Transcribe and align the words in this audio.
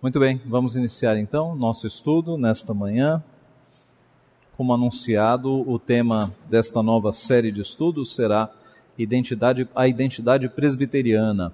Muito 0.00 0.20
bem, 0.20 0.40
vamos 0.46 0.76
iniciar 0.76 1.18
então 1.18 1.56
nosso 1.56 1.84
estudo 1.84 2.38
nesta 2.38 2.72
manhã. 2.72 3.20
Como 4.56 4.72
anunciado, 4.72 5.68
o 5.68 5.76
tema 5.76 6.32
desta 6.48 6.84
nova 6.84 7.12
série 7.12 7.50
de 7.50 7.62
estudos 7.62 8.14
será 8.14 8.48
identidade, 8.96 9.68
a 9.74 9.88
identidade 9.88 10.48
presbiteriana. 10.48 11.52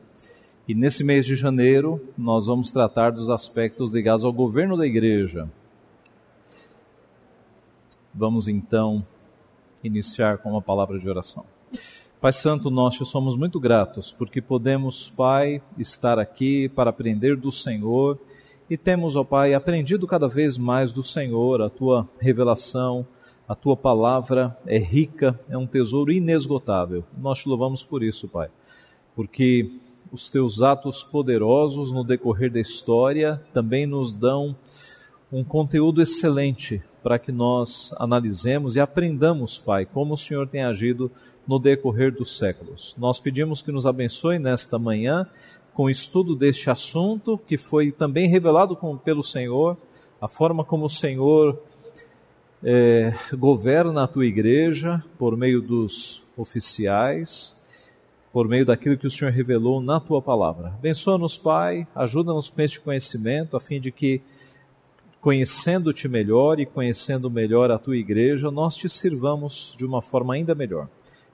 E 0.69 0.75
nesse 0.75 1.03
mês 1.03 1.25
de 1.25 1.37
janeiro, 1.37 2.07
nós 2.19 2.45
vamos 2.45 2.71
tratar 2.71 3.13
dos 3.13 3.31
aspectos 3.31 3.91
ligados 3.91 4.27
ao 4.27 4.33
governo 4.33 4.77
da 4.77 4.87
igreja. 4.87 5.49
Vamos 8.13 8.47
então 8.47 9.07
iniciar 9.83 10.37
com 10.37 10.51
uma 10.51 10.61
palavra 10.61 10.99
de 10.99 11.09
oração. 11.09 11.47
Pai 12.21 12.35
Santo, 12.35 12.71
nós 12.71 12.95
te 12.95 13.07
somos 13.07 13.37
muito 13.37 13.59
gratos 13.59 14.13
porque 14.13 14.43
podemos, 14.43 15.09
Pai, 15.09 15.63
estar 15.79 16.19
aqui 16.19 16.69
para 16.69 16.91
aprender 16.91 17.37
do 17.37 17.51
Senhor 17.51 18.19
e 18.69 18.77
temos, 18.77 19.15
ó 19.17 19.25
Pai, 19.25 19.55
aprendido 19.55 20.07
cada 20.07 20.29
vez 20.29 20.57
mais 20.57 20.93
do 20.93 21.03
Senhor, 21.03 21.61
a 21.61 21.69
tua 21.69 22.09
revelação, 22.19 23.07
a 23.47 23.55
tua 23.55 23.77
palavra 23.77 24.57
é 24.67 24.79
rica, 24.79 25.39
é 25.49 25.59
um 25.59 25.67
tesouro 25.67 26.11
inesgotável. 26.11 27.05
Nós 27.17 27.41
te 27.41 27.49
louvamos 27.49 27.83
por 27.83 28.03
isso, 28.03 28.29
Pai, 28.29 28.49
porque 29.15 29.71
os 30.11 30.31
teus 30.31 30.63
atos 30.63 31.05
poderosos 31.05 31.93
no 31.93 32.03
decorrer 32.03 32.51
da 32.51 32.61
história 32.61 33.43
também 33.53 33.87
nos 33.87 34.15
dão 34.15 34.57
um 35.31 35.45
conteúdo 35.45 36.01
excelente 36.01 36.83
para 37.03 37.19
que 37.19 37.33
nós 37.33 37.95
analisemos 37.99 38.77
e 38.77 38.81
aprendamos, 38.81 39.59
Pai, 39.59 39.85
como 39.85 40.15
o 40.15 40.19
Senhor 40.19 40.49
tem 40.49 40.63
agido 40.63 41.11
no 41.47 41.59
decorrer 41.59 42.15
dos 42.15 42.39
séculos. 42.39 42.95
Nós 42.97 43.21
pedimos 43.21 43.61
que 43.61 43.71
nos 43.71 43.87
abençoe 43.87 44.39
nesta 44.39 44.79
manhã 44.79 45.27
com 45.75 45.85
o 45.85 45.91
estudo 45.91 46.37
deste 46.37 46.71
assunto, 46.71 47.37
que 47.37 47.59
foi 47.59 47.91
também 47.91 48.29
revelado 48.29 48.77
com, 48.77 48.97
pelo 48.97 49.23
Senhor, 49.23 49.77
a 50.21 50.29
forma 50.29 50.65
como 50.65 50.87
o 50.87 50.91
Senhor 50.91 51.61
é, 52.63 53.13
governa 53.37 54.05
a 54.05 54.07
tua 54.07 54.25
igreja 54.25 55.05
por 55.19 55.37
meio 55.37 55.61
dos 55.61 56.33
oficiais, 56.37 57.63
por 58.33 58.49
meio 58.49 58.65
daquilo 58.65 58.97
que 58.97 59.07
o 59.07 59.11
Senhor 59.11 59.33
revelou 59.33 59.81
na 59.81 60.01
tua 60.01 60.23
palavra. 60.23 60.69
Abençoa-nos, 60.69 61.37
Pai, 61.37 61.87
ajuda-nos 61.95 62.49
com 62.49 62.63
este 62.63 62.81
conhecimento, 62.81 63.57
a 63.57 63.61
fim 63.61 63.81
de 63.81 63.93
que, 63.93 64.23
conhecendo-te 65.21 66.09
melhor 66.09 66.61
e 66.61 66.67
conhecendo 66.67 67.29
melhor 67.29 67.71
a 67.71 67.79
tua 67.79 67.97
igreja, 67.97 68.51
nós 68.51 68.77
te 68.77 68.89
sirvamos 68.89 69.75
de 69.77 69.85
uma 69.85 70.01
forma 70.01 70.35
ainda 70.35 70.55
melhor. 70.55 70.89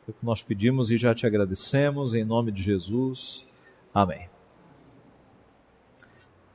É 0.08 0.10
o 0.10 0.14
que 0.14 0.25
nós 0.25 0.42
pedimos 0.42 0.91
e 0.91 0.97
já 0.97 1.14
te 1.14 1.27
agradecemos, 1.27 2.14
em 2.14 2.25
nome 2.25 2.50
de 2.50 2.62
Jesus. 2.62 3.47
Amém. 3.94 4.29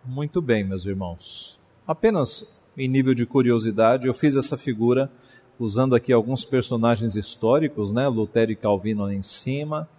Muito 0.07 0.39
bem, 0.39 0.63
meus 0.63 0.85
irmãos. 0.85 1.59
Apenas 1.87 2.61
em 2.77 2.87
nível 2.87 3.15
de 3.15 3.25
curiosidade, 3.25 4.05
eu 4.05 4.13
fiz 4.13 4.35
essa 4.35 4.55
figura 4.55 5.11
usando 5.59 5.95
aqui 5.95 6.13
alguns 6.13 6.45
personagens 6.45 7.15
históricos, 7.15 7.91
né, 7.91 8.07
Lutero 8.07 8.51
e 8.51 8.55
Calvino 8.55 9.01
lá 9.03 9.13
em 9.13 9.23
cima, 9.23 9.89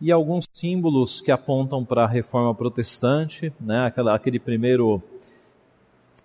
e 0.00 0.10
alguns 0.10 0.46
símbolos 0.50 1.20
que 1.20 1.30
apontam 1.30 1.84
para 1.84 2.04
a 2.04 2.06
reforma 2.06 2.54
protestante, 2.54 3.52
né, 3.60 3.84
aquela, 3.84 4.14
aquele 4.14 4.38
primeiro 4.38 5.02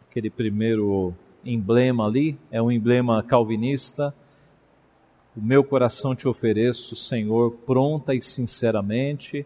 aquele 0.09 0.29
primeiro 0.29 1.13
emblema 1.43 2.07
ali 2.07 2.39
é 2.49 2.61
um 2.61 2.71
emblema 2.71 3.21
calvinista. 3.21 4.15
O 5.35 5.41
meu 5.41 5.65
coração 5.65 6.15
te 6.15 6.29
ofereço, 6.29 6.95
Senhor, 6.95 7.51
pronta 7.65 8.15
e 8.15 8.21
sinceramente. 8.21 9.45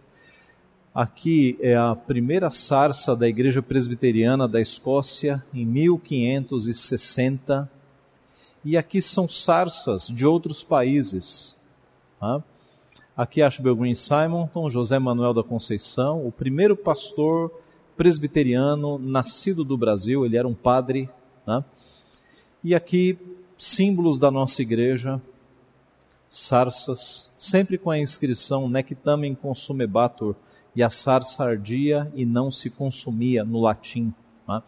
Aqui 0.93 1.57
é 1.61 1.77
a 1.77 1.95
primeira 1.95 2.49
sarça 2.49 3.15
da 3.15 3.27
Igreja 3.27 3.61
Presbiteriana 3.61 4.47
da 4.47 4.59
Escócia, 4.59 5.45
em 5.53 5.63
1560. 5.63 7.71
E 8.65 8.75
aqui 8.75 8.99
são 8.99 9.30
sarças 9.30 10.08
de 10.08 10.25
outros 10.25 10.64
países. 10.64 11.61
Tá? 12.19 12.43
Aqui 13.15 13.43
Ashbel 13.43 13.75
Green 13.75 13.93
Simonton, 13.93 14.67
José 14.67 14.97
Manuel 14.97 15.31
da 15.31 15.43
Conceição, 15.43 16.25
o 16.25 16.31
primeiro 16.31 16.75
pastor 16.75 17.52
presbiteriano 17.95 18.97
nascido 18.97 19.64
do 19.64 19.77
Brasil, 19.77 20.25
ele 20.25 20.37
era 20.37 20.47
um 20.47 20.55
padre. 20.55 21.08
Tá? 21.45 21.64
E 22.64 22.73
aqui 22.73 23.15
símbolos 23.59 24.19
da 24.19 24.31
nossa 24.31 24.64
igreja, 24.64 25.21
sarças, 26.31 27.31
sempre 27.37 27.77
com 27.77 27.91
a 27.91 27.99
inscrição 27.99 28.67
Nectamen 28.67 29.35
Consumebatur, 29.35 30.35
e 30.79 30.83
a 30.83 30.89
sarça 30.89 31.43
ardia 31.43 32.09
e 32.15 32.25
não 32.25 32.49
se 32.49 32.69
consumia, 32.69 33.43
no 33.43 33.59
latim. 33.59 34.13
Tá? 34.47 34.63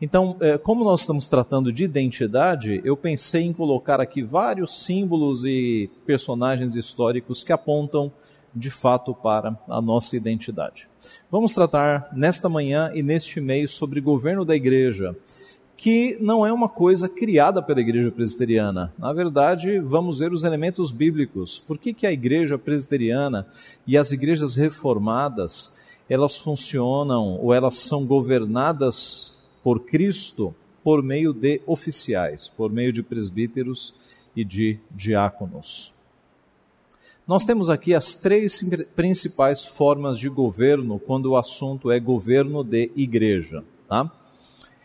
Então, 0.00 0.36
é, 0.40 0.58
como 0.58 0.82
nós 0.82 1.02
estamos 1.02 1.28
tratando 1.28 1.72
de 1.72 1.84
identidade, 1.84 2.80
eu 2.84 2.96
pensei 2.96 3.42
em 3.42 3.52
colocar 3.52 4.00
aqui 4.00 4.24
vários 4.24 4.82
símbolos 4.82 5.44
e 5.44 5.88
personagens 6.04 6.74
históricos 6.74 7.44
que 7.44 7.52
apontam 7.52 8.10
de 8.52 8.72
fato 8.72 9.14
para 9.14 9.56
a 9.68 9.80
nossa 9.80 10.16
identidade. 10.16 10.88
Vamos 11.30 11.54
tratar 11.54 12.08
nesta 12.12 12.48
manhã 12.48 12.90
e 12.92 13.00
neste 13.00 13.40
mês 13.40 13.70
sobre 13.70 14.00
governo 14.00 14.44
da 14.44 14.56
igreja 14.56 15.16
que 15.82 16.16
não 16.20 16.46
é 16.46 16.52
uma 16.52 16.68
coisa 16.68 17.08
criada 17.08 17.60
pela 17.60 17.80
igreja 17.80 18.08
presbiteriana. 18.08 18.94
Na 18.96 19.12
verdade, 19.12 19.80
vamos 19.80 20.20
ver 20.20 20.32
os 20.32 20.44
elementos 20.44 20.92
bíblicos. 20.92 21.58
Por 21.58 21.76
que, 21.76 21.92
que 21.92 22.06
a 22.06 22.12
igreja 22.12 22.56
presbiteriana 22.56 23.48
e 23.84 23.98
as 23.98 24.12
igrejas 24.12 24.54
reformadas, 24.54 25.76
elas 26.08 26.36
funcionam 26.36 27.36
ou 27.42 27.52
elas 27.52 27.78
são 27.78 28.06
governadas 28.06 29.40
por 29.60 29.80
Cristo 29.80 30.54
por 30.84 31.02
meio 31.02 31.32
de 31.32 31.60
oficiais, 31.66 32.48
por 32.48 32.70
meio 32.70 32.92
de 32.92 33.02
presbíteros 33.02 33.92
e 34.36 34.44
de 34.44 34.78
diáconos. 34.88 35.94
Nós 37.26 37.44
temos 37.44 37.68
aqui 37.68 37.92
as 37.92 38.14
três 38.14 38.60
principais 38.94 39.64
formas 39.64 40.16
de 40.16 40.28
governo 40.28 41.00
quando 41.00 41.26
o 41.26 41.36
assunto 41.36 41.90
é 41.90 41.98
governo 41.98 42.62
de 42.62 42.88
igreja, 42.94 43.64
tá? 43.88 44.08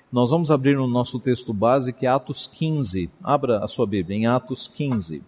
Nós 0.09 0.29
vamos 0.29 0.50
abrir 0.50 0.78
no 0.78 0.88
nosso 0.88 1.19
texto 1.19 1.53
base, 1.53 1.91
que 1.91 2.06
é 2.06 2.09
Atos 2.09 2.47
15. 2.47 3.09
Abra 3.22 3.62
a 3.62 3.68
sua 3.68 3.85
Bíblia 3.85 4.18
em 4.18 4.25
Atos 4.25 4.66
15. 4.66 5.22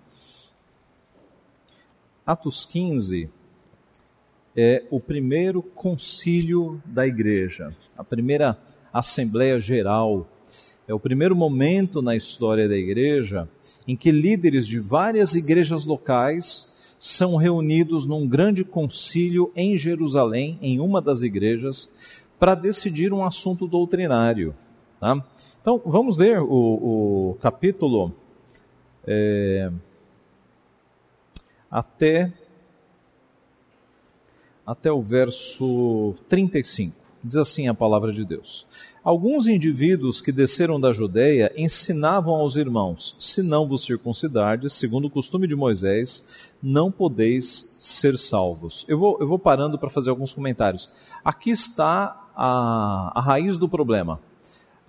Atos 2.26 2.64
15 2.64 3.30
é 4.56 4.86
o 4.90 4.98
primeiro 5.02 5.62
concílio 5.62 6.82
da 6.86 7.06
igreja, 7.06 7.76
a 7.98 8.06
primeira 8.06 8.58
assembleia 8.94 9.60
geral. 9.60 10.26
É 10.88 10.94
o 10.94 11.00
primeiro 11.00 11.36
momento 11.36 12.02
na 12.02 12.16
história 12.16 12.70
da 12.70 12.78
igreja 12.78 13.50
em 13.86 13.98
que 13.98 14.12
líderes 14.12 14.66
de 14.66 14.80
várias 14.80 15.34
igrejas 15.34 15.84
locais 15.84 16.74
são 16.98 17.36
reunidos 17.36 18.06
num 18.06 18.26
grande 18.26 18.64
concílio 18.64 19.52
em 19.58 19.78
Jerusalém, 19.78 20.58
em 20.62 20.80
uma 20.80 21.02
das 21.02 21.22
igrejas, 21.22 21.94
para 22.40 22.56
decidir 22.56 23.12
um 23.12 23.26
assunto 23.26 23.68
doutrinário. 23.68 24.56
Tá? 25.00 25.24
Então, 25.62 25.82
vamos 25.86 26.18
ler 26.18 26.42
o, 26.42 27.32
o 27.32 27.38
capítulo 27.42 28.14
é, 29.06 29.72
até, 31.72 32.34
até 34.66 34.92
o 34.92 35.02
verso 35.02 36.16
35. 36.28 36.98
Diz 37.24 37.36
assim 37.36 37.68
a 37.68 37.74
palavra 37.74 38.12
de 38.12 38.26
Deus. 38.26 38.66
Alguns 39.04 39.48
indivíduos 39.48 40.22
que 40.22 40.32
desceram 40.32 40.80
da 40.80 40.92
Judéia 40.92 41.52
ensinavam 41.56 42.36
aos 42.36 42.56
irmãos: 42.56 43.16
se 43.20 43.42
não 43.42 43.68
vos 43.68 43.84
circuncidardes, 43.84 44.74
segundo 44.74 45.06
o 45.06 45.10
costume 45.10 45.48
de 45.48 45.56
Moisés, 45.56 46.28
não 46.62 46.92
podeis 46.92 47.78
ser 47.80 48.18
salvos. 48.18 48.86
Eu 48.88 48.98
vou, 48.98 49.18
eu 49.20 49.28
vou 49.28 49.40
parando 49.40 49.78
para 49.78 49.90
fazer 49.90 50.10
alguns 50.10 50.34
comentários. 50.34 50.90
Aqui 51.24 51.52
está 51.52 52.30
a, 52.36 53.12
a 53.16 53.22
raiz 53.22 53.58
do 53.58 53.68
problema 53.68 54.20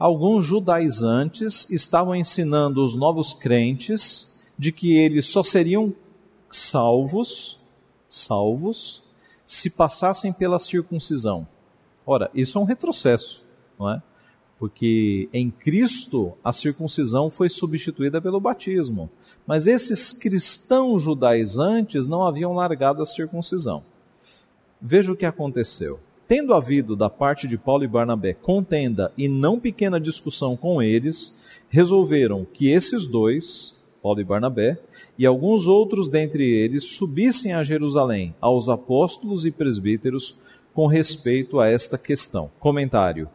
alguns 0.00 0.46
judaizantes 0.46 1.68
estavam 1.70 2.16
ensinando 2.16 2.82
os 2.82 2.94
novos 2.94 3.34
crentes 3.34 4.40
de 4.58 4.72
que 4.72 4.96
eles 4.96 5.26
só 5.26 5.44
seriam 5.44 5.94
salvos, 6.50 7.60
salvos, 8.08 9.02
se 9.44 9.68
passassem 9.68 10.32
pela 10.32 10.58
circuncisão. 10.58 11.46
Ora, 12.06 12.30
isso 12.34 12.56
é 12.56 12.60
um 12.62 12.64
retrocesso, 12.64 13.42
não 13.78 13.90
é? 13.90 14.02
Porque 14.58 15.28
em 15.34 15.50
Cristo 15.50 16.32
a 16.42 16.52
circuncisão 16.52 17.30
foi 17.30 17.50
substituída 17.50 18.22
pelo 18.22 18.40
batismo. 18.40 19.10
Mas 19.46 19.66
esses 19.66 20.12
cristãos 20.14 21.02
judaizantes 21.02 22.06
não 22.06 22.26
haviam 22.26 22.54
largado 22.54 23.02
a 23.02 23.06
circuncisão. 23.06 23.84
Veja 24.80 25.12
o 25.12 25.16
que 25.16 25.26
aconteceu. 25.26 26.00
Tendo 26.30 26.54
havido 26.54 26.94
da 26.94 27.10
parte 27.10 27.48
de 27.48 27.58
Paulo 27.58 27.82
e 27.82 27.88
Barnabé 27.88 28.34
contenda 28.34 29.12
e 29.18 29.26
não 29.26 29.58
pequena 29.58 29.98
discussão 29.98 30.56
com 30.56 30.80
eles, 30.80 31.36
resolveram 31.68 32.44
que 32.44 32.68
esses 32.68 33.08
dois, 33.08 33.76
Paulo 34.00 34.20
e 34.20 34.24
Barnabé, 34.24 34.78
e 35.18 35.26
alguns 35.26 35.66
outros 35.66 36.06
dentre 36.06 36.48
eles 36.48 36.84
subissem 36.84 37.52
a 37.52 37.64
Jerusalém 37.64 38.32
aos 38.40 38.68
apóstolos 38.68 39.44
e 39.44 39.50
presbíteros 39.50 40.38
com 40.72 40.86
respeito 40.86 41.58
a 41.58 41.66
esta 41.66 41.98
questão. 41.98 42.48
Comentário: 42.60 43.28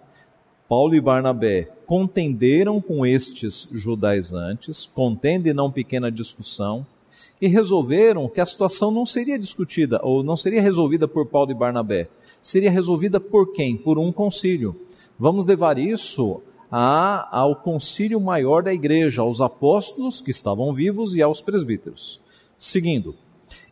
Paulo 0.70 0.96
e 0.96 1.02
Barnabé 1.02 1.64
contenderam 1.86 2.80
com 2.80 3.06
estes 3.06 3.68
judaizantes, 3.74 4.86
contende 4.86 5.54
não 5.54 5.70
pequena 5.70 6.10
discussão, 6.10 6.88
e 7.42 7.48
resolveram 7.50 8.30
que 8.30 8.40
a 8.40 8.46
situação 8.46 8.90
não 8.90 9.06
seria 9.06 9.38
discutida 9.38 10.00
ou 10.02 10.24
não 10.24 10.38
seria 10.38 10.62
resolvida 10.62 11.10
por 11.10 11.26
Paulo 11.26 11.52
e 11.52 11.54
Barnabé, 11.54 12.08
seria 12.46 12.70
resolvida 12.70 13.20
por 13.20 13.54
quem? 13.54 13.76
Por 13.76 13.98
um 13.98 14.12
concílio. 14.12 14.80
Vamos 15.18 15.48
levar 15.48 15.80
isso 15.80 16.44
a, 16.72 17.28
ao 17.36 17.56
concílio 17.56 18.22
maior 18.22 18.62
da 18.62 18.72
igreja, 18.72 19.24
aos 19.24 19.42
apóstolos 19.42 20.22
que 20.22 20.30
estavam 20.30 20.72
vivos 20.72 21.16
e 21.16 21.24
aos 21.24 21.42
presbíteros. 21.42 22.22
Seguindo, 22.56 23.16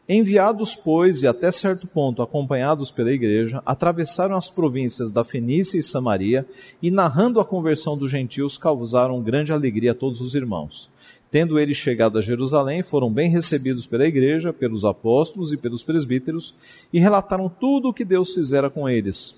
Enviados, 0.09 0.75
pois, 0.75 1.21
e 1.21 1.27
até 1.27 1.49
certo 1.49 1.87
ponto 1.87 2.21
acompanhados 2.21 2.91
pela 2.91 3.13
igreja, 3.13 3.63
atravessaram 3.65 4.35
as 4.35 4.49
províncias 4.49 5.13
da 5.13 5.23
Fenícia 5.23 5.79
e 5.79 5.83
Samaria 5.83 6.45
e, 6.81 6.91
narrando 6.91 7.39
a 7.39 7.45
conversão 7.45 7.97
dos 7.97 8.11
gentios, 8.11 8.57
causaram 8.57 9.21
grande 9.21 9.53
alegria 9.53 9.91
a 9.91 9.95
todos 9.95 10.19
os 10.19 10.35
irmãos. 10.35 10.89
Tendo 11.33 11.57
eles 11.57 11.77
chegado 11.77 12.19
a 12.19 12.21
Jerusalém, 12.21 12.83
foram 12.83 13.12
bem 13.12 13.27
recebidos 13.27 13.88
pela 13.88 14.06
igreja, 14.06 14.53
pelos 14.53 14.85
apóstolos 14.85 15.51
e 15.51 15.57
pelos 15.57 15.83
presbíteros, 15.83 16.53
e 16.94 17.00
relataram 17.00 17.50
tudo 17.50 17.89
o 17.89 17.94
que 17.94 18.06
Deus 18.06 18.35
fizera 18.35 18.69
com 18.69 18.88
eles. 18.88 19.33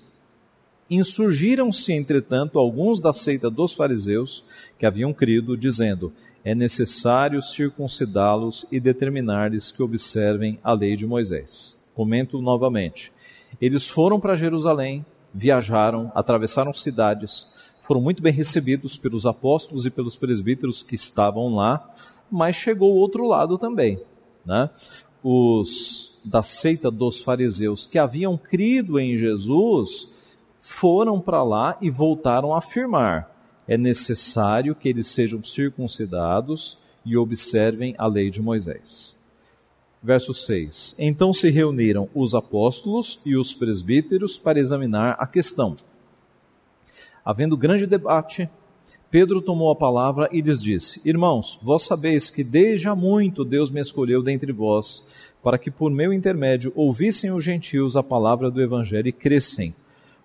Insurgiram-se, 0.90 1.94
entretanto, 1.94 2.58
alguns 2.58 3.00
da 3.00 3.14
seita 3.14 3.48
dos 3.48 3.72
fariseus 3.72 4.44
que 4.78 4.84
haviam 4.84 5.14
crido, 5.14 5.56
dizendo: 5.56 6.12
é 6.44 6.54
necessário 6.54 7.40
circuncidá-los 7.40 8.66
e 8.70 8.78
determinar-lhes 8.78 9.70
que 9.70 9.82
observem 9.82 10.58
a 10.62 10.74
lei 10.74 10.96
de 10.96 11.06
Moisés. 11.06 11.82
Comento 11.94 12.42
novamente. 12.42 13.10
Eles 13.58 13.88
foram 13.88 14.20
para 14.20 14.36
Jerusalém, 14.36 15.02
viajaram, 15.32 16.12
atravessaram 16.14 16.74
cidades, 16.74 17.55
foram 17.86 18.00
muito 18.00 18.20
bem 18.20 18.32
recebidos 18.32 18.96
pelos 18.96 19.24
apóstolos 19.26 19.86
e 19.86 19.90
pelos 19.90 20.16
presbíteros 20.16 20.82
que 20.82 20.96
estavam 20.96 21.54
lá, 21.54 21.88
mas 22.28 22.56
chegou 22.56 22.92
o 22.92 22.96
outro 22.96 23.24
lado 23.28 23.56
também. 23.56 24.00
Né? 24.44 24.68
Os 25.22 26.20
da 26.24 26.42
seita 26.42 26.90
dos 26.90 27.20
fariseus 27.20 27.86
que 27.86 27.96
haviam 27.96 28.36
crido 28.36 28.98
em 28.98 29.16
Jesus 29.16 30.16
foram 30.58 31.20
para 31.20 31.44
lá 31.44 31.78
e 31.80 31.88
voltaram 31.88 32.52
a 32.52 32.58
afirmar: 32.58 33.30
é 33.68 33.78
necessário 33.78 34.74
que 34.74 34.88
eles 34.88 35.06
sejam 35.06 35.44
circuncidados 35.44 36.78
e 37.04 37.16
observem 37.16 37.94
a 37.96 38.08
lei 38.08 38.32
de 38.32 38.42
Moisés. 38.42 39.16
Verso 40.02 40.34
6: 40.34 40.96
Então 40.98 41.32
se 41.32 41.50
reuniram 41.50 42.08
os 42.12 42.34
apóstolos 42.34 43.20
e 43.24 43.36
os 43.36 43.54
presbíteros 43.54 44.36
para 44.36 44.58
examinar 44.58 45.14
a 45.20 45.26
questão. 45.26 45.76
Havendo 47.26 47.56
grande 47.56 47.84
debate, 47.84 48.48
Pedro 49.10 49.42
tomou 49.42 49.70
a 49.70 49.76
palavra 49.76 50.28
e 50.32 50.40
lhes 50.40 50.62
disse: 50.62 51.02
Irmãos, 51.04 51.58
vós 51.62 51.82
sabeis 51.82 52.30
que 52.30 52.42
desde 52.42 52.88
há 52.88 52.94
muito 52.94 53.44
Deus 53.44 53.70
me 53.70 53.80
escolheu 53.80 54.22
dentre 54.22 54.52
vós, 54.52 55.08
para 55.42 55.58
que 55.58 55.70
por 55.70 55.90
meu 55.90 56.12
intermédio 56.12 56.72
ouvissem 56.74 57.32
os 57.32 57.44
gentios 57.44 57.96
a 57.96 58.02
palavra 58.02 58.50
do 58.50 58.62
evangelho 58.62 59.08
e 59.08 59.12
crescem 59.12 59.74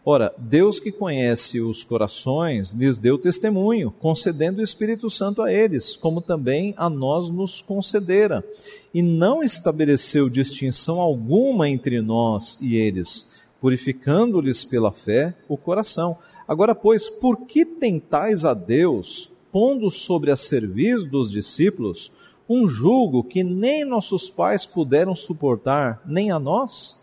Ora, 0.03 0.33
Deus 0.35 0.79
que 0.79 0.91
conhece 0.91 1.59
os 1.59 1.83
corações 1.83 2.71
lhes 2.71 2.97
deu 2.97 3.19
testemunho, 3.19 3.91
concedendo 3.91 4.59
o 4.59 4.63
Espírito 4.63 5.11
Santo 5.11 5.43
a 5.43 5.53
eles, 5.53 5.95
como 5.95 6.19
também 6.19 6.73
a 6.75 6.89
nós 6.89 7.29
nos 7.29 7.61
concedera, 7.61 8.43
e 8.91 9.03
não 9.03 9.43
estabeleceu 9.43 10.27
distinção 10.27 10.99
alguma 10.99 11.69
entre 11.69 12.01
nós 12.01 12.57
e 12.59 12.75
eles, 12.75 13.29
purificando-lhes 13.61 14.65
pela 14.65 14.91
fé 14.91 15.35
o 15.47 15.55
coração. 15.55 16.17
Agora, 16.51 16.75
pois, 16.75 17.09
por 17.09 17.45
que 17.45 17.63
tentais 17.63 18.43
a 18.43 18.53
Deus, 18.53 19.31
pondo 19.51 19.89
sobre 19.89 20.31
a 20.31 20.35
serviço 20.35 21.07
dos 21.07 21.31
discípulos 21.31 22.11
um 22.49 22.67
jugo 22.67 23.23
que 23.23 23.43
nem 23.43 23.85
nossos 23.85 24.29
pais 24.29 24.65
puderam 24.65 25.15
suportar, 25.15 26.01
nem 26.05 26.31
a 26.31 26.37
nós? 26.37 27.01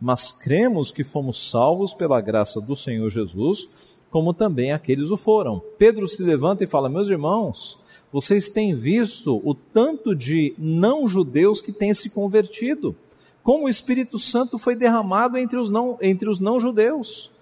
mas 0.00 0.30
cremos 0.30 0.92
que 0.92 1.02
fomos 1.02 1.50
salvos 1.50 1.92
pela 1.92 2.20
graça 2.20 2.60
do 2.60 2.76
Senhor 2.76 3.10
Jesus, 3.10 3.68
como 4.10 4.32
também 4.32 4.72
aqueles 4.72 5.10
o 5.10 5.16
foram. 5.16 5.60
Pedro 5.76 6.06
se 6.06 6.22
levanta 6.22 6.64
e 6.64 6.68
fala: 6.68 6.88
Meus 6.88 7.08
irmãos, 7.08 7.78
vocês 8.12 8.48
têm 8.48 8.74
visto 8.74 9.40
o 9.44 9.54
tanto 9.54 10.14
de 10.14 10.54
não-judeus 10.56 11.60
que 11.60 11.72
têm 11.72 11.92
se 11.92 12.10
convertido, 12.10 12.94
como 13.42 13.66
o 13.66 13.68
Espírito 13.68 14.18
Santo 14.18 14.56
foi 14.56 14.76
derramado 14.76 15.36
entre 15.36 15.58
os 15.58 15.68
não, 15.68 15.98
não-judeus. 16.40 17.37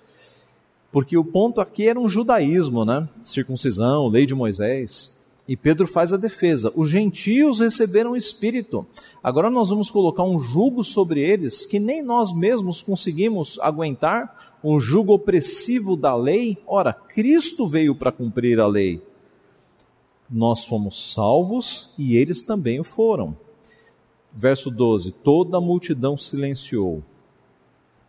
Porque 0.91 1.17
o 1.17 1.25
ponto 1.25 1.61
aqui 1.61 1.89
era 1.89 2.01
um 2.01 2.09
judaísmo, 2.09 2.85
né? 2.85 3.09
Circuncisão, 3.21 4.09
lei 4.09 4.27
de 4.27 4.35
Moisés. 4.35 5.17
E 5.49 5.57
Pedro 5.57 5.87
faz 5.87 6.13
a 6.13 6.17
defesa. 6.17 6.73
Os 6.75 6.91
gentios 6.91 7.61
receberam 7.61 8.13
o 8.13 8.17
Espírito. 8.17 8.85
Agora 9.23 9.49
nós 9.49 9.69
vamos 9.69 9.89
colocar 9.91 10.25
um 10.25 10.41
jugo 10.41 10.83
sobre 10.83 11.21
eles 11.21 11.65
que 11.65 11.79
nem 11.79 12.03
nós 12.03 12.33
mesmos 12.33 12.83
conseguimos 12.83 13.59
aguentar 13.61 14.57
um 14.63 14.81
jugo 14.81 15.13
opressivo 15.13 15.97
da 15.97 16.17
lei. 16.17 16.59
Ora, 16.67 16.93
Cristo 16.93 17.69
veio 17.69 17.95
para 17.95 18.11
cumprir 18.11 18.59
a 18.59 18.67
lei. 18.67 19.01
Nós 20.29 20.65
fomos 20.65 21.13
salvos 21.13 21.95
e 21.97 22.17
eles 22.17 22.43
também 22.43 22.81
o 22.81 22.85
foram. 22.85 23.37
Verso 24.33 24.71
12: 24.71 25.13
Toda 25.13 25.59
a 25.59 25.61
multidão 25.61 26.17
silenciou. 26.19 27.03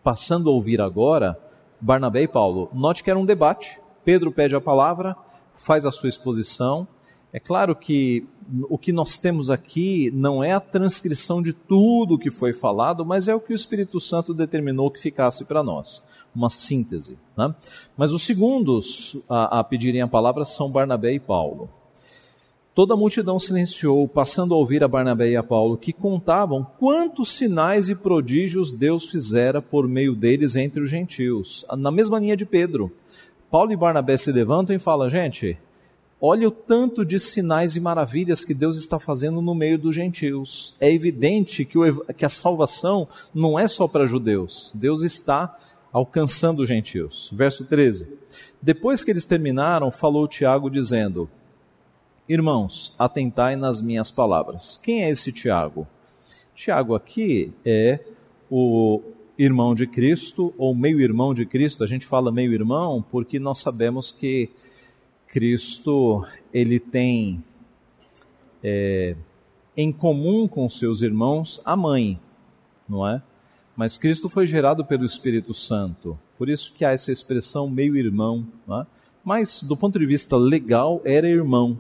Passando 0.04 0.50
a 0.50 0.54
ouvir 0.54 0.82
agora, 0.82 1.40
Barnabé 1.80 2.24
e 2.24 2.28
Paulo. 2.28 2.70
Note 2.74 3.04
que 3.04 3.10
era 3.10 3.20
um 3.20 3.26
debate. 3.26 3.80
Pedro 4.04 4.32
pede 4.32 4.56
a 4.56 4.62
palavra, 4.62 5.16
faz 5.56 5.86
a 5.86 5.92
sua 5.92 6.10
exposição 6.10 6.88
é 7.34 7.40
claro 7.40 7.76
que 7.76 8.26
o 8.70 8.78
que 8.78 8.94
nós 8.94 9.18
temos 9.18 9.50
aqui 9.50 10.10
não 10.12 10.44
é 10.44 10.54
a 10.54 10.60
transcrição 10.60 11.42
de 11.42 11.52
tudo 11.52 12.16
o 12.16 12.18
que 12.18 12.32
foi 12.32 12.54
falado, 12.54 13.06
mas 13.06 13.28
é 13.28 13.36
o 13.36 13.40
que 13.40 13.52
o 13.52 13.56
Espírito 13.56 14.00
Santo 14.00 14.34
determinou 14.34 14.90
que 14.90 15.00
ficasse 15.00 15.44
para 15.44 15.62
nós. 15.62 16.02
Uma 16.34 16.50
síntese. 16.50 17.20
Né? 17.38 17.54
Mas 17.98 18.12
os 18.12 18.24
segundos 18.24 19.24
a, 19.30 19.60
a 19.60 19.64
pedirem 19.64 20.02
a 20.02 20.08
palavra 20.08 20.46
são 20.46 20.72
Barnabé 20.72 21.14
e 21.14 21.20
Paulo. 21.20 21.70
Toda 22.78 22.94
a 22.94 22.98
multidão 22.98 23.40
silenciou, 23.40 24.08
passando 24.08 24.54
a 24.54 24.58
ouvir 24.58 24.84
a 24.84 24.88
Barnabé 24.88 25.32
e 25.32 25.36
a 25.36 25.42
Paulo, 25.42 25.80
que 25.80 25.92
contavam 25.92 26.64
quantos 26.78 27.32
sinais 27.32 27.90
e 27.90 27.96
prodígios 27.96 28.72
Deus 28.72 29.08
fizera 29.08 29.60
por 29.60 29.88
meio 29.88 30.14
deles 30.14 30.56
entre 30.56 30.82
os 30.82 30.88
gentios. 30.88 31.66
Na 31.76 31.90
mesma 31.90 32.20
linha 32.20 32.38
de 32.38 32.46
Pedro. 32.46 32.92
Paulo 33.50 33.72
e 33.72 33.76
Barnabé 33.76 34.16
se 34.16 34.32
levantam 34.32 34.76
e 34.76 34.80
falam: 34.80 35.10
gente, 35.10 35.58
Olha 36.22 36.48
o 36.48 36.52
tanto 36.52 37.04
de 37.04 37.20
sinais 37.20 37.76
e 37.76 37.80
maravilhas 37.80 38.44
que 38.44 38.54
Deus 38.54 38.78
está 38.78 39.00
fazendo 39.00 39.42
no 39.42 39.56
meio 39.56 39.80
dos 39.80 39.96
gentios. 39.96 40.76
É 40.80 40.92
evidente 40.94 41.66
que, 41.66 41.80
o, 41.80 42.06
que 42.14 42.26
a 42.26 42.30
salvação 42.30 43.08
não 43.34 43.58
é 43.58 43.68
só 43.68 43.88
para 43.88 44.06
judeus. 44.06 44.72
Deus 44.76 45.02
está 45.02 45.58
alcançando 45.92 46.60
os 46.60 46.68
gentios. 46.68 47.28
Verso 47.34 47.66
13. 47.66 48.08
Depois 48.62 49.04
que 49.04 49.10
eles 49.10 49.26
terminaram, 49.26 49.90
falou 49.90 50.28
Tiago 50.28 50.70
dizendo: 50.70 51.28
Irmãos, 52.30 52.94
atentai 53.00 53.56
nas 53.56 53.80
minhas 53.82 54.12
palavras. 54.12 54.78
Quem 54.84 55.06
é 55.06 55.10
esse 55.10 55.32
Tiago? 55.32 55.88
Tiago 56.54 56.94
aqui 56.94 57.54
é 57.64 58.02
o 58.52 59.02
irmão 59.38 59.74
de 59.74 59.88
Cristo, 59.88 60.54
ou 60.58 60.76
meio-irmão 60.76 61.34
de 61.34 61.46
Cristo. 61.46 61.86
A 61.86 61.88
gente 61.88 62.06
fala 62.06 62.30
meio-irmão 62.30 63.02
porque 63.10 63.40
nós 63.40 63.60
sabemos 63.60 64.12
que 64.12 64.50
Cristo 65.28 66.26
ele 66.54 66.82
tem 66.82 67.42
é, 68.62 69.16
em 69.78 69.90
comum 69.90 70.50
com 70.50 70.68
seus 70.68 71.02
irmãos 71.02 71.62
a 71.64 71.78
mãe, 71.78 72.20
não 72.90 73.08
é? 73.08 73.22
Mas 73.74 73.98
Cristo 73.98 74.28
foi 74.28 74.48
gerado 74.48 74.84
pelo 74.84 75.06
Espírito 75.06 75.54
Santo, 75.54 76.20
por 76.38 76.50
isso 76.50 76.74
que 76.74 76.84
há 76.84 76.92
essa 76.92 77.12
expressão 77.12 77.70
meio-irmão. 77.70 78.46
É? 78.70 78.86
Mas 79.24 79.64
do 79.64 79.78
ponto 79.78 79.98
de 79.98 80.06
vista 80.06 80.36
legal 80.36 81.02
era 81.06 81.30
irmão. 81.30 81.78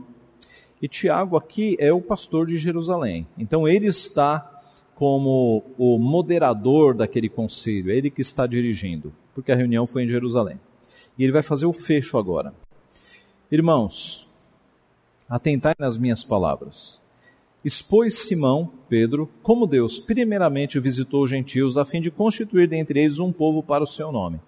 E 0.82 0.88
Tiago 0.88 1.36
aqui 1.36 1.76
é 1.80 1.92
o 1.92 2.02
pastor 2.02 2.48
de 2.48 2.58
Jerusalém. 2.58 3.28
Então 3.38 3.68
ele 3.68 3.88
está 3.88 4.54
como 4.96 5.64
o 5.78 5.98
moderador 6.00 6.96
daquele 6.96 7.30
concílio, 7.30 7.92
é 7.92 7.96
ele 7.96 8.10
que 8.10 8.22
está 8.22 8.48
dirigindo, 8.48 9.14
porque 9.34 9.52
a 9.52 9.56
reunião 9.56 9.86
foi 9.86 10.04
em 10.04 10.08
Jerusalém. 10.08 10.60
E 11.18 11.24
ele 11.24 11.32
vai 11.32 11.44
fazer 11.44 11.68
o 11.68 11.74
fecho 11.74 12.18
agora. 12.18 12.54
Irmãos, 13.52 14.28
atentai 15.30 15.76
nas 15.78 15.98
minhas 15.98 16.24
palavras. 16.24 17.00
Expôs 17.64 18.20
Simão, 18.20 18.72
Pedro, 18.88 19.30
como 19.44 19.68
Deus 19.68 20.00
primeiramente 20.00 20.80
visitou 20.80 21.24
os 21.24 21.30
gentios 21.30 21.78
a 21.78 21.86
fim 21.86 22.00
de 22.00 22.10
constituir 22.10 22.68
dentre 22.68 23.00
eles 23.00 23.20
um 23.20 23.32
povo 23.32 23.62
para 23.62 23.84
o 23.84 23.88
seu 23.88 24.12
nome. 24.12 24.40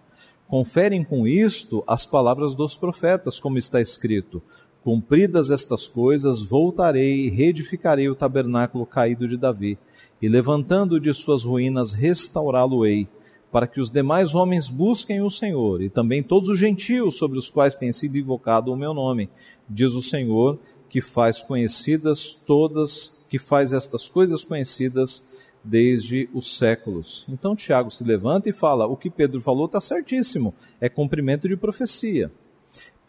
Conferem 0.47 1.03
com 1.03 1.27
isto 1.27 1.83
as 1.87 2.05
palavras 2.05 2.55
dos 2.55 2.75
profetas, 2.75 3.39
como 3.39 3.57
está 3.57 3.79
escrito: 3.81 4.41
Cumpridas 4.89 5.51
estas 5.51 5.85
coisas, 5.87 6.41
voltarei 6.41 7.27
e 7.27 7.29
reedificarei 7.29 8.09
o 8.09 8.15
tabernáculo 8.15 8.87
caído 8.87 9.27
de 9.27 9.37
Davi, 9.37 9.77
e 10.19 10.27
levantando 10.27 10.99
de 10.99 11.13
suas 11.13 11.43
ruínas, 11.43 11.91
restaurá-lo-ei 11.91 13.07
para 13.51 13.67
que 13.67 13.79
os 13.79 13.91
demais 13.91 14.33
homens 14.33 14.67
busquem 14.67 15.21
o 15.21 15.29
Senhor, 15.29 15.83
e 15.83 15.91
também 15.91 16.23
todos 16.23 16.49
os 16.49 16.57
gentios 16.57 17.19
sobre 17.19 17.37
os 17.37 17.47
quais 17.47 17.75
tem 17.75 17.91
sido 17.91 18.17
invocado 18.17 18.73
o 18.73 18.75
meu 18.75 18.91
nome, 18.91 19.29
diz 19.69 19.93
o 19.93 20.01
Senhor, 20.01 20.57
que 20.89 21.01
faz 21.01 21.39
conhecidas 21.39 22.31
todas, 22.47 23.27
que 23.29 23.37
faz 23.37 23.71
estas 23.71 24.07
coisas 24.07 24.43
conhecidas 24.43 25.29
desde 25.63 26.27
os 26.33 26.57
séculos. 26.57 27.27
Então 27.29 27.55
Tiago 27.55 27.91
se 27.91 28.03
levanta 28.03 28.49
e 28.49 28.53
fala: 28.53 28.87
o 28.87 28.97
que 28.97 29.11
Pedro 29.11 29.39
falou 29.39 29.67
está 29.67 29.79
certíssimo, 29.79 30.51
é 30.81 30.89
cumprimento 30.89 31.47
de 31.47 31.55
profecia. 31.55 32.31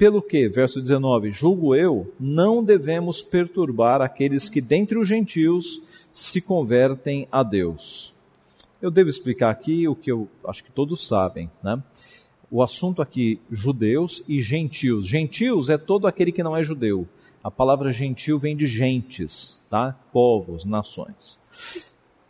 Pelo 0.00 0.23
que, 0.23 0.49
verso 0.49 0.80
19, 0.80 1.30
julgo 1.30 1.75
eu, 1.75 2.11
não 2.19 2.64
devemos 2.64 3.21
perturbar 3.21 4.00
aqueles 4.00 4.49
que 4.49 4.59
dentre 4.59 4.99
os 4.99 5.07
gentios 5.07 5.83
se 6.11 6.40
convertem 6.40 7.28
a 7.30 7.42
Deus. 7.42 8.14
Eu 8.80 8.90
devo 8.90 9.11
explicar 9.11 9.50
aqui 9.50 9.87
o 9.87 9.95
que 9.95 10.11
eu 10.11 10.26
acho 10.47 10.64
que 10.64 10.73
todos 10.73 11.07
sabem, 11.07 11.50
né? 11.62 11.83
O 12.50 12.62
assunto 12.62 13.02
aqui, 13.02 13.42
judeus 13.52 14.25
e 14.26 14.40
gentios. 14.40 15.07
Gentios 15.07 15.69
é 15.69 15.76
todo 15.76 16.07
aquele 16.07 16.33
que 16.33 16.42
não 16.42 16.57
é 16.57 16.64
judeu. 16.64 17.07
A 17.45 17.50
palavra 17.50 17.92
gentil 17.92 18.38
vem 18.38 18.57
de 18.57 18.66
gentes, 18.66 19.66
tá? 19.69 19.95
Povos, 20.14 20.64
nações. 20.64 21.38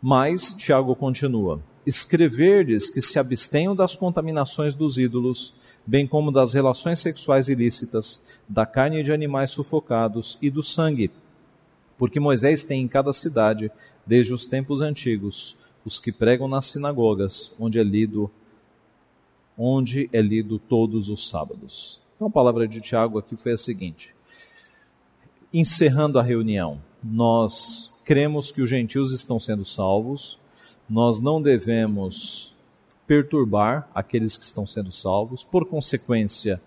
Mas, 0.01 0.53
Tiago 0.55 0.93
continua: 0.93 1.63
escrever-lhes 1.85 2.89
que 2.89 3.01
se 3.01 3.17
abstenham 3.17 3.73
das 3.73 3.95
contaminações 3.95 4.73
dos 4.73 4.97
ídolos, 4.97 5.60
bem 5.85 6.07
como 6.07 6.31
das 6.31 6.53
relações 6.53 6.99
sexuais 6.99 7.47
ilícitas, 7.47 8.25
da 8.47 8.65
carne 8.65 9.03
de 9.03 9.11
animais 9.11 9.51
sufocados 9.51 10.37
e 10.41 10.49
do 10.49 10.63
sangue. 10.63 11.11
Porque 11.97 12.19
Moisés 12.19 12.63
tem 12.63 12.81
em 12.81 12.87
cada 12.87 13.13
cidade, 13.13 13.71
desde 14.05 14.33
os 14.33 14.45
tempos 14.45 14.81
antigos, 14.81 15.57
os 15.85 15.99
que 15.99 16.11
pregam 16.11 16.47
nas 16.47 16.65
sinagogas, 16.65 17.53
onde 17.59 17.79
é 17.79 17.83
lido 17.83 18.29
onde 19.57 20.09
é 20.11 20.21
lido 20.21 20.57
todos 20.57 21.09
os 21.09 21.29
sábados. 21.29 22.01
Então 22.15 22.27
a 22.27 22.31
palavra 22.31 22.67
de 22.67 22.81
Tiago 22.81 23.19
aqui 23.19 23.35
foi 23.35 23.51
a 23.51 23.57
seguinte: 23.57 24.15
encerrando 25.53 26.17
a 26.17 26.23
reunião, 26.23 26.81
nós 27.03 28.01
cremos 28.05 28.51
que 28.51 28.61
os 28.61 28.69
gentios 28.69 29.11
estão 29.11 29.39
sendo 29.39 29.65
salvos, 29.65 30.39
nós 30.89 31.19
não 31.19 31.41
devemos 31.41 32.50
perturbar 33.11 33.91
aqueles 33.93 34.37
que 34.37 34.45
estão 34.45 34.65
sendo 34.65 34.89
salvos, 34.89 35.43
por 35.43 35.65
consequência, 35.65 36.61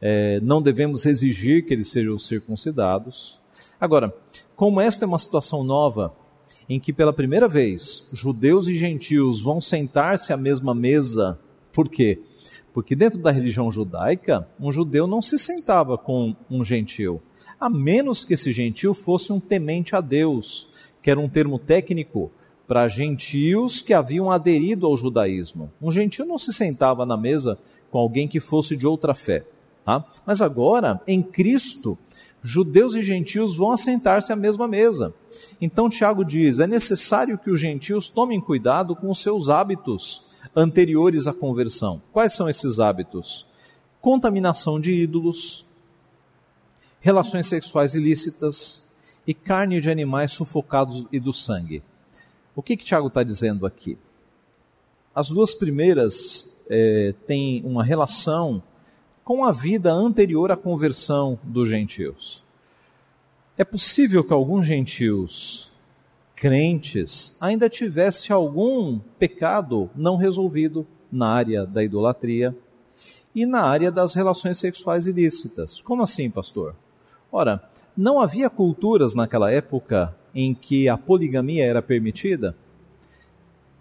é, 0.00 0.40
não 0.40 0.62
devemos 0.62 1.04
exigir 1.04 1.66
que 1.66 1.74
eles 1.74 1.88
sejam 1.88 2.18
circuncidados. 2.18 3.38
Agora, 3.78 4.10
como 4.56 4.80
esta 4.80 5.04
é 5.04 5.06
uma 5.06 5.18
situação 5.18 5.62
nova, 5.62 6.16
em 6.66 6.80
que 6.80 6.90
pela 6.90 7.12
primeira 7.12 7.46
vez 7.46 8.08
judeus 8.14 8.66
e 8.66 8.74
gentios 8.76 9.42
vão 9.42 9.60
sentar-se 9.60 10.32
à 10.32 10.38
mesma 10.38 10.74
mesa. 10.74 11.38
Por 11.70 11.86
quê? 11.86 12.18
Porque 12.72 12.96
dentro 12.96 13.18
da 13.18 13.30
religião 13.30 13.70
judaica, 13.70 14.48
um 14.58 14.72
judeu 14.72 15.06
não 15.06 15.20
se 15.20 15.38
sentava 15.38 15.98
com 15.98 16.34
um 16.50 16.64
gentil, 16.64 17.20
a 17.60 17.68
menos 17.68 18.24
que 18.24 18.32
esse 18.32 18.54
gentil 18.54 18.94
fosse 18.94 19.34
um 19.34 19.38
temente 19.38 19.94
a 19.94 20.00
Deus, 20.00 20.68
que 21.02 21.10
era 21.10 21.20
um 21.20 21.28
termo 21.28 21.58
técnico 21.58 22.32
para 22.70 22.86
gentios 22.86 23.82
que 23.82 23.92
haviam 23.92 24.30
aderido 24.30 24.86
ao 24.86 24.96
judaísmo. 24.96 25.72
Um 25.82 25.90
gentil 25.90 26.24
não 26.24 26.38
se 26.38 26.52
sentava 26.52 27.04
na 27.04 27.16
mesa 27.16 27.58
com 27.90 27.98
alguém 27.98 28.28
que 28.28 28.38
fosse 28.38 28.76
de 28.76 28.86
outra 28.86 29.12
fé. 29.12 29.44
Tá? 29.84 30.04
Mas 30.24 30.40
agora, 30.40 31.00
em 31.04 31.20
Cristo, 31.20 31.98
judeus 32.40 32.94
e 32.94 33.02
gentios 33.02 33.56
vão 33.56 33.72
assentar-se 33.72 34.32
à 34.32 34.36
mesma 34.36 34.68
mesa. 34.68 35.12
Então 35.60 35.90
Tiago 35.90 36.24
diz: 36.24 36.60
é 36.60 36.66
necessário 36.68 37.36
que 37.36 37.50
os 37.50 37.58
gentios 37.58 38.08
tomem 38.08 38.40
cuidado 38.40 38.94
com 38.94 39.10
os 39.10 39.20
seus 39.20 39.48
hábitos 39.48 40.28
anteriores 40.54 41.26
à 41.26 41.32
conversão. 41.32 42.00
Quais 42.12 42.34
são 42.34 42.48
esses 42.48 42.78
hábitos? 42.78 43.46
Contaminação 44.00 44.78
de 44.78 44.92
ídolos, 44.92 45.64
relações 47.00 47.48
sexuais 47.48 47.96
ilícitas 47.96 48.92
e 49.26 49.34
carne 49.34 49.80
de 49.80 49.90
animais 49.90 50.30
sufocados 50.30 51.04
e 51.10 51.18
do 51.18 51.32
sangue. 51.32 51.82
O 52.54 52.62
que, 52.62 52.76
que 52.76 52.84
Tiago 52.84 53.08
está 53.08 53.22
dizendo 53.22 53.64
aqui? 53.64 53.96
As 55.14 55.28
duas 55.28 55.54
primeiras 55.54 56.64
é, 56.68 57.14
têm 57.26 57.62
uma 57.64 57.84
relação 57.84 58.62
com 59.24 59.44
a 59.44 59.52
vida 59.52 59.92
anterior 59.92 60.50
à 60.50 60.56
conversão 60.56 61.38
dos 61.44 61.68
gentios. 61.68 62.42
É 63.56 63.64
possível 63.64 64.24
que 64.24 64.32
alguns 64.32 64.66
gentios 64.66 65.70
crentes 66.34 67.36
ainda 67.40 67.68
tivessem 67.68 68.34
algum 68.34 68.98
pecado 69.18 69.90
não 69.94 70.16
resolvido 70.16 70.86
na 71.12 71.28
área 71.28 71.66
da 71.66 71.84
idolatria 71.84 72.56
e 73.34 73.44
na 73.44 73.62
área 73.62 73.92
das 73.92 74.14
relações 74.14 74.58
sexuais 74.58 75.06
ilícitas. 75.06 75.80
Como 75.80 76.02
assim, 76.02 76.30
pastor? 76.30 76.74
Ora, 77.30 77.62
não 77.96 78.20
havia 78.20 78.48
culturas 78.48 79.14
naquela 79.14 79.50
época 79.50 80.16
em 80.34 80.54
que 80.54 80.88
a 80.88 80.96
poligamia 80.96 81.64
era 81.64 81.82
permitida? 81.82 82.56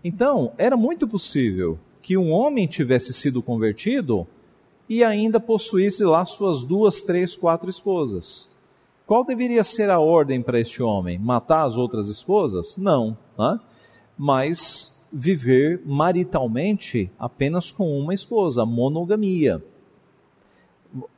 Então, 0.03 0.53
era 0.57 0.77
muito 0.77 1.07
possível 1.07 1.77
que 2.01 2.17
um 2.17 2.31
homem 2.31 2.67
tivesse 2.67 3.13
sido 3.13 3.41
convertido 3.41 4.25
e 4.87 5.03
ainda 5.03 5.39
possuísse 5.39 6.03
lá 6.03 6.25
suas 6.25 6.63
duas, 6.63 7.01
três, 7.01 7.35
quatro 7.35 7.69
esposas. 7.69 8.49
Qual 9.05 9.23
deveria 9.23 9.63
ser 9.63 9.89
a 9.89 9.99
ordem 9.99 10.41
para 10.41 10.59
este 10.59 10.81
homem? 10.81 11.17
Matar 11.17 11.63
as 11.65 11.77
outras 11.77 12.07
esposas? 12.07 12.77
Não, 12.77 13.17
né? 13.37 13.59
mas 14.17 15.07
viver 15.11 15.81
maritalmente 15.85 17.11
apenas 17.17 17.71
com 17.71 17.97
uma 17.99 18.13
esposa, 18.13 18.65
monogamia. 18.65 19.63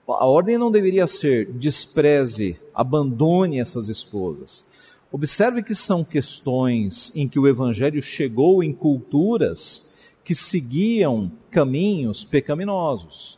A 0.07 0.25
ordem 0.25 0.57
não 0.57 0.71
deveria 0.71 1.07
ser 1.07 1.51
despreze, 1.53 2.59
abandone 2.73 3.59
essas 3.59 3.88
esposas. 3.88 4.65
Observe 5.12 5.62
que 5.62 5.75
são 5.75 6.06
questões 6.06 7.12
em 7.13 7.27
que 7.27 7.38
o 7.38 7.46
evangelho 7.46 8.01
chegou 8.01 8.63
em 8.63 8.72
culturas 8.72 9.94
que 10.24 10.34
seguiam 10.34 11.30
caminhos 11.50 12.24
pecaminosos. 12.24 13.38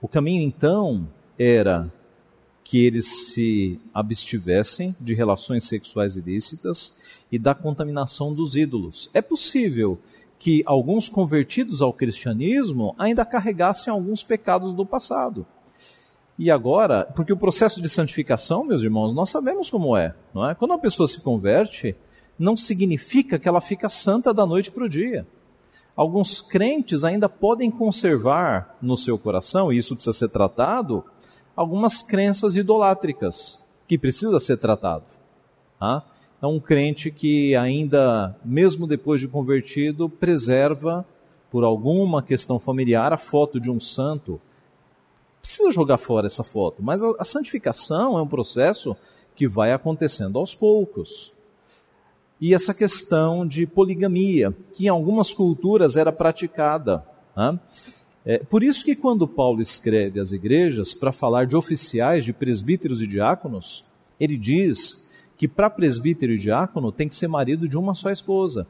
O 0.00 0.08
caminho 0.08 0.42
então 0.42 1.06
era 1.38 1.92
que 2.64 2.78
eles 2.78 3.32
se 3.32 3.78
abstivessem 3.92 4.96
de 4.98 5.12
relações 5.12 5.64
sexuais 5.64 6.16
ilícitas 6.16 6.98
e 7.30 7.38
da 7.38 7.54
contaminação 7.54 8.32
dos 8.34 8.56
ídolos. 8.56 9.10
É 9.12 9.20
possível 9.20 10.00
que 10.38 10.62
alguns 10.64 11.08
convertidos 11.08 11.82
ao 11.82 11.92
cristianismo 11.92 12.94
ainda 12.98 13.26
carregassem 13.26 13.92
alguns 13.92 14.22
pecados 14.22 14.72
do 14.72 14.86
passado. 14.86 15.46
E 16.38 16.50
agora, 16.50 17.04
porque 17.16 17.32
o 17.32 17.36
processo 17.36 17.82
de 17.82 17.88
santificação, 17.88 18.64
meus 18.64 18.82
irmãos, 18.82 19.12
nós 19.12 19.30
sabemos 19.30 19.68
como 19.68 19.96
é, 19.96 20.14
não 20.32 20.48
é? 20.48 20.54
Quando 20.54 20.70
uma 20.70 20.78
pessoa 20.78 21.08
se 21.08 21.20
converte, 21.20 21.96
não 22.38 22.56
significa 22.56 23.38
que 23.38 23.48
ela 23.48 23.60
fica 23.60 23.88
santa 23.88 24.32
da 24.32 24.46
noite 24.46 24.70
para 24.70 24.84
o 24.84 24.88
dia 24.88 25.26
alguns 25.98 26.40
crentes 26.40 27.02
ainda 27.02 27.28
podem 27.28 27.72
conservar 27.72 28.78
no 28.80 28.96
seu 28.96 29.18
coração, 29.18 29.72
e 29.72 29.78
isso 29.78 29.96
precisa 29.96 30.16
ser 30.16 30.28
tratado, 30.28 31.04
algumas 31.56 32.04
crenças 32.04 32.54
idolátricas, 32.54 33.68
que 33.88 33.98
precisa 33.98 34.38
ser 34.38 34.58
tratado. 34.58 35.06
Tá? 35.76 36.04
É 36.40 36.46
um 36.46 36.60
crente 36.60 37.10
que 37.10 37.56
ainda, 37.56 38.36
mesmo 38.44 38.86
depois 38.86 39.20
de 39.20 39.26
convertido, 39.26 40.08
preserva, 40.08 41.04
por 41.50 41.64
alguma 41.64 42.22
questão 42.22 42.60
familiar, 42.60 43.12
a 43.12 43.18
foto 43.18 43.58
de 43.58 43.68
um 43.68 43.80
santo. 43.80 44.40
Precisa 45.40 45.72
jogar 45.72 45.98
fora 45.98 46.26
essa 46.26 46.44
foto, 46.44 46.82
mas 46.82 47.02
a, 47.02 47.12
a 47.18 47.24
santificação 47.24 48.18
é 48.18 48.22
um 48.22 48.28
processo 48.28 48.96
que 49.34 49.48
vai 49.48 49.72
acontecendo 49.72 50.38
aos 50.38 50.54
poucos 50.54 51.38
e 52.40 52.54
essa 52.54 52.72
questão 52.72 53.46
de 53.46 53.66
poligamia, 53.66 54.54
que 54.72 54.84
em 54.84 54.88
algumas 54.88 55.32
culturas 55.32 55.96
era 55.96 56.12
praticada. 56.12 57.04
Né? 57.36 57.58
É, 58.24 58.38
por 58.38 58.62
isso 58.62 58.84
que 58.84 58.94
quando 58.94 59.26
Paulo 59.26 59.60
escreve 59.60 60.20
às 60.20 60.30
igrejas 60.30 60.94
para 60.94 61.10
falar 61.10 61.46
de 61.46 61.56
oficiais, 61.56 62.24
de 62.24 62.32
presbíteros 62.32 63.02
e 63.02 63.06
diáconos, 63.06 63.86
ele 64.20 64.36
diz 64.36 65.10
que 65.36 65.48
para 65.48 65.70
presbítero 65.70 66.32
e 66.32 66.38
diácono 66.38 66.92
tem 66.92 67.08
que 67.08 67.16
ser 67.16 67.28
marido 67.28 67.68
de 67.68 67.76
uma 67.76 67.94
só 67.94 68.10
esposa. 68.10 68.66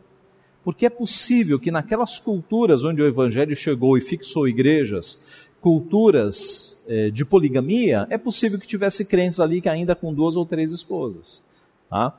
Porque 0.65 0.87
é 0.87 0.91
possível 0.91 1.59
que 1.59 1.71
naquelas 1.71 2.19
culturas 2.19 2.85
onde 2.85 3.01
o 3.01 3.07
evangelho 3.07 3.57
chegou 3.57 3.97
e 3.97 4.03
fixou 4.03 4.49
igrejas, 4.49 5.23
culturas 5.61 6.85
é, 6.89 7.11
de 7.11 7.25
poligamia, 7.25 8.07
é 8.11 8.17
possível 8.19 8.59
que 8.59 8.67
tivesse 8.67 9.05
crentes 9.05 9.41
ali 9.41 9.61
que 9.61 9.69
ainda 9.69 9.95
com 9.95 10.13
duas 10.13 10.37
ou 10.37 10.47
três 10.47 10.73
esposas. 10.73 11.43
Tá? 11.89 12.19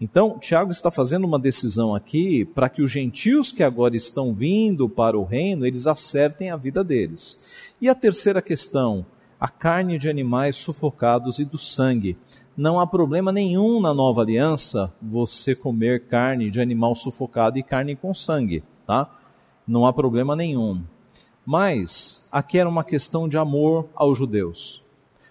Então, 0.00 0.38
Tiago 0.38 0.72
está 0.72 0.90
fazendo 0.90 1.24
uma 1.24 1.38
decisão 1.38 1.94
aqui 1.94 2.44
para 2.44 2.68
que 2.68 2.82
os 2.82 2.90
gentios 2.90 3.52
que 3.52 3.62
agora 3.62 3.96
estão 3.96 4.34
vindo 4.34 4.88
para 4.88 5.18
o 5.18 5.24
reino, 5.24 5.64
eles 5.64 5.86
acertem 5.86 6.50
a 6.50 6.56
vida 6.56 6.82
deles. 6.82 7.40
E 7.80 7.88
a 7.88 7.94
terceira 7.94 8.42
questão, 8.42 9.06
a 9.38 9.48
carne 9.48 9.98
de 9.98 10.08
animais 10.08 10.56
sufocados 10.56 11.38
e 11.38 11.44
do 11.44 11.58
sangue. 11.58 12.16
Não 12.56 12.78
há 12.78 12.86
problema 12.86 13.32
nenhum 13.32 13.80
na 13.80 13.94
nova 13.94 14.20
aliança 14.20 14.92
você 15.00 15.54
comer 15.54 16.06
carne 16.06 16.50
de 16.50 16.60
animal 16.60 16.94
sufocado 16.94 17.58
e 17.58 17.62
carne 17.62 17.96
com 17.96 18.12
sangue, 18.12 18.62
tá? 18.86 19.08
não 19.66 19.86
há 19.86 19.92
problema 19.92 20.36
nenhum. 20.36 20.82
Mas 21.44 22.21
aqui 22.32 22.58
era 22.58 22.68
uma 22.68 22.82
questão 22.82 23.28
de 23.28 23.36
amor 23.36 23.86
aos 23.94 24.16
judeus. 24.16 24.82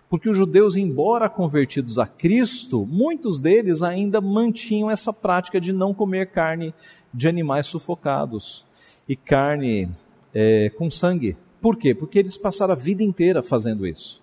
Porque 0.08 0.30
os 0.30 0.38
judeus, 0.38 0.76
embora 0.76 1.28
convertidos 1.28 1.98
a 1.98 2.06
Cristo, 2.06 2.86
muitos 2.86 3.40
deles 3.40 3.82
ainda 3.82 4.22
mantinham 4.22 4.92
essa 4.92 5.12
prática 5.12 5.60
de 5.60 5.74
não 5.74 5.94
comer 5.94 6.28
carne 6.28 6.74
de 7.12 7.28
animais 7.28 7.66
sufocados 7.66 8.66
e 9.10 9.16
carne 9.16 9.90
é, 10.34 10.70
com 10.78 10.92
sangue. 10.92 11.36
Por 11.60 11.78
quê? 11.78 11.96
Porque 11.96 12.20
eles 12.20 12.38
passaram 12.38 12.74
a 12.74 12.76
vida 12.76 13.02
inteira 13.02 13.42
fazendo 13.42 13.88
isso. 13.88 14.22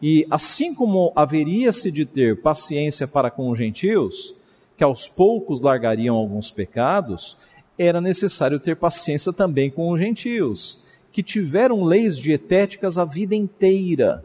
E 0.00 0.26
assim 0.30 0.74
como 0.74 1.12
haveria-se 1.14 1.90
de 1.90 2.04
ter 2.04 2.40
paciência 2.40 3.06
para 3.06 3.30
com 3.30 3.50
os 3.50 3.58
gentios, 3.58 4.34
que 4.76 4.84
aos 4.84 5.08
poucos 5.08 5.60
largariam 5.60 6.16
alguns 6.16 6.50
pecados, 6.50 7.36
era 7.76 8.00
necessário 8.00 8.58
ter 8.58 8.76
paciência 8.76 9.32
também 9.32 9.70
com 9.70 9.90
os 9.90 10.00
gentios, 10.00 10.87
que 11.18 11.22
tiveram 11.24 11.82
leis 11.82 12.16
dietéticas 12.16 12.96
a 12.96 13.04
vida 13.04 13.34
inteira. 13.34 14.24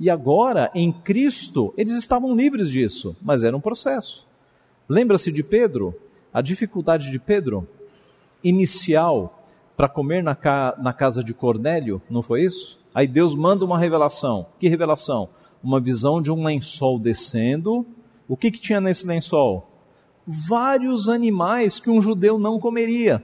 E 0.00 0.08
agora, 0.08 0.70
em 0.74 0.90
Cristo, 0.90 1.74
eles 1.76 1.92
estavam 1.92 2.34
livres 2.34 2.70
disso, 2.70 3.14
mas 3.20 3.42
era 3.42 3.54
um 3.54 3.60
processo. 3.60 4.26
Lembra-se 4.88 5.30
de 5.30 5.42
Pedro? 5.42 5.94
A 6.32 6.40
dificuldade 6.40 7.10
de 7.10 7.18
Pedro 7.18 7.68
inicial 8.42 9.44
para 9.76 9.86
comer 9.86 10.22
na, 10.22 10.34
ca 10.34 10.74
na 10.78 10.94
casa 10.94 11.22
de 11.22 11.34
Cornélio, 11.34 12.00
não 12.08 12.22
foi 12.22 12.44
isso? 12.44 12.80
Aí 12.94 13.06
Deus 13.06 13.34
manda 13.34 13.62
uma 13.62 13.78
revelação. 13.78 14.46
Que 14.58 14.66
revelação? 14.66 15.28
Uma 15.62 15.78
visão 15.78 16.22
de 16.22 16.30
um 16.30 16.42
lençol 16.42 16.98
descendo. 16.98 17.86
O 18.26 18.34
que, 18.34 18.50
que 18.50 18.58
tinha 18.58 18.80
nesse 18.80 19.06
lençol? 19.06 19.68
Vários 20.26 21.06
animais 21.06 21.78
que 21.78 21.90
um 21.90 22.00
judeu 22.00 22.38
não 22.38 22.58
comeria. 22.58 23.22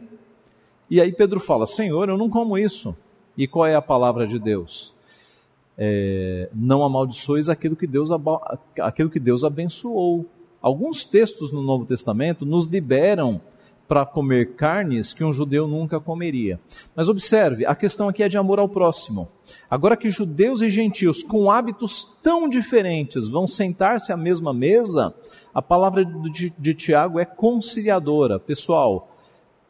E 0.90 1.00
aí 1.00 1.12
Pedro 1.12 1.38
fala: 1.38 1.66
Senhor, 1.66 2.08
eu 2.08 2.18
não 2.18 2.28
como 2.28 2.58
isso. 2.58 2.96
E 3.36 3.46
qual 3.46 3.66
é 3.66 3.74
a 3.74 3.82
palavra 3.82 4.26
de 4.26 4.38
Deus? 4.38 4.92
É, 5.78 6.50
não 6.52 6.82
amaldiçoes 6.82 7.48
aquilo 7.48 7.76
que, 7.76 7.86
Deus, 7.86 8.10
aquilo 8.78 9.08
que 9.08 9.20
Deus 9.20 9.44
abençoou. 9.44 10.26
Alguns 10.60 11.04
textos 11.04 11.52
no 11.52 11.62
Novo 11.62 11.86
Testamento 11.86 12.44
nos 12.44 12.66
liberam 12.66 13.40
para 13.88 14.04
comer 14.04 14.54
carnes 14.54 15.12
que 15.12 15.24
um 15.24 15.32
judeu 15.32 15.66
nunca 15.66 15.98
comeria. 15.98 16.60
Mas 16.94 17.08
observe, 17.08 17.64
a 17.64 17.74
questão 17.74 18.08
aqui 18.08 18.22
é 18.22 18.28
de 18.28 18.36
amor 18.36 18.58
ao 18.58 18.68
próximo. 18.68 19.28
Agora 19.68 19.96
que 19.96 20.10
judeus 20.10 20.60
e 20.60 20.70
gentios 20.70 21.22
com 21.22 21.50
hábitos 21.50 22.18
tão 22.22 22.48
diferentes 22.48 23.26
vão 23.26 23.48
sentar-se 23.48 24.12
à 24.12 24.16
mesma 24.16 24.52
mesa, 24.52 25.14
a 25.52 25.60
palavra 25.60 26.04
de, 26.04 26.52
de 26.56 26.74
Tiago 26.74 27.18
é 27.18 27.24
conciliadora. 27.24 28.38
Pessoal, 28.38 29.09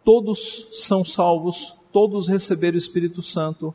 todos 0.04 0.68
são 0.84 1.04
salvos, 1.04 1.74
todos 1.92 2.26
receberam 2.26 2.76
o 2.76 2.78
Espírito 2.78 3.22
Santo, 3.22 3.74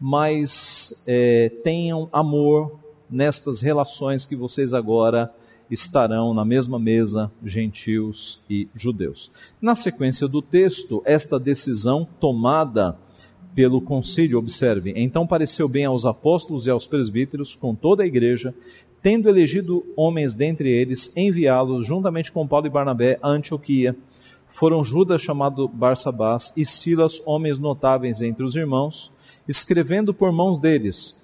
mas 0.00 1.02
é, 1.06 1.50
tenham 1.62 2.08
amor 2.12 2.78
nestas 3.08 3.60
relações 3.60 4.24
que 4.24 4.34
vocês 4.34 4.72
agora 4.72 5.32
estarão 5.70 6.34
na 6.34 6.44
mesma 6.44 6.78
mesa 6.78 7.32
gentios 7.44 8.40
e 8.48 8.68
judeus. 8.74 9.30
Na 9.60 9.74
sequência 9.74 10.28
do 10.28 10.42
texto, 10.42 11.02
esta 11.04 11.38
decisão 11.38 12.06
tomada 12.20 12.98
pelo 13.54 13.80
concílio, 13.80 14.38
observe, 14.38 14.92
então 14.96 15.26
pareceu 15.26 15.68
bem 15.68 15.84
aos 15.84 16.06
apóstolos 16.06 16.66
e 16.66 16.70
aos 16.70 16.86
presbíteros, 16.86 17.54
com 17.54 17.74
toda 17.74 18.02
a 18.02 18.06
igreja, 18.06 18.54
tendo 19.02 19.28
elegido 19.28 19.84
homens 19.96 20.34
dentre 20.34 20.70
eles, 20.70 21.12
enviá-los 21.16 21.86
juntamente 21.86 22.32
com 22.32 22.46
Paulo 22.46 22.66
e 22.66 22.70
Barnabé 22.70 23.18
a 23.20 23.28
Antioquia. 23.28 23.96
Foram 24.52 24.84
Judas 24.84 25.20
chamado 25.20 25.66
Barsabás 25.66 26.52
e 26.56 26.64
Silas, 26.64 27.20
homens 27.26 27.58
notáveis 27.58 28.20
entre 28.20 28.44
os 28.44 28.54
irmãos, 28.54 29.10
escrevendo 29.48 30.14
por 30.14 30.30
mãos 30.30 30.60
deles, 30.60 31.22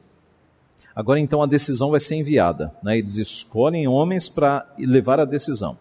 Agora 0.98 1.20
então 1.20 1.40
a 1.40 1.46
decisão 1.46 1.92
vai 1.92 2.00
ser 2.00 2.16
enviada. 2.16 2.74
Né? 2.83 2.98
Eles 2.98 3.18
escolhem 3.18 3.87
homens 3.87 4.29
para 4.29 4.68
levar 4.76 5.20
a 5.20 5.24
decisão. 5.24 5.79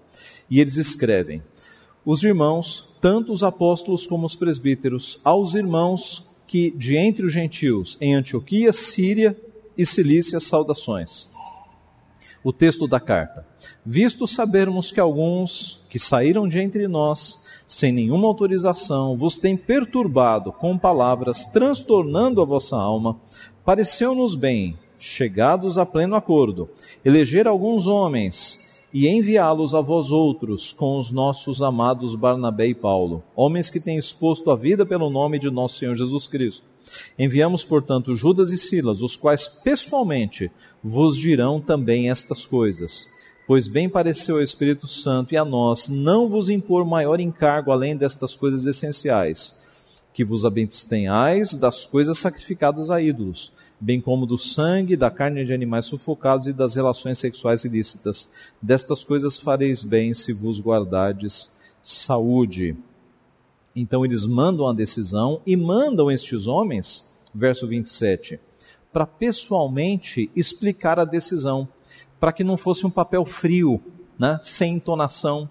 E 0.48 0.60
eles 0.60 0.78
escrevem: 0.78 1.41
Os 2.06 2.22
irmãos, 2.22 2.95
tanto 3.02 3.32
os 3.32 3.41
apóstolos 3.41 4.06
como 4.06 4.28
os 4.28 4.36
presbíteros, 4.36 5.19
aos 5.24 5.56
irmãos 5.56 6.43
que 6.48 6.69
de 6.69 6.95
entre 6.95 7.26
os 7.26 7.34
gentios 7.34 7.98
em 8.00 8.13
Antioquia, 8.13 8.72
Síria 8.72 9.36
e 9.76 9.88
Cilícia, 9.88 10.39
saudações. 10.39 11.30
O 12.43 12.54
texto 12.54 12.88
da 12.88 13.00
carta. 13.00 13.43
Visto 13.84 14.28
sabermos 14.28 14.91
que 14.91 15.00
alguns 15.00 15.87
que 15.89 16.00
saíram 16.00 16.47
de 16.47 16.60
entre 16.60 16.88
nós, 16.88 17.43
sem 17.67 17.91
nenhuma 17.91 18.28
autorização, 18.28 19.17
vos 19.17 19.38
têm 19.38 19.58
perturbado 19.58 20.52
com 20.52 20.78
palavras, 20.78 21.45
transtornando 21.45 22.41
a 22.41 22.45
vossa 22.45 22.78
alma, 22.78 23.19
pareceu-nos 23.65 24.36
bem 24.36 24.78
chegados 25.00 25.78
a 25.78 25.86
pleno 25.86 26.15
acordo, 26.15 26.69
eleger 27.04 27.47
alguns 27.47 27.86
homens 27.86 28.65
e 28.93 29.08
enviá-los 29.08 29.73
a 29.76 29.82
vós 29.82 30.12
outros 30.12 30.71
com 30.71 30.97
os 30.97 31.12
nossos 31.12 31.62
amados 31.62 32.15
Barnabé 32.15 32.67
e 32.67 32.73
Paulo, 32.73 33.23
homens 33.36 33.69
que 33.69 33.80
têm 33.80 33.97
exposto 33.97 34.50
a 34.50 34.56
vida 34.56 34.86
pelo 34.86 35.10
nome 35.10 35.38
de 35.38 35.50
nosso 35.50 35.78
Senhor 35.78 35.95
Jesus 35.95 36.28
Cristo. 36.28 36.63
Enviamos, 37.19 37.65
portanto, 37.65 38.15
Judas 38.15 38.52
e 38.52 38.58
Silas, 38.58 39.02
os 39.02 39.15
quais 39.15 39.47
pessoalmente 39.47 40.50
vos 40.82 41.17
dirão 41.17 41.60
também 41.60 42.10
estas 42.10 42.45
coisas. 42.45 43.08
Pois 43.48 43.68
bem 43.68 43.90
pareceu 43.90 44.36
ao 44.36 44.44
Espírito 44.44 44.88
Santo 44.88 45.34
e 45.34 45.38
a 45.38 45.46
nós 45.46 45.88
não 45.88 46.28
vos 46.28 46.50
impor 46.50 46.86
maior 46.86 47.20
encargo 47.20 47.72
além 47.72 47.96
destas 47.96 48.36
coisas 48.36 48.66
essenciais, 48.66 49.58
que 50.14 50.24
vos 50.24 50.46
abstenhais 50.46 51.54
das 51.54 51.86
coisas 51.86 52.20
sacrificadas 52.20 52.92
a 52.92 53.02
ídolos 53.02 53.58
bem 53.80 54.02
como 54.02 54.26
do 54.26 54.38
sangue, 54.38 54.96
da 54.96 55.12
carne 55.12 55.46
de 55.46 55.54
animais 55.54 55.86
sufocados 55.86 56.48
e 56.48 56.54
das 56.54 56.76
relações 56.76 57.18
sexuais 57.18 57.64
ilícitas. 57.64 58.32
Destas 58.62 59.04
coisas 59.04 59.38
fareis 59.38 59.84
bem 59.84 60.14
se 60.14 60.34
vos 60.34 60.60
guardardes 60.60 61.56
saúde. 61.84 62.76
Então 63.76 64.04
eles 64.04 64.26
mandam 64.26 64.68
a 64.68 64.74
decisão 64.74 65.42
e 65.46 65.56
mandam 65.56 66.10
estes 66.10 66.48
homens, 66.48 67.08
verso 67.34 67.68
27, 67.68 68.40
para 68.92 69.06
pessoalmente 69.06 70.32
explicar 70.36 71.00
a 71.00 71.06
decisão, 71.06 71.68
para 72.19 72.32
que 72.32 72.43
não 72.43 72.58
fosse 72.58 72.86
um 72.86 72.89
papel 72.89 73.25
frio, 73.25 73.82
né, 74.17 74.39
sem 74.43 74.75
entonação. 74.75 75.49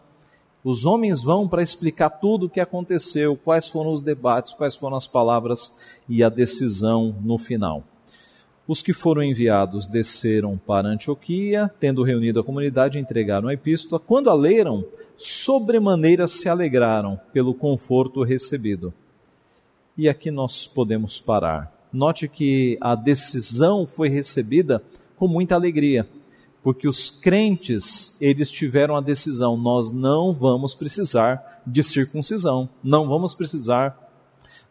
Os 0.64 0.84
homens 0.84 1.22
vão 1.22 1.46
para 1.46 1.62
explicar 1.62 2.10
tudo 2.10 2.46
o 2.46 2.50
que 2.50 2.58
aconteceu, 2.58 3.36
quais 3.36 3.68
foram 3.68 3.92
os 3.92 4.02
debates, 4.02 4.52
quais 4.52 4.74
foram 4.74 4.96
as 4.96 5.06
palavras 5.06 5.76
e 6.08 6.24
a 6.24 6.28
decisão 6.28 7.14
no 7.22 7.38
final. 7.38 7.84
Os 8.66 8.82
que 8.82 8.92
foram 8.92 9.22
enviados 9.22 9.86
desceram 9.86 10.58
para 10.58 10.88
Antioquia, 10.88 11.70
tendo 11.78 12.02
reunido 12.02 12.40
a 12.40 12.44
comunidade, 12.44 12.98
entregaram 12.98 13.48
a 13.48 13.54
epístola. 13.54 14.00
Quando 14.00 14.28
a 14.28 14.34
leram, 14.34 14.84
sobremaneira 15.16 16.26
se 16.26 16.48
alegraram 16.48 17.18
pelo 17.32 17.54
conforto 17.54 18.24
recebido. 18.24 18.92
E 19.96 20.08
aqui 20.08 20.32
nós 20.32 20.66
podemos 20.66 21.20
parar. 21.20 21.72
Note 21.92 22.26
que 22.26 22.76
a 22.80 22.96
decisão 22.96 23.86
foi 23.86 24.08
recebida 24.08 24.82
com 25.16 25.28
muita 25.28 25.54
alegria, 25.54 26.06
porque 26.66 26.88
os 26.88 27.08
crentes, 27.08 28.20
eles 28.20 28.50
tiveram 28.50 28.96
a 28.96 29.00
decisão, 29.00 29.56
nós 29.56 29.92
não 29.92 30.32
vamos 30.32 30.74
precisar 30.74 31.62
de 31.64 31.80
circuncisão, 31.80 32.68
não 32.82 33.06
vamos 33.06 33.36
precisar 33.36 33.96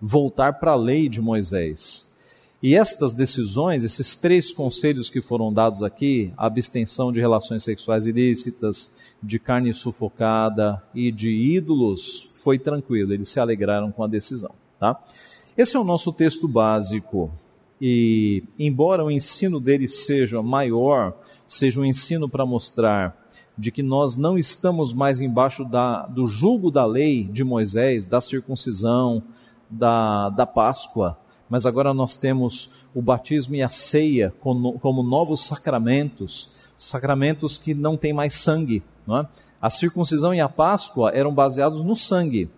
voltar 0.02 0.60
para 0.60 0.72
a 0.72 0.76
lei 0.76 1.08
de 1.08 1.22
Moisés 1.22 2.14
e 2.62 2.76
estas 2.76 3.14
decisões, 3.14 3.86
esses 3.86 4.14
três 4.18 4.52
conselhos 4.52 5.10
que 5.10 5.22
foram 5.22 5.54
dados 5.54 5.82
aqui, 5.82 6.34
abstenção 6.36 7.14
de 7.14 7.22
relações 7.22 7.64
sexuais 7.64 8.06
ilícitas, 8.06 8.92
de 9.24 9.40
carne 9.40 9.74
sufocada 9.74 10.84
e 10.94 11.14
de 11.14 11.30
ídolos, 11.30 12.42
foi 12.44 12.60
tranquilo, 12.60 13.14
eles 13.14 13.30
se 13.30 13.40
alegraram 13.40 13.90
com 13.90 14.04
a 14.04 14.08
decisão. 14.08 14.52
Tá? 14.78 15.02
Esse 15.58 15.78
é 15.78 15.80
o 15.80 15.86
nosso 15.86 16.12
texto 16.12 16.46
básico. 16.46 17.32
E, 17.80 18.44
embora 18.60 19.02
o 19.02 19.12
ensino 19.12 19.62
dele 19.62 19.88
seja 19.88 20.42
maior, 20.42 21.14
seja 21.48 21.80
um 21.80 21.86
ensino 21.86 22.28
para 22.28 22.46
mostrar 22.46 23.16
de 23.58 23.72
que 23.72 23.82
nós 23.82 24.16
não 24.16 24.38
estamos 24.38 24.94
mais 24.94 25.22
embaixo 25.22 25.64
da, 25.64 26.06
do 26.06 26.28
julgo 26.28 26.70
da 26.70 26.86
lei 26.86 27.24
de 27.24 27.44
Moisés, 27.44 28.06
da 28.06 28.20
circuncisão, 28.20 29.24
da, 29.70 30.30
da 30.30 30.46
Páscoa, 30.46 31.18
mas 31.50 31.66
agora 31.66 31.94
nós 31.94 32.18
temos 32.18 32.72
o 32.94 33.02
batismo 33.02 33.56
e 33.56 33.62
a 33.62 33.70
ceia 33.70 34.34
como, 34.42 34.80
como 34.80 35.04
novos 35.04 35.46
sacramentos, 35.46 36.52
sacramentos 36.78 37.58
que 37.58 37.74
não 37.74 37.96
têm 37.96 38.14
mais 38.14 38.36
sangue. 38.36 38.84
Não 39.06 39.20
é? 39.20 39.28
A 39.62 39.70
circuncisão 39.70 40.34
e 40.34 40.40
a 40.40 40.50
Páscoa 40.50 41.12
eram 41.12 41.34
baseados 41.34 41.82
no 41.82 41.96
sangue. 41.96 42.50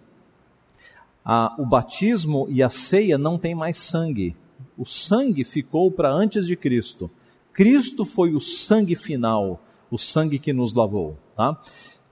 A, 1.24 1.54
o 1.58 1.66
batismo 1.66 2.48
e 2.50 2.64
a 2.64 2.70
ceia 2.70 3.18
não 3.18 3.38
têm 3.38 3.54
mais 3.54 3.78
sangue. 3.78 4.36
O 4.78 4.86
sangue 4.86 5.44
ficou 5.44 5.92
para 5.92 6.10
antes 6.10 6.46
de 6.46 6.56
Cristo. 6.56 7.10
Cristo 7.58 8.06
foi 8.06 8.36
o 8.36 8.40
sangue 8.40 8.96
final, 8.96 9.60
o 9.90 9.98
sangue 9.98 10.38
que 10.38 10.54
nos 10.54 10.76
lavou. 10.76 11.18
Tá? 11.36 11.60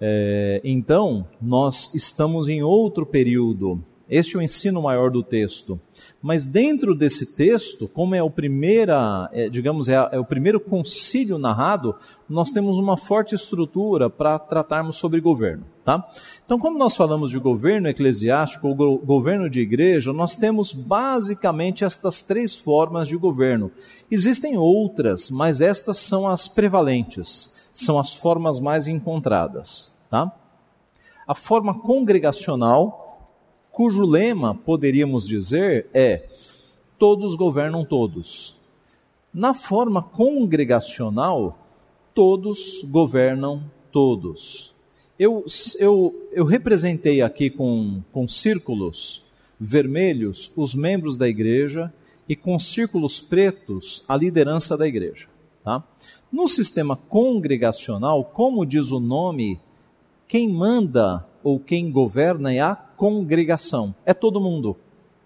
É, 0.01 0.59
então, 0.63 1.27
nós 1.39 1.93
estamos 1.93 2.47
em 2.47 2.63
outro 2.63 3.05
período 3.05 3.79
Este 4.09 4.35
é 4.35 4.39
o 4.39 4.41
ensino 4.41 4.81
maior 4.81 5.11
do 5.11 5.21
texto. 5.21 5.79
Mas 6.21 6.45
dentro 6.45 6.95
desse 6.95 7.35
texto, 7.35 7.87
como 7.87 8.15
é 8.15 8.23
o 8.23 8.31
primeira, 8.31 9.29
é, 9.31 9.47
digamos, 9.47 9.87
é, 9.87 9.93
é, 10.11 10.19
o 10.19 10.25
primeiro 10.25 10.59
concílio 10.59 11.37
narrado, 11.37 11.95
nós 12.27 12.49
temos 12.49 12.77
uma 12.77 12.97
forte 12.97 13.35
estrutura 13.35 14.09
para 14.09 14.39
tratarmos 14.39 14.95
sobre 14.95 15.21
governo, 15.21 15.65
tá? 15.83 16.03
Então, 16.43 16.57
quando 16.57 16.79
nós 16.79 16.95
falamos 16.95 17.29
de 17.29 17.37
governo 17.37 17.87
eclesiástico 17.87 18.67
ou 18.67 18.75
go 18.75 18.97
governo 18.97 19.47
de 19.49 19.59
igreja, 19.59 20.11
nós 20.11 20.35
temos 20.35 20.73
basicamente 20.73 21.83
estas 21.83 22.23
três 22.23 22.55
formas 22.55 23.07
de 23.07 23.15
governo. 23.15 23.71
Existem 24.09 24.57
outras, 24.57 25.29
mas 25.29 25.61
estas 25.61 25.99
são 25.99 26.27
as 26.27 26.47
prevalentes, 26.47 27.53
são 27.73 27.99
as 27.99 28.15
formas 28.15 28.59
mais 28.59 28.87
encontradas, 28.87 29.91
tá? 30.09 30.31
A 31.27 31.35
forma 31.35 31.79
congregacional 31.79 33.04
cujo 33.75 34.05
lema, 34.05 34.55
poderíamos 34.55 35.27
dizer, 35.27 35.89
é 35.93 36.29
todos 36.97 37.35
governam 37.35 37.83
todos. 37.83 38.55
Na 39.33 39.53
forma 39.53 40.01
congregacional, 40.01 41.59
todos 42.13 42.83
governam 42.85 43.69
todos. 43.91 44.73
Eu, 45.19 45.43
eu, 45.77 46.29
eu 46.31 46.45
representei 46.45 47.21
aqui 47.21 47.49
com, 47.49 48.01
com 48.13 48.25
círculos 48.29 49.25
vermelhos 49.59 50.53
os 50.55 50.73
membros 50.73 51.17
da 51.17 51.27
igreja 51.27 51.93
e 52.29 52.35
com 52.35 52.57
círculos 52.57 53.19
pretos 53.19 54.05
a 54.07 54.15
liderança 54.15 54.77
da 54.77 54.87
igreja. 54.87 55.27
Tá? 55.65 55.83
No 56.31 56.47
sistema 56.47 56.95
congregacional, 56.95 58.23
como 58.23 58.65
diz 58.65 58.89
o 58.91 59.01
nome, 59.01 59.59
quem 60.29 60.47
manda 60.47 61.27
ou 61.45 61.59
quem 61.59 61.91
governa 61.91 62.51
é 62.51 62.59
a 62.59 62.75
congregação, 62.75 63.93
é 64.03 64.15
todo 64.15 64.41
mundo. 64.41 64.75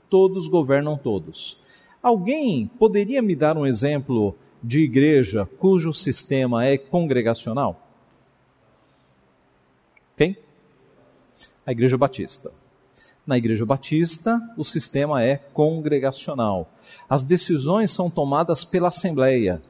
Todos 0.09 0.49
governam 0.49 0.97
todos. 0.97 1.63
Alguém 2.03 2.69
poderia 2.77 3.21
me 3.21 3.37
dar 3.37 3.57
um 3.57 3.65
exemplo 3.65 4.35
de 4.61 4.79
igreja 4.79 5.47
cujo 5.57 5.93
sistema 5.93 6.65
é 6.65 6.77
congregacional? 6.77 7.87
Quem? 10.17 10.35
A 11.65 11.71
Igreja 11.71 11.97
Batista. 11.97 12.51
Na 13.25 13.37
Igreja 13.37 13.65
Batista, 13.65 14.41
o 14.57 14.65
sistema 14.65 15.23
é 15.23 15.37
congregacional. 15.37 16.69
As 17.07 17.23
decisões 17.23 17.91
são 17.91 18.09
tomadas 18.09 18.65
pela 18.65 18.89
Assembleia. 18.89 19.61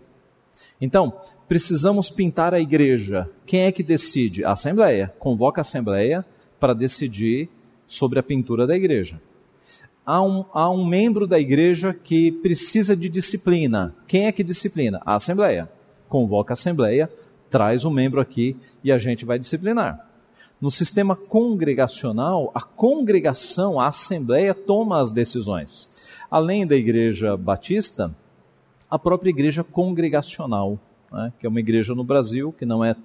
Então, 0.81 1.13
precisamos 1.47 2.09
pintar 2.09 2.55
a 2.55 2.59
igreja. 2.59 3.29
Quem 3.45 3.61
é 3.61 3.71
que 3.71 3.83
decide? 3.83 4.43
A 4.43 4.53
Assembleia. 4.53 5.13
Convoca 5.19 5.61
a 5.61 5.63
Assembleia 5.63 6.25
para 6.59 6.73
decidir 6.73 7.49
sobre 7.87 8.19
a 8.19 8.23
pintura 8.23 8.67
da 8.67 8.75
igreja. 8.75 9.19
Há 10.05 10.21
um, 10.21 10.45
há 10.53 10.69
um 10.69 10.85
membro 10.85 11.27
da 11.27 11.39
igreja 11.39 11.93
que 11.93 12.31
precisa 12.31 12.95
de 12.95 13.09
disciplina. 13.09 13.93
Quem 14.07 14.25
é 14.25 14.31
que 14.31 14.43
disciplina? 14.43 15.01
A 15.05 15.15
Assembleia. 15.15 15.69
Convoca 16.07 16.53
a 16.53 16.55
Assembleia, 16.55 17.09
traz 17.49 17.85
o 17.85 17.89
um 17.89 17.91
membro 17.91 18.19
aqui 18.19 18.55
e 18.83 18.91
a 18.91 18.97
gente 18.97 19.25
vai 19.25 19.37
disciplinar. 19.37 20.07
No 20.59 20.69
sistema 20.71 21.15
congregacional, 21.15 22.51
a 22.53 22.61
congregação, 22.61 23.79
a 23.79 23.87
Assembleia 23.87 24.53
toma 24.53 24.99
as 24.99 25.09
decisões. 25.09 25.89
Além 26.29 26.65
da 26.65 26.75
igreja 26.75 27.37
batista, 27.37 28.13
a 28.89 28.99
própria 28.99 29.29
igreja 29.29 29.63
congregacional, 29.63 30.79
né, 31.11 31.31
que 31.39 31.45
é 31.45 31.49
uma 31.49 31.59
igreja 31.59 31.95
no 31.95 32.03
Brasil 32.03 32.51
que 32.51 32.65
não 32.65 32.83
é, 32.83 32.95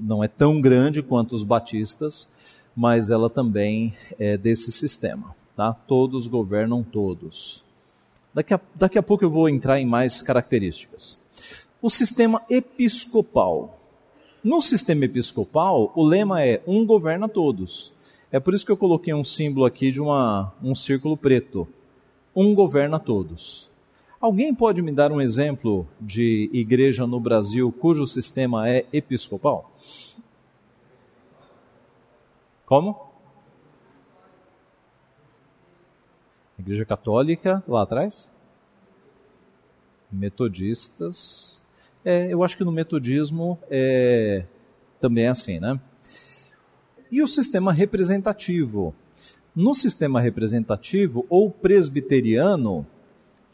não 0.00 0.22
é 0.22 0.28
tão 0.28 0.60
grande 0.60 1.02
quanto 1.02 1.34
os 1.34 1.42
batistas, 1.42 2.28
mas 2.76 3.08
ela 3.08 3.30
também 3.30 3.94
é 4.18 4.36
desse 4.36 4.70
sistema. 4.70 5.34
Tá? 5.56 5.72
Todos 5.72 6.26
governam 6.26 6.82
todos. 6.82 7.64
Daqui 8.34 8.52
a, 8.52 8.60
daqui 8.74 8.98
a 8.98 9.02
pouco 9.02 9.24
eu 9.24 9.30
vou 9.30 9.48
entrar 9.48 9.80
em 9.80 9.86
mais 9.86 10.20
características. 10.20 11.18
O 11.80 11.88
sistema 11.88 12.42
episcopal. 12.50 13.80
No 14.44 14.60
sistema 14.60 15.06
episcopal, 15.06 15.90
o 15.96 16.04
lema 16.04 16.44
é 16.44 16.62
um 16.66 16.84
governa 16.84 17.28
todos. 17.28 17.92
É 18.30 18.38
por 18.38 18.52
isso 18.52 18.66
que 18.66 18.70
eu 18.70 18.76
coloquei 18.76 19.14
um 19.14 19.24
símbolo 19.24 19.64
aqui 19.64 19.90
de 19.90 20.00
uma, 20.00 20.52
um 20.62 20.74
círculo 20.74 21.16
preto. 21.16 21.66
Um 22.34 22.54
governa 22.54 22.98
todos. 22.98 23.70
Alguém 24.20 24.54
pode 24.54 24.82
me 24.82 24.92
dar 24.92 25.10
um 25.10 25.20
exemplo 25.20 25.86
de 26.00 26.50
igreja 26.52 27.06
no 27.06 27.18
Brasil 27.18 27.72
cujo 27.72 28.06
sistema 28.06 28.68
é 28.68 28.84
episcopal? 28.92 29.70
Como? 32.66 33.12
Igreja 36.58 36.84
Católica, 36.84 37.62
lá 37.68 37.82
atrás? 37.82 38.28
Metodistas. 40.10 41.62
É, 42.04 42.26
eu 42.28 42.42
acho 42.42 42.56
que 42.56 42.64
no 42.64 42.72
metodismo 42.72 43.56
é, 43.70 44.44
também 45.00 45.26
é 45.26 45.28
assim, 45.28 45.60
né? 45.60 45.80
E 47.10 47.22
o 47.22 47.28
sistema 47.28 47.72
representativo? 47.72 48.92
No 49.54 49.72
sistema 49.72 50.20
representativo 50.20 51.24
ou 51.30 51.48
presbiteriano, 51.48 52.84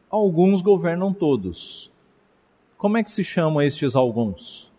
alguns 0.09 0.63
governam 0.63 1.13
todos. 1.13 1.93
Como 2.79 2.97
é 2.97 3.05
que 3.05 3.11
se 3.11 3.23
chamam 3.23 3.61
estes 3.61 3.95
alguns? 3.95 4.73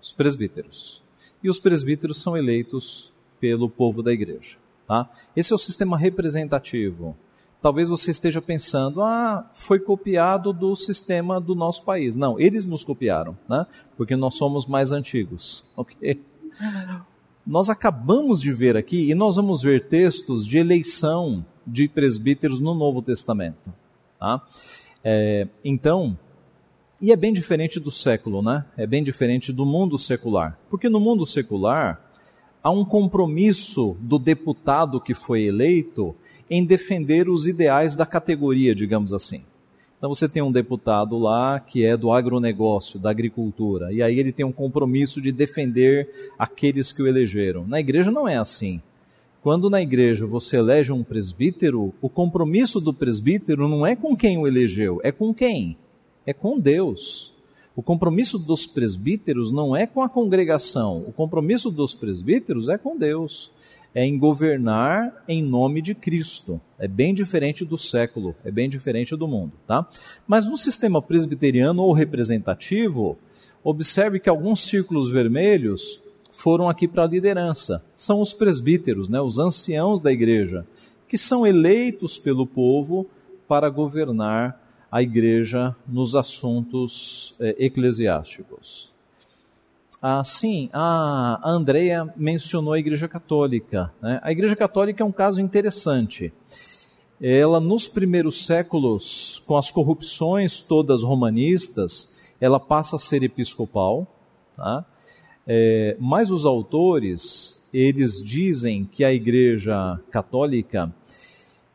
Os 0.00 0.12
presbíteros. 0.12 1.02
E 1.42 1.50
os 1.50 1.58
presbíteros 1.58 2.20
são 2.20 2.36
eleitos 2.36 3.11
pelo 3.42 3.68
povo 3.68 4.04
da 4.04 4.12
igreja. 4.12 4.56
Tá? 4.86 5.10
Esse 5.34 5.52
é 5.52 5.56
o 5.56 5.58
sistema 5.58 5.98
representativo. 5.98 7.16
Talvez 7.60 7.88
você 7.88 8.12
esteja 8.12 8.40
pensando, 8.40 9.02
ah, 9.02 9.50
foi 9.52 9.80
copiado 9.80 10.52
do 10.52 10.76
sistema 10.76 11.40
do 11.40 11.56
nosso 11.56 11.84
país. 11.84 12.14
Não, 12.14 12.38
eles 12.38 12.66
nos 12.66 12.84
copiaram, 12.84 13.36
né? 13.48 13.66
porque 13.96 14.14
nós 14.14 14.36
somos 14.36 14.64
mais 14.64 14.92
antigos. 14.92 15.64
Ok? 15.76 16.22
Nós 17.44 17.68
acabamos 17.68 18.40
de 18.40 18.52
ver 18.52 18.76
aqui, 18.76 19.10
e 19.10 19.14
nós 19.16 19.34
vamos 19.34 19.62
ver 19.62 19.88
textos 19.88 20.46
de 20.46 20.58
eleição 20.58 21.44
de 21.66 21.88
presbíteros 21.88 22.60
no 22.60 22.72
Novo 22.72 23.02
Testamento. 23.02 23.72
Tá? 24.20 24.40
É, 25.02 25.48
então, 25.64 26.16
e 27.00 27.10
é 27.10 27.16
bem 27.16 27.32
diferente 27.32 27.80
do 27.80 27.90
século, 27.90 28.42
né? 28.42 28.64
É 28.76 28.86
bem 28.86 29.02
diferente 29.02 29.52
do 29.52 29.66
mundo 29.66 29.98
secular. 29.98 30.56
Porque 30.70 30.88
no 30.88 31.00
mundo 31.00 31.26
secular, 31.26 32.11
há 32.62 32.70
um 32.70 32.84
compromisso 32.84 33.96
do 34.00 34.18
deputado 34.18 35.00
que 35.00 35.14
foi 35.14 35.42
eleito 35.44 36.14
em 36.48 36.64
defender 36.64 37.28
os 37.28 37.46
ideais 37.46 37.96
da 37.96 38.06
categoria, 38.06 38.74
digamos 38.74 39.12
assim. 39.12 39.42
Então 39.98 40.12
você 40.12 40.28
tem 40.28 40.42
um 40.42 40.50
deputado 40.50 41.16
lá 41.16 41.60
que 41.60 41.84
é 41.84 41.96
do 41.96 42.12
agronegócio, 42.12 42.98
da 42.98 43.10
agricultura, 43.10 43.92
e 43.92 44.02
aí 44.02 44.18
ele 44.18 44.32
tem 44.32 44.44
um 44.44 44.52
compromisso 44.52 45.20
de 45.20 45.30
defender 45.30 46.32
aqueles 46.38 46.90
que 46.92 47.02
o 47.02 47.06
elegeram. 47.06 47.66
Na 47.66 47.78
igreja 47.78 48.10
não 48.10 48.26
é 48.26 48.36
assim. 48.36 48.82
Quando 49.42 49.70
na 49.70 49.80
igreja 49.80 50.26
você 50.26 50.56
elege 50.56 50.92
um 50.92 51.02
presbítero, 51.02 51.92
o 52.00 52.08
compromisso 52.08 52.80
do 52.80 52.92
presbítero 52.92 53.68
não 53.68 53.86
é 53.86 53.96
com 53.96 54.16
quem 54.16 54.38
o 54.38 54.46
elegeu, 54.46 55.00
é 55.02 55.10
com 55.10 55.32
quem? 55.32 55.76
É 56.26 56.32
com 56.32 56.58
Deus. 56.58 57.31
O 57.74 57.82
compromisso 57.82 58.38
dos 58.38 58.66
presbíteros 58.66 59.50
não 59.50 59.74
é 59.74 59.86
com 59.86 60.02
a 60.02 60.08
congregação, 60.08 61.04
o 61.08 61.12
compromisso 61.12 61.70
dos 61.70 61.94
presbíteros 61.94 62.68
é 62.68 62.76
com 62.76 62.98
Deus, 62.98 63.50
é 63.94 64.04
em 64.04 64.18
governar 64.18 65.24
em 65.26 65.42
nome 65.42 65.80
de 65.80 65.94
Cristo. 65.94 66.60
É 66.78 66.86
bem 66.86 67.14
diferente 67.14 67.64
do 67.64 67.78
século, 67.78 68.34
é 68.44 68.50
bem 68.50 68.68
diferente 68.68 69.16
do 69.16 69.26
mundo, 69.26 69.52
tá? 69.66 69.86
Mas 70.26 70.46
no 70.46 70.58
sistema 70.58 71.00
presbiteriano 71.00 71.82
ou 71.82 71.92
representativo, 71.92 73.16
observe 73.64 74.20
que 74.20 74.28
alguns 74.28 74.60
círculos 74.60 75.10
vermelhos 75.10 76.00
foram 76.30 76.68
aqui 76.68 76.86
para 76.86 77.04
a 77.04 77.06
liderança. 77.06 77.82
São 77.96 78.20
os 78.20 78.34
presbíteros, 78.34 79.08
né, 79.08 79.20
os 79.20 79.38
anciãos 79.38 80.00
da 80.00 80.12
igreja, 80.12 80.66
que 81.08 81.16
são 81.16 81.46
eleitos 81.46 82.18
pelo 82.18 82.46
povo 82.46 83.06
para 83.46 83.68
governar 83.68 84.61
a 84.92 85.00
igreja 85.00 85.74
nos 85.88 86.14
assuntos 86.14 87.34
é, 87.40 87.56
eclesiásticos. 87.58 88.92
Ah, 90.02 90.22
sim, 90.22 90.68
a 90.70 91.40
Andrea 91.42 92.12
mencionou 92.14 92.74
a 92.74 92.78
Igreja 92.78 93.08
Católica. 93.08 93.90
Né? 94.02 94.20
A 94.22 94.30
Igreja 94.30 94.54
Católica 94.54 95.02
é 95.02 95.06
um 95.06 95.12
caso 95.12 95.40
interessante. 95.40 96.30
Ela, 97.20 97.58
nos 97.58 97.86
primeiros 97.86 98.44
séculos, 98.44 99.42
com 99.46 99.56
as 99.56 99.70
corrupções 99.70 100.60
todas 100.60 101.02
romanistas, 101.04 102.14
ela 102.38 102.60
passa 102.60 102.96
a 102.96 102.98
ser 102.98 103.22
episcopal. 103.22 104.06
Tá? 104.56 104.84
É, 105.46 105.96
mas 105.98 106.30
os 106.30 106.44
autores, 106.44 107.66
eles 107.72 108.22
dizem 108.22 108.84
que 108.84 109.04
a 109.04 109.14
Igreja 109.14 109.98
Católica 110.10 110.92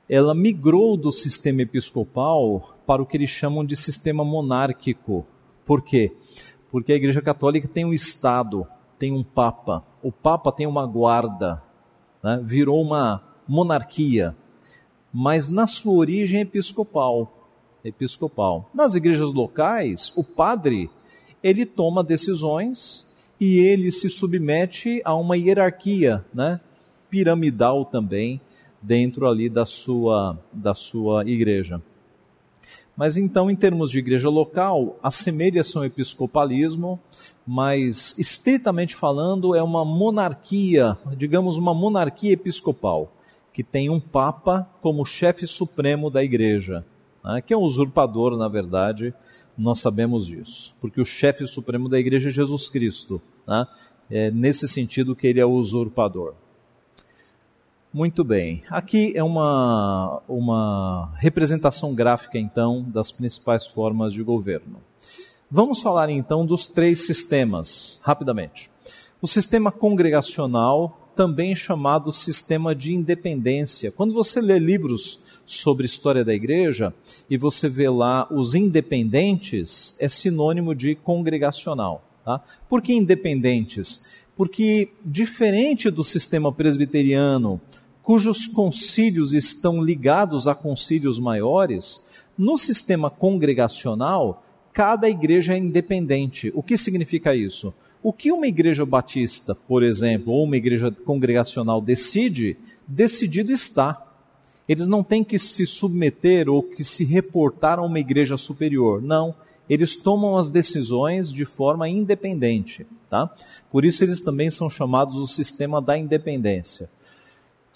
ela 0.07 0.35
migrou 0.35 0.95
do 0.95 1.11
sistema 1.11 1.63
episcopal 1.63 2.76
para 2.87 3.01
o 3.01 3.05
que 3.05 3.15
eles 3.15 3.29
chamam 3.29 3.63
de 3.63 3.77
sistema 3.77 4.25
monárquico. 4.25 5.27
Por 5.63 5.83
quê? 5.83 6.11
Porque 6.71 6.93
a 6.93 6.95
Igreja 6.95 7.21
Católica 7.21 7.67
tem 7.67 7.85
um 7.85 7.93
Estado, 7.93 8.65
tem 8.97 9.11
um 9.11 9.23
Papa. 9.23 9.83
O 10.01 10.11
Papa 10.11 10.51
tem 10.51 10.65
uma 10.65 10.87
guarda, 10.87 11.61
né? 12.23 12.41
virou 12.43 12.81
uma, 12.81 13.21
monarquia, 13.47 14.35
mas 15.13 15.47
na 15.47 15.65
sua 15.65 15.93
origem 15.93 16.41
episcopal. 16.41 17.33
Episcopal. 17.83 18.69
Nas 18.73 18.95
igrejas 18.95 19.31
locais, 19.31 20.11
o 20.15 20.23
padre 20.23 20.89
ele 21.41 21.65
toma 21.65 22.03
decisões 22.03 23.07
e 23.39 23.59
ele 23.59 23.91
se 23.91 24.09
submete 24.09 25.01
a 25.05 25.15
uma 25.15 25.37
hierarquia, 25.37 26.25
né, 26.33 26.59
piramidal 27.09 27.85
também 27.85 28.41
dentro 28.81 29.27
ali 29.27 29.47
da 29.47 29.65
sua 29.65 30.37
da 30.51 30.75
sua 30.75 31.23
igreja. 31.29 31.81
Mas 32.97 33.15
então, 33.15 33.51
em 33.51 33.55
termos 33.55 33.91
de 33.91 33.99
igreja 33.99 34.27
local, 34.27 34.97
assemelha-se 35.03 35.77
ao 35.77 35.85
episcopalismo, 35.85 36.99
mas 37.45 38.17
estritamente 38.17 38.95
falando, 38.95 39.55
é 39.55 39.61
uma 39.61 39.85
monarquia, 39.85 40.97
digamos, 41.15 41.57
uma 41.57 41.75
monarquia 41.75 42.31
episcopal, 42.31 43.13
que 43.53 43.63
tem 43.63 43.87
um 43.87 43.99
papa 43.99 44.67
como 44.81 45.05
chefe 45.05 45.45
supremo 45.45 46.09
da 46.09 46.23
igreja, 46.23 46.83
né, 47.23 47.39
que 47.39 47.53
é 47.53 47.57
um 47.57 47.61
usurpador, 47.61 48.35
na 48.35 48.47
verdade, 48.47 49.13
nós 49.55 49.79
sabemos 49.79 50.25
disso, 50.25 50.75
porque 50.81 50.99
o 50.99 51.05
chefe 51.05 51.45
supremo 51.45 51.87
da 51.87 51.99
igreja 51.99 52.29
é 52.29 52.31
Jesus 52.31 52.67
Cristo, 52.67 53.21
né, 53.47 53.67
é 54.09 54.31
nesse 54.31 54.67
sentido 54.67 55.15
que 55.15 55.27
ele 55.27 55.39
é 55.39 55.45
o 55.45 55.51
usurpador. 55.51 56.33
Muito 57.97 58.23
bem. 58.23 58.61
Aqui 58.69 59.11
é 59.15 59.23
uma, 59.23 60.21
uma 60.29 61.11
representação 61.17 61.95
gráfica, 61.95 62.37
então, 62.37 62.85
das 62.87 63.11
principais 63.11 63.65
formas 63.65 64.13
de 64.13 64.21
governo. 64.21 64.83
Vamos 65.49 65.81
falar, 65.81 66.11
então, 66.11 66.45
dos 66.45 66.67
três 66.67 67.07
sistemas, 67.07 67.99
rapidamente. 68.03 68.69
O 69.19 69.27
sistema 69.27 69.71
congregacional, 69.71 71.09
também 71.15 71.55
chamado 71.55 72.13
sistema 72.13 72.75
de 72.75 72.93
independência. 72.93 73.91
Quando 73.91 74.13
você 74.13 74.39
lê 74.41 74.59
livros 74.59 75.23
sobre 75.43 75.87
história 75.87 76.23
da 76.23 76.35
igreja 76.35 76.93
e 77.27 77.35
você 77.35 77.67
vê 77.67 77.89
lá 77.89 78.27
os 78.29 78.53
independentes, 78.53 79.97
é 79.99 80.07
sinônimo 80.07 80.75
de 80.75 80.93
congregacional. 80.93 82.03
Tá? 82.23 82.43
Por 82.69 82.79
que 82.79 82.93
independentes? 82.93 84.05
Porque, 84.35 84.89
diferente 85.03 85.89
do 85.89 86.03
sistema 86.03 86.53
presbiteriano, 86.53 87.59
cujos 88.07 88.47
concílios 88.47 89.33
estão 89.33 89.83
ligados 89.83 90.47
a 90.47 90.55
concílios 90.55 91.19
maiores, 91.19 92.07
no 92.37 92.57
sistema 92.57 93.09
congregacional, 93.09 94.45
cada 94.71 95.09
igreja 95.09 95.53
é 95.53 95.57
independente. 95.57 96.49
O 96.55 96.63
que 96.63 96.77
significa 96.77 97.35
isso? 97.35 97.73
O 98.01 98.13
que 98.13 98.31
uma 98.31 98.47
igreja 98.47 98.85
batista, 98.85 99.53
por 99.53 99.83
exemplo, 99.83 100.31
ou 100.31 100.45
uma 100.45 100.55
igreja 100.55 100.89
congregacional 100.89 101.81
decide, 101.81 102.55
decidido 102.87 103.51
está. 103.51 104.01
Eles 104.69 104.87
não 104.87 105.03
têm 105.03 105.21
que 105.21 105.37
se 105.37 105.65
submeter 105.65 106.47
ou 106.47 106.63
que 106.63 106.85
se 106.85 107.03
reportar 107.03 107.77
a 107.77 107.83
uma 107.83 107.99
igreja 107.99 108.37
superior. 108.37 109.01
Não 109.01 109.35
eles 109.69 109.95
tomam 109.95 110.37
as 110.37 110.49
decisões 110.49 111.31
de 111.31 111.45
forma 111.45 111.89
independente. 111.89 112.87
Tá? 113.09 113.29
Por 113.71 113.85
isso, 113.85 114.03
eles 114.03 114.21
também 114.21 114.49
são 114.49 114.69
chamados 114.69 115.17
o 115.17 115.27
sistema 115.27 115.81
da 115.81 115.97
independência. 115.97 116.89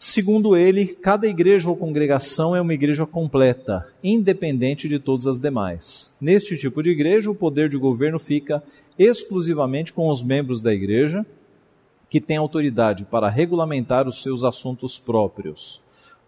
Segundo 0.04 0.58
ele, 0.58 0.88
cada 0.88 1.28
igreja 1.28 1.70
ou 1.70 1.78
congregação 1.78 2.56
é 2.56 2.60
uma 2.60 2.74
igreja 2.74 3.06
completa, 3.06 3.88
independente 4.04 4.90
de 4.90 4.98
todas 4.98 5.28
as 5.28 5.40
demais. 5.40 6.16
Neste 6.20 6.58
tipo 6.58 6.82
de 6.82 6.90
igreja, 6.90 7.30
o 7.30 7.36
poder 7.36 7.70
de 7.70 7.78
governo 7.78 8.18
fica 8.18 8.64
exclusivamente 8.98 9.94
com 9.94 10.10
os 10.10 10.24
membros 10.24 10.60
da 10.60 10.74
igreja, 10.74 11.24
que 12.10 12.20
têm 12.20 12.38
autoridade 12.38 13.06
para 13.06 13.30
regulamentar 13.30 14.08
os 14.08 14.24
seus 14.24 14.44
assuntos 14.44 14.98
próprios. 14.98 15.82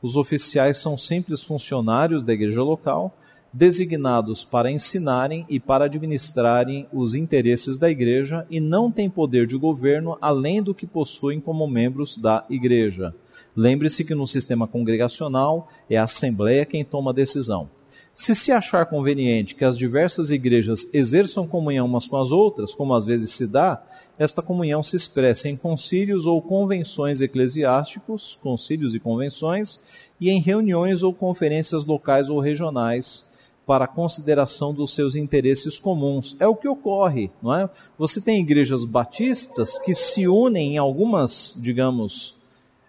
Os 0.03 0.15
oficiais 0.15 0.77
são 0.77 0.95
simples 0.95 1.43
funcionários 1.43 2.21
da 2.21 2.31
igreja 2.31 2.61
local 2.61 3.17
designados 3.51 4.45
para 4.45 4.69
ensinarem 4.69 5.47
e 5.49 5.59
para 5.59 5.85
administrarem 5.85 6.85
os 6.93 7.15
interesses 7.15 7.79
da 7.79 7.89
igreja 7.89 8.45
e 8.51 8.59
não 8.59 8.91
têm 8.91 9.09
poder 9.09 9.47
de 9.47 9.57
governo 9.57 10.15
além 10.21 10.61
do 10.61 10.75
que 10.75 10.85
possuem 10.85 11.39
como 11.39 11.67
membros 11.67 12.15
da 12.19 12.45
igreja. 12.51 13.15
Lembre-se 13.55 14.03
que 14.03 14.15
no 14.15 14.27
sistema 14.27 14.67
congregacional 14.67 15.67
é 15.89 15.97
a 15.97 16.03
assembleia 16.03 16.65
quem 16.65 16.83
toma 16.83 17.11
a 17.11 17.13
decisão. 17.13 17.69
Se 18.15 18.35
se 18.35 18.51
achar 18.51 18.85
conveniente 18.85 19.55
que 19.55 19.65
as 19.65 19.77
diversas 19.77 20.29
igrejas 20.29 20.87
exerçam 20.93 21.47
comunhão 21.47 21.87
umas 21.87 22.07
com 22.07 22.17
as 22.17 22.31
outras, 22.31 22.73
como 22.73 22.93
às 22.93 23.05
vezes 23.05 23.31
se 23.31 23.47
dá, 23.47 23.83
esta 24.19 24.41
comunhão 24.41 24.83
se 24.83 24.95
expressa 24.95 25.49
em 25.49 25.57
concílios 25.57 26.27
ou 26.27 26.39
convenções 26.41 27.21
eclesiásticos, 27.21 28.37
concílios 28.41 28.93
e 28.93 28.99
convenções, 28.99 29.79
e 30.21 30.29
em 30.29 30.39
reuniões 30.39 31.01
ou 31.01 31.11
conferências 31.11 31.83
locais 31.83 32.29
ou 32.29 32.39
regionais, 32.39 33.31
para 33.65 33.87
consideração 33.87 34.73
dos 34.73 34.93
seus 34.93 35.15
interesses 35.15 35.79
comuns. 35.79 36.35
É 36.39 36.47
o 36.47 36.55
que 36.55 36.67
ocorre, 36.67 37.31
não 37.41 37.53
é? 37.53 37.69
Você 37.97 38.21
tem 38.21 38.39
igrejas 38.39 38.85
batistas 38.85 39.77
que 39.79 39.95
se 39.95 40.27
unem 40.27 40.75
em 40.75 40.77
algumas, 40.77 41.57
digamos, 41.59 42.42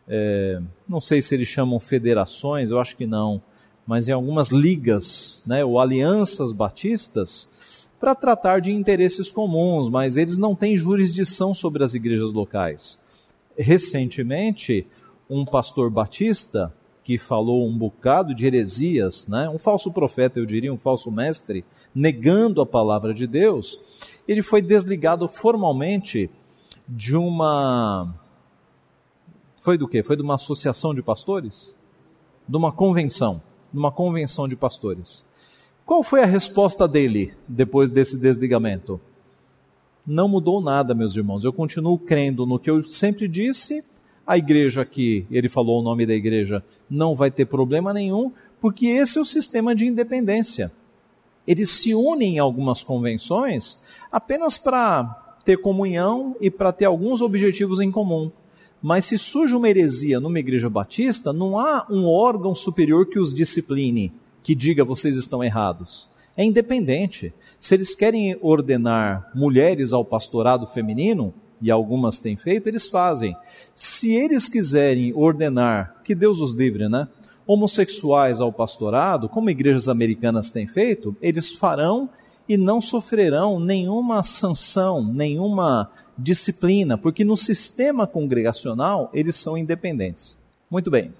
é, 0.08 0.60
não 0.88 1.00
sei 1.00 1.22
se 1.22 1.34
eles 1.34 1.48
chamam 1.48 1.80
federações, 1.80 2.70
eu 2.70 2.78
acho 2.78 2.96
que 2.96 3.06
não, 3.06 3.42
mas 3.86 4.08
em 4.08 4.12
algumas 4.12 4.48
ligas, 4.48 5.42
né, 5.46 5.64
ou 5.64 5.80
alianças 5.80 6.52
batistas, 6.52 7.88
para 7.98 8.14
tratar 8.14 8.60
de 8.60 8.70
interesses 8.70 9.30
comuns, 9.30 9.88
mas 9.88 10.16
eles 10.16 10.36
não 10.36 10.54
têm 10.54 10.76
jurisdição 10.76 11.54
sobre 11.54 11.82
as 11.82 11.94
igrejas 11.94 12.32
locais. 12.32 13.00
Recentemente, 13.56 14.86
um 15.28 15.44
pastor 15.44 15.88
batista 15.88 16.72
que 17.02 17.18
falou 17.18 17.66
um 17.66 17.76
bocado 17.76 18.34
de 18.34 18.46
heresias, 18.46 19.28
né? 19.28 19.48
um 19.48 19.58
falso 19.58 19.92
profeta, 19.92 20.38
eu 20.38 20.46
diria, 20.46 20.72
um 20.72 20.78
falso 20.78 21.10
mestre, 21.10 21.64
negando 21.94 22.60
a 22.60 22.66
palavra 22.66 23.12
de 23.12 23.26
Deus, 23.26 23.78
ele 24.26 24.42
foi 24.42 24.62
desligado 24.62 25.28
formalmente 25.28 26.30
de 26.88 27.14
uma. 27.14 28.14
Foi 29.64 29.78
do 29.78 29.88
quê? 29.88 30.02
Foi 30.02 30.14
de 30.14 30.20
uma 30.20 30.34
associação 30.34 30.94
de 30.94 31.02
pastores? 31.02 31.74
De 32.46 32.54
uma 32.54 32.70
convenção. 32.70 33.40
De 33.72 33.78
uma 33.78 33.90
convenção 33.90 34.46
de 34.46 34.54
pastores. 34.54 35.24
Qual 35.86 36.02
foi 36.02 36.22
a 36.22 36.26
resposta 36.26 36.86
dele 36.86 37.32
depois 37.48 37.90
desse 37.90 38.18
desligamento? 38.18 39.00
Não 40.06 40.28
mudou 40.28 40.60
nada, 40.60 40.94
meus 40.94 41.16
irmãos. 41.16 41.44
Eu 41.44 41.52
continuo 41.52 41.96
crendo 41.96 42.44
no 42.44 42.58
que 42.58 42.68
eu 42.68 42.84
sempre 42.84 43.26
disse 43.26 43.82
a 44.26 44.36
igreja 44.36 44.82
aqui, 44.82 45.26
ele 45.30 45.48
falou 45.48 45.80
o 45.80 45.82
nome 45.82 46.04
da 46.04 46.12
igreja, 46.12 46.62
não 46.90 47.14
vai 47.14 47.30
ter 47.30 47.46
problema 47.46 47.90
nenhum, 47.90 48.30
porque 48.60 48.86
esse 48.88 49.16
é 49.16 49.20
o 49.22 49.24
sistema 49.24 49.74
de 49.74 49.86
independência. 49.86 50.70
Eles 51.46 51.70
se 51.70 51.94
unem 51.94 52.36
em 52.36 52.38
algumas 52.38 52.82
convenções 52.82 53.82
apenas 54.12 54.58
para 54.58 55.38
ter 55.42 55.56
comunhão 55.56 56.36
e 56.38 56.50
para 56.50 56.70
ter 56.70 56.84
alguns 56.84 57.22
objetivos 57.22 57.80
em 57.80 57.90
comum. 57.90 58.30
Mas 58.86 59.06
se 59.06 59.16
surge 59.16 59.54
uma 59.54 59.66
heresia 59.66 60.20
numa 60.20 60.38
igreja 60.38 60.68
batista, 60.68 61.32
não 61.32 61.58
há 61.58 61.86
um 61.88 62.04
órgão 62.04 62.54
superior 62.54 63.06
que 63.06 63.18
os 63.18 63.34
discipline, 63.34 64.12
que 64.42 64.54
diga 64.54 64.84
vocês 64.84 65.16
estão 65.16 65.42
errados. 65.42 66.06
É 66.36 66.44
independente. 66.44 67.32
Se 67.58 67.74
eles 67.74 67.94
querem 67.94 68.36
ordenar 68.42 69.30
mulheres 69.34 69.94
ao 69.94 70.04
pastorado 70.04 70.66
feminino, 70.66 71.32
e 71.62 71.70
algumas 71.70 72.18
têm 72.18 72.36
feito, 72.36 72.68
eles 72.68 72.86
fazem. 72.86 73.34
Se 73.74 74.12
eles 74.12 74.50
quiserem 74.50 75.14
ordenar, 75.14 76.02
que 76.04 76.14
Deus 76.14 76.42
os 76.42 76.54
livre, 76.54 76.86
né? 76.86 77.08
Homossexuais 77.46 78.38
ao 78.38 78.52
pastorado, 78.52 79.30
como 79.30 79.48
igrejas 79.48 79.88
americanas 79.88 80.50
têm 80.50 80.66
feito, 80.66 81.16
eles 81.22 81.52
farão 81.52 82.10
e 82.46 82.58
não 82.58 82.82
sofrerão 82.82 83.58
nenhuma 83.58 84.22
sanção, 84.22 85.02
nenhuma 85.02 85.90
disciplina, 86.16 86.96
porque 86.96 87.24
no 87.24 87.36
sistema 87.36 88.06
congregacional 88.06 89.10
eles 89.12 89.36
são 89.36 89.58
independentes. 89.58 90.36
Muito 90.70 90.90
bem. 90.90 91.12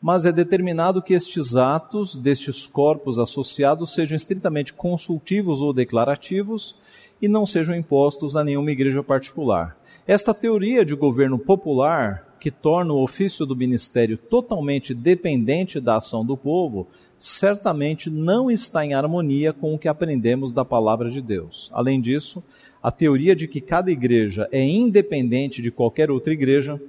Mas 0.00 0.24
é 0.24 0.32
determinado 0.32 1.02
que 1.02 1.12
estes 1.12 1.54
atos 1.56 2.14
destes 2.14 2.66
corpos 2.66 3.18
associados 3.18 3.92
sejam 3.92 4.16
estritamente 4.16 4.72
consultivos 4.72 5.60
ou 5.60 5.72
declarativos 5.72 6.76
e 7.20 7.28
não 7.28 7.44
sejam 7.44 7.74
impostos 7.74 8.34
a 8.34 8.42
nenhuma 8.42 8.70
igreja 8.70 9.02
particular. 9.02 9.76
Esta 10.06 10.32
teoria 10.32 10.84
de 10.84 10.94
governo 10.94 11.38
popular, 11.38 12.36
que 12.40 12.50
torna 12.50 12.94
o 12.94 13.02
ofício 13.02 13.44
do 13.44 13.54
ministério 13.54 14.16
totalmente 14.16 14.94
dependente 14.94 15.78
da 15.78 15.98
ação 15.98 16.24
do 16.24 16.36
povo, 16.36 16.88
certamente 17.18 18.08
não 18.08 18.50
está 18.50 18.84
em 18.84 18.94
harmonia 18.94 19.52
com 19.52 19.74
o 19.74 19.78
que 19.78 19.86
aprendemos 19.86 20.50
da 20.52 20.64
palavra 20.64 21.10
de 21.10 21.20
Deus. 21.20 21.68
Além 21.74 22.00
disso, 22.00 22.42
a 22.82 22.90
teoria 22.90 23.36
de 23.36 23.46
que 23.46 23.60
cada 23.60 23.90
igreja 23.90 24.48
é 24.50 24.62
independente 24.62 25.60
de 25.60 25.70
qualquer 25.70 26.10
outra 26.10 26.32
igreja 26.32 26.80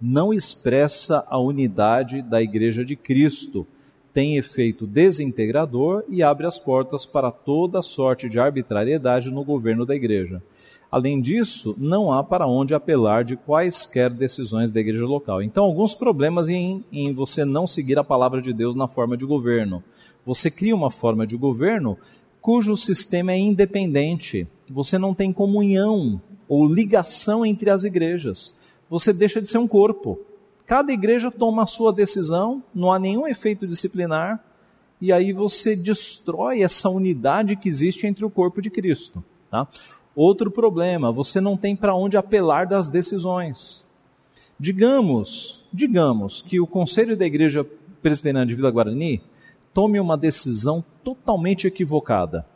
não 0.00 0.32
expressa 0.32 1.26
a 1.28 1.38
unidade 1.38 2.22
da 2.22 2.42
igreja 2.42 2.84
de 2.84 2.96
Cristo 2.96 3.66
tem 4.16 4.38
efeito 4.38 4.86
desintegrador 4.86 6.02
e 6.08 6.22
abre 6.22 6.46
as 6.46 6.58
portas 6.58 7.04
para 7.04 7.30
toda 7.30 7.82
sorte 7.82 8.30
de 8.30 8.38
arbitrariedade 8.38 9.30
no 9.30 9.44
governo 9.44 9.84
da 9.84 9.94
igreja. 9.94 10.42
Além 10.90 11.20
disso, 11.20 11.76
não 11.76 12.10
há 12.10 12.24
para 12.24 12.46
onde 12.46 12.72
apelar 12.72 13.24
de 13.24 13.36
quaisquer 13.36 14.08
decisões 14.08 14.70
da 14.70 14.80
igreja 14.80 15.04
local. 15.04 15.42
Então, 15.42 15.66
alguns 15.66 15.92
problemas 15.92 16.48
em, 16.48 16.82
em 16.90 17.12
você 17.12 17.44
não 17.44 17.66
seguir 17.66 17.98
a 17.98 18.04
palavra 18.04 18.40
de 18.40 18.54
Deus 18.54 18.74
na 18.74 18.88
forma 18.88 19.18
de 19.18 19.26
governo. 19.26 19.84
Você 20.24 20.50
cria 20.50 20.74
uma 20.74 20.90
forma 20.90 21.26
de 21.26 21.36
governo 21.36 21.98
cujo 22.46 22.76
sistema 22.76 23.32
é 23.32 23.38
independente. 23.38 24.46
Você 24.70 24.98
não 24.98 25.12
tem 25.12 25.32
comunhão 25.32 26.22
ou 26.48 26.72
ligação 26.72 27.44
entre 27.44 27.68
as 27.68 27.82
igrejas. 27.82 28.56
Você 28.88 29.12
deixa 29.12 29.42
de 29.42 29.48
ser 29.48 29.58
um 29.58 29.66
corpo. 29.66 30.16
Cada 30.64 30.92
igreja 30.92 31.28
toma 31.28 31.64
a 31.64 31.66
sua 31.66 31.92
decisão, 31.92 32.62
não 32.72 32.92
há 32.92 33.00
nenhum 33.00 33.26
efeito 33.26 33.66
disciplinar, 33.66 34.44
e 35.00 35.12
aí 35.12 35.32
você 35.32 35.74
destrói 35.74 36.62
essa 36.62 36.88
unidade 36.88 37.56
que 37.56 37.68
existe 37.68 38.06
entre 38.06 38.24
o 38.24 38.30
corpo 38.30 38.62
de 38.62 38.70
Cristo. 38.70 39.24
Tá? 39.50 39.66
Outro 40.14 40.48
problema, 40.48 41.10
você 41.10 41.40
não 41.40 41.56
tem 41.56 41.74
para 41.74 41.96
onde 41.96 42.16
apelar 42.16 42.64
das 42.64 42.86
decisões. 42.86 43.84
Digamos, 44.56 45.66
digamos 45.72 46.42
que 46.42 46.60
o 46.60 46.66
conselho 46.66 47.16
da 47.16 47.26
igreja 47.26 47.66
presbiteriana 48.00 48.46
de 48.46 48.54
Vila 48.54 48.70
Guarani 48.70 49.20
tome 49.76 50.00
uma 50.00 50.16
decisão 50.16 50.82
totalmente 51.04 51.66
equivocada. 51.66 52.46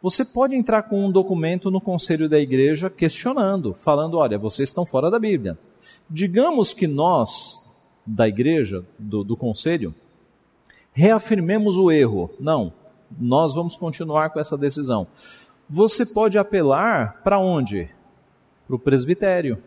Você 0.00 0.24
pode 0.24 0.54
entrar 0.54 0.84
com 0.84 1.04
um 1.04 1.10
documento 1.10 1.68
no 1.68 1.80
conselho 1.80 2.28
da 2.28 2.38
igreja 2.38 2.88
questionando, 2.88 3.74
falando: 3.74 4.16
olha, 4.16 4.38
vocês 4.38 4.68
estão 4.68 4.86
fora 4.86 5.10
da 5.10 5.18
Bíblia. 5.18 5.58
Digamos 6.08 6.72
que 6.72 6.86
nós, 6.86 7.76
da 8.06 8.28
igreja, 8.28 8.84
do, 8.96 9.24
do 9.24 9.36
conselho, 9.36 9.92
reafirmemos 10.92 11.76
o 11.76 11.90
erro. 11.90 12.30
Não, 12.38 12.72
nós 13.18 13.52
vamos 13.52 13.76
continuar 13.76 14.30
com 14.30 14.38
essa 14.38 14.56
decisão. 14.56 15.08
Você 15.68 16.06
pode 16.06 16.38
apelar 16.38 17.20
para 17.24 17.40
onde? 17.40 17.90
Para 18.68 18.76
o 18.76 18.78
presbitério, 18.78 19.60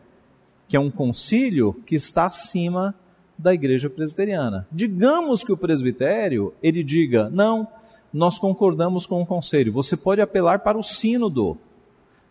que 0.70 0.78
é 0.78 0.80
um 0.80 0.90
concílio 0.90 1.74
que 1.86 1.96
está 1.96 2.28
acima 2.28 2.96
da 3.38 3.54
igreja 3.54 3.90
presbiteriana. 3.90 4.68
Digamos 4.72 5.44
que 5.44 5.52
o 5.52 5.58
presbitério 5.58 6.54
ele 6.62 6.84
diga: 6.84 7.30
não, 7.30 7.68
nós 8.14 8.38
concordamos 8.38 9.06
com 9.06 9.22
o 9.22 9.26
conselho. 9.26 9.74
Você 9.74 9.98
pode 9.98 10.22
apelar 10.22 10.60
para 10.60 10.78
o 10.78 10.84
sínodo. 10.84 11.58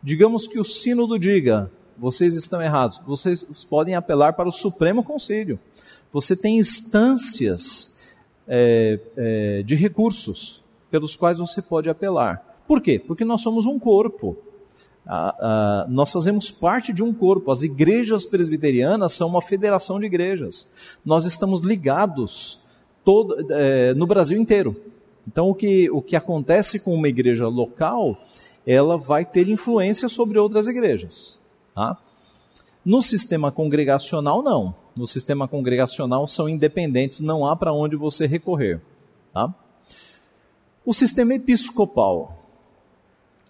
Digamos 0.03 0.47
que 0.47 0.59
o 0.59 0.65
sínodo 0.65 1.19
diga: 1.19 1.71
vocês 1.99 2.35
estão 2.35 2.63
errados. 2.63 3.01
Vocês 3.07 3.45
podem 3.65 3.95
apelar 3.95 4.33
para 4.33 4.49
o 4.49 4.53
Supremo 4.53 5.03
Conselho. 5.03 5.59
Você 6.13 6.37
tem 6.37 6.59
instâncias 6.59 7.99
é, 8.47 8.99
é, 9.17 9.63
de 9.63 9.75
recursos 9.75 10.63
pelos 10.91 11.17
quais 11.17 11.39
você 11.39 11.63
pode 11.63 11.89
apelar. 11.89 12.63
Por 12.67 12.81
quê? 12.81 12.99
Porque 12.99 13.25
nós 13.25 13.41
somos 13.41 13.67
um 13.67 13.79
corpo. 13.79 14.37
Ah, 15.07 15.35
ah, 15.39 15.87
nós 15.89 16.13
fazemos 16.13 16.51
parte 16.51 16.93
de 16.93 17.03
um 17.03 17.13
corpo. 17.13 17.51
As 17.51 17.63
igrejas 17.63 18.25
presbiterianas 18.25 19.13
são 19.13 19.29
uma 19.29 19.43
federação 19.43 19.99
de 19.99 20.07
igrejas. 20.07 20.71
Nós 21.05 21.25
estamos 21.25 21.61
ligados 21.61 22.61
todo, 23.05 23.47
é, 23.51 23.95
no 23.95 24.07
Brasil 24.07 24.39
inteiro. 24.39 24.77
Então, 25.27 25.49
o 25.49 25.55
que, 25.55 25.91
o 25.91 26.03
que 26.03 26.17
acontece 26.17 26.81
com 26.81 26.95
uma 26.95 27.09
igreja 27.09 27.47
local, 27.49 28.19
ela 28.67 28.97
vai 28.97 29.25
ter 29.25 29.49
influência 29.49 30.09
sobre 30.09 30.39
outras 30.39 30.67
igrejas. 30.67 31.39
Tá? 31.75 31.97
No 32.85 33.01
sistema 33.03 33.53
congregacional, 33.53 34.43
não. 34.43 34.75
No 34.97 35.07
sistema 35.07 35.49
congregacional 35.49 36.27
são 36.29 36.49
independentes, 36.49 37.21
não 37.21 37.47
há 37.47 37.57
para 37.57 37.73
onde 37.73 37.97
você 37.97 38.27
recorrer. 38.27 38.81
Tá? 39.33 39.55
O 40.85 40.93
sistema 40.93 41.35
episcopal. 41.35 42.42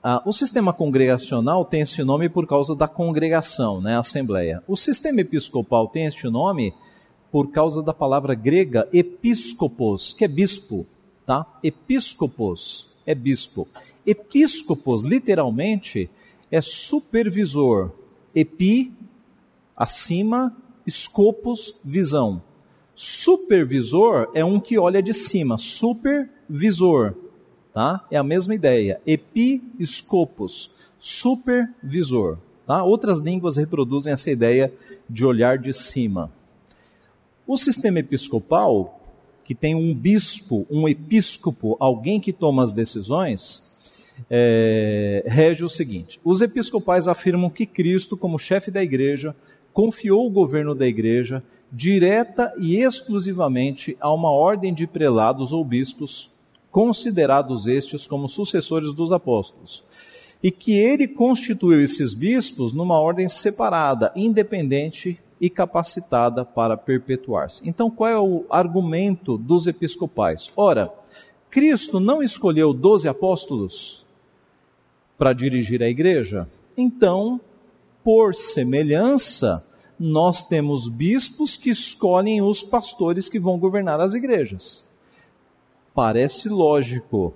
Ah, 0.04 0.20
o 0.26 0.32
sistema 0.32 0.72
congregacional 0.72 1.64
tem 1.64 1.82
esse 1.82 2.02
nome 2.02 2.28
por 2.28 2.44
causa 2.44 2.74
da 2.74 2.88
congregação, 2.88 3.80
né, 3.80 3.96
assembleia. 3.96 4.60
O 4.66 4.76
sistema 4.76 5.20
episcopal 5.20 5.86
tem 5.86 6.06
este 6.06 6.28
nome 6.28 6.74
por 7.30 7.52
causa 7.52 7.80
da 7.84 7.94
palavra 7.94 8.34
grega 8.34 8.88
episcopos, 8.92 10.12
que 10.12 10.24
é 10.24 10.28
bispo, 10.28 10.84
tá? 11.24 11.46
Episcopos 11.62 12.96
é 13.06 13.14
bispo. 13.14 13.68
Episcopos, 14.04 15.04
literalmente, 15.04 16.10
é 16.50 16.60
supervisor. 16.60 17.92
Epi, 18.34 18.92
acima, 19.76 20.56
escopos, 20.84 21.80
visão. 21.84 22.42
Supervisor 22.92 24.32
é 24.34 24.44
um 24.44 24.58
que 24.58 24.76
olha 24.76 25.00
de 25.00 25.14
cima, 25.14 25.58
supervisor, 25.58 27.14
tá? 27.72 28.04
É 28.10 28.16
a 28.16 28.22
mesma 28.22 28.54
ideia. 28.54 29.00
Episcopos, 29.06 30.74
supervisor, 30.98 32.38
tá? 32.66 32.82
Outras 32.82 33.18
línguas 33.18 33.56
reproduzem 33.56 34.12
essa 34.12 34.30
ideia 34.30 34.72
de 35.08 35.24
olhar 35.24 35.58
de 35.58 35.72
cima. 35.72 36.32
O 37.46 37.56
sistema 37.56 37.98
episcopal, 37.98 39.00
que 39.44 39.54
tem 39.54 39.74
um 39.74 39.94
bispo, 39.94 40.66
um 40.70 40.88
episcopo, 40.88 41.76
alguém 41.80 42.20
que 42.20 42.32
toma 42.32 42.62
as 42.62 42.72
decisões, 42.72 43.72
é, 44.30 45.24
rege 45.26 45.64
o 45.64 45.68
seguinte: 45.68 46.20
os 46.24 46.40
episcopais 46.40 47.08
afirmam 47.08 47.50
que 47.50 47.66
Cristo, 47.66 48.16
como 48.16 48.38
chefe 48.38 48.70
da 48.70 48.82
igreja, 48.82 49.34
confiou 49.72 50.26
o 50.26 50.30
governo 50.30 50.74
da 50.74 50.86
igreja 50.86 51.42
direta 51.72 52.52
e 52.58 52.76
exclusivamente 52.76 53.96
a 53.98 54.12
uma 54.12 54.30
ordem 54.30 54.74
de 54.74 54.86
prelados 54.86 55.52
ou 55.52 55.64
bispos, 55.64 56.31
considerados 56.72 57.66
estes 57.68 58.06
como 58.06 58.28
sucessores 58.28 58.92
dos 58.92 59.12
apóstolos, 59.12 59.84
e 60.42 60.50
que 60.50 60.72
ele 60.72 61.06
constituiu 61.06 61.84
esses 61.84 62.14
bispos 62.14 62.72
numa 62.72 62.98
ordem 62.98 63.28
separada, 63.28 64.10
independente 64.16 65.20
e 65.40 65.50
capacitada 65.50 66.44
para 66.44 66.76
perpetuar-se. 66.76 67.68
Então, 67.68 67.90
qual 67.90 68.10
é 68.10 68.18
o 68.18 68.44
argumento 68.48 69.36
dos 69.36 69.66
episcopais? 69.66 70.50
Ora, 70.56 70.92
Cristo 71.50 72.00
não 72.00 72.22
escolheu 72.22 72.72
doze 72.72 73.06
apóstolos 73.06 74.06
para 75.18 75.32
dirigir 75.32 75.82
a 75.82 75.88
igreja? 75.88 76.48
Então, 76.76 77.40
por 78.02 78.34
semelhança, 78.34 79.64
nós 79.98 80.48
temos 80.48 80.88
bispos 80.88 81.56
que 81.56 81.70
escolhem 81.70 82.40
os 82.40 82.62
pastores 82.62 83.28
que 83.28 83.38
vão 83.38 83.58
governar 83.58 84.00
as 84.00 84.14
igrejas. 84.14 84.91
Parece 85.94 86.48
lógico, 86.48 87.34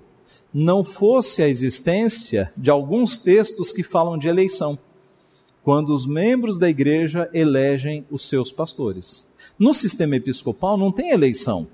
não 0.51 0.83
fosse 0.83 1.43
a 1.43 1.47
existência 1.47 2.51
de 2.57 2.71
alguns 2.71 3.17
textos 3.17 3.71
que 3.71 3.83
falam 3.83 4.17
de 4.17 4.27
eleição, 4.27 4.79
quando 5.63 5.93
os 5.93 6.07
membros 6.07 6.57
da 6.57 6.67
igreja 6.67 7.29
elegem 7.33 8.05
os 8.09 8.27
seus 8.27 8.51
pastores. 8.51 9.27
No 9.59 9.73
sistema 9.73 10.15
episcopal 10.15 10.75
não 10.75 10.91
tem 10.91 11.11
eleição. 11.11 11.67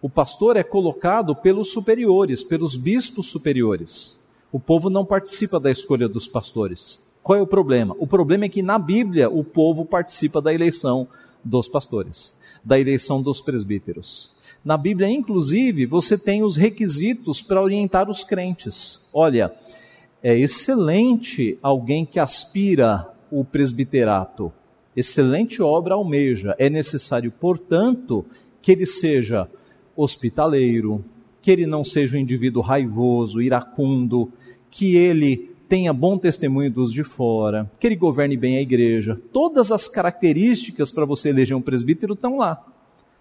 O 0.00 0.08
pastor 0.08 0.56
é 0.56 0.62
colocado 0.62 1.34
pelos 1.34 1.72
superiores, 1.72 2.44
pelos 2.44 2.76
bispos 2.76 3.26
superiores. 3.26 4.18
O 4.52 4.60
povo 4.60 4.88
não 4.88 5.04
participa 5.04 5.58
da 5.58 5.70
escolha 5.70 6.08
dos 6.08 6.28
pastores. 6.28 7.02
Qual 7.22 7.36
é 7.36 7.42
o 7.42 7.46
problema? 7.46 7.96
O 7.98 8.06
problema 8.06 8.44
é 8.44 8.48
que 8.48 8.62
na 8.62 8.78
Bíblia 8.78 9.28
o 9.28 9.42
povo 9.42 9.84
participa 9.84 10.40
da 10.40 10.54
eleição 10.54 11.08
dos 11.42 11.66
pastores, 11.66 12.36
da 12.64 12.78
eleição 12.78 13.20
dos 13.20 13.40
presbíteros. 13.40 14.30
Na 14.64 14.76
Bíblia, 14.76 15.08
inclusive, 15.08 15.86
você 15.86 16.18
tem 16.18 16.42
os 16.42 16.56
requisitos 16.56 17.40
para 17.40 17.62
orientar 17.62 18.10
os 18.10 18.24
crentes. 18.24 19.08
Olha, 19.12 19.52
é 20.22 20.36
excelente 20.36 21.58
alguém 21.62 22.04
que 22.04 22.18
aspira 22.18 23.08
o 23.30 23.44
presbiterato. 23.44 24.52
Excelente 24.96 25.62
obra 25.62 25.94
almeja. 25.94 26.56
É 26.58 26.68
necessário, 26.68 27.30
portanto, 27.30 28.24
que 28.60 28.72
ele 28.72 28.86
seja 28.86 29.48
hospitaleiro, 29.96 31.04
que 31.40 31.50
ele 31.50 31.66
não 31.66 31.84
seja 31.84 32.16
um 32.16 32.20
indivíduo 32.20 32.62
raivoso, 32.62 33.40
iracundo, 33.40 34.32
que 34.70 34.96
ele 34.96 35.50
tenha 35.68 35.92
bom 35.92 36.18
testemunho 36.18 36.70
dos 36.70 36.92
de 36.92 37.04
fora, 37.04 37.70
que 37.78 37.86
ele 37.86 37.96
governe 37.96 38.36
bem 38.36 38.56
a 38.56 38.62
igreja. 38.62 39.20
Todas 39.32 39.70
as 39.70 39.86
características 39.86 40.90
para 40.90 41.04
você 41.04 41.28
eleger 41.28 41.56
um 41.56 41.60
presbítero 41.60 42.14
estão 42.14 42.38
lá. 42.38 42.64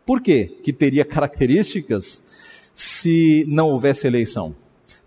Por 0.07 0.21
quê? 0.21 0.57
Que 0.63 0.71
teria 0.71 1.03
características 1.03 2.27
se 2.73 3.43
não 3.49 3.71
houvesse 3.71 4.07
eleição. 4.07 4.55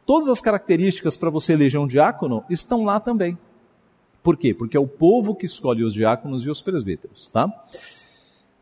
Todas 0.05 0.28
as 0.28 0.42
características 0.42 1.16
para 1.16 1.30
você 1.30 1.55
eleger 1.55 1.80
um 1.80 1.86
diácono 1.86 2.44
estão 2.51 2.84
lá 2.84 3.01
também. 3.01 3.38
Por 4.22 4.36
quê? 4.36 4.53
Porque 4.53 4.76
é 4.76 4.80
o 4.80 4.86
povo 4.86 5.34
que 5.34 5.46
escolhe 5.46 5.82
os 5.82 5.94
diáconos 5.94 6.44
e 6.44 6.51
os 6.51 6.61
presbíteros, 6.61 7.30
tá? 7.30 7.51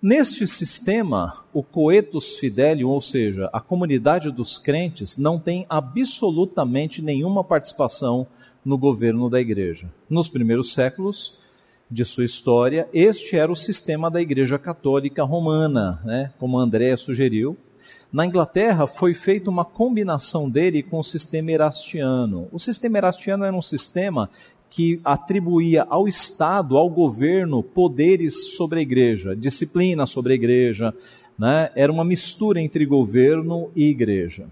Neste 0.01 0.47
sistema, 0.47 1.45
o 1.53 1.61
coetus 1.61 2.36
fidelium, 2.36 2.91
ou 2.91 3.01
seja, 3.01 3.51
a 3.53 3.61
comunidade 3.61 4.30
dos 4.30 4.59
crentes, 4.59 5.16
não 5.16 5.41
tem 5.41 5.66
absolutamente 5.68 7.03
nenhuma 7.03 7.43
participação 7.43 8.28
no 8.64 8.78
governo 8.78 9.28
da 9.28 9.41
igreja. 9.41 9.91
Nos 10.09 10.28
primeiros 10.28 10.72
séculos 10.72 11.39
de 11.91 12.05
sua 12.05 12.24
história, 12.24 12.89
este 12.93 13.36
era 13.36 13.51
o 13.51 13.57
sistema 13.57 14.11
da 14.11 14.20
Igreja 14.20 14.59
Católica 14.59 15.24
Romana, 15.24 16.01
né, 16.05 16.30
como 16.39 16.59
André 16.59 16.97
sugeriu. 16.97 17.57
Na 18.12 18.24
Inglaterra 18.24 18.86
foi 18.86 19.14
feita 19.14 19.51
uma 19.51 19.64
combinação 19.64 20.49
dele 20.49 20.82
com 20.82 20.99
o 20.99 21.05
sistema 21.05 21.53
erastiano. 21.53 22.49
O 22.51 22.59
sistema 22.59 22.99
erastiano 22.99 23.45
era 23.45 23.55
um 23.55 23.62
sistema 23.62 24.30
que 24.70 25.01
atribuía 25.05 25.86
ao 25.89 26.09
Estado, 26.09 26.76
ao 26.76 26.89
governo, 26.89 27.62
poderes 27.62 28.57
sobre 28.57 28.80
a 28.80 28.82
igreja, 28.82 29.34
disciplina 29.36 30.07
sobre 30.07 30.32
a 30.32 30.36
igreja. 30.36 30.95
Né? 31.39 31.70
Era 31.74 31.93
uma 31.93 32.05
mistura 32.05 32.61
entre 32.61 32.84
governo 32.84 33.70
e 33.74 33.84
igreja. 33.84 34.47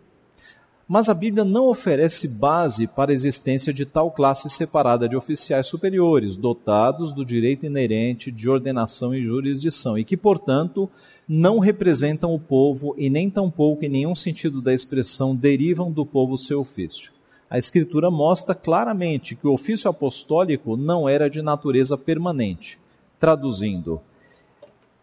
Mas 0.89 1.09
a 1.09 1.15
Bíblia 1.15 1.45
não 1.45 1.69
oferece 1.69 2.29
base 2.29 2.87
para 2.87 3.11
a 3.11 3.15
existência 3.15 3.73
de 3.73 3.85
tal 3.85 4.11
classe 4.11 4.49
separada 4.49 5.09
de 5.09 5.17
oficiais 5.17 5.67
superiores, 5.67 6.37
dotados 6.37 7.11
do 7.13 7.25
direito 7.25 7.67
inerente 7.67 8.31
de 8.31 8.49
ordenação 8.49 9.13
e 9.13 9.25
jurisdição, 9.25 9.99
e 9.99 10.05
que, 10.05 10.17
portanto, 10.17 10.89
não 11.29 11.59
representam 11.59 12.33
o 12.33 12.39
povo 12.39 12.95
e 12.97 13.11
nem 13.11 13.29
tampouco, 13.29 13.85
em 13.85 13.89
nenhum 13.89 14.15
sentido 14.15 14.63
da 14.63 14.73
expressão, 14.73 15.35
derivam 15.35 15.91
do 15.91 16.07
povo 16.07 16.39
seu 16.39 16.61
ofício. 16.61 17.11
A 17.51 17.59
Escritura 17.59 18.09
mostra 18.09 18.55
claramente 18.55 19.35
que 19.35 19.47
o 19.47 19.53
ofício 19.53 19.91
apostólico 19.91 20.77
não 20.77 21.09
era 21.09 21.29
de 21.29 21.43
natureza 21.43 21.99
permanente. 21.99 22.79
Traduzindo, 23.19 24.01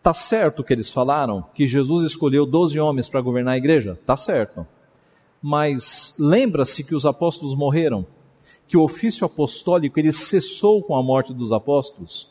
Tá 0.04 0.14
certo 0.14 0.66
que 0.66 0.74
eles 0.74 0.92
falaram? 0.92 1.46
Que 1.56 1.66
Jesus 1.66 2.04
escolheu 2.04 2.46
12 2.46 2.78
homens 2.78 3.08
para 3.08 3.22
governar 3.22 3.54
a 3.54 3.58
igreja? 3.58 3.98
Tá 4.06 4.18
certo. 4.18 4.68
Mas 5.46 6.16
lembra-se 6.18 6.86
que 6.86 6.96
os 6.96 7.06
apóstolos 7.06 7.54
morreram? 7.54 8.06
Que 8.66 8.78
o 8.78 8.82
ofício 8.82 9.26
apostólico 9.26 10.00
ele 10.00 10.14
cessou 10.14 10.82
com 10.82 10.96
a 10.96 11.04
morte 11.04 11.34
dos 11.34 11.52
apóstolos? 11.52 12.30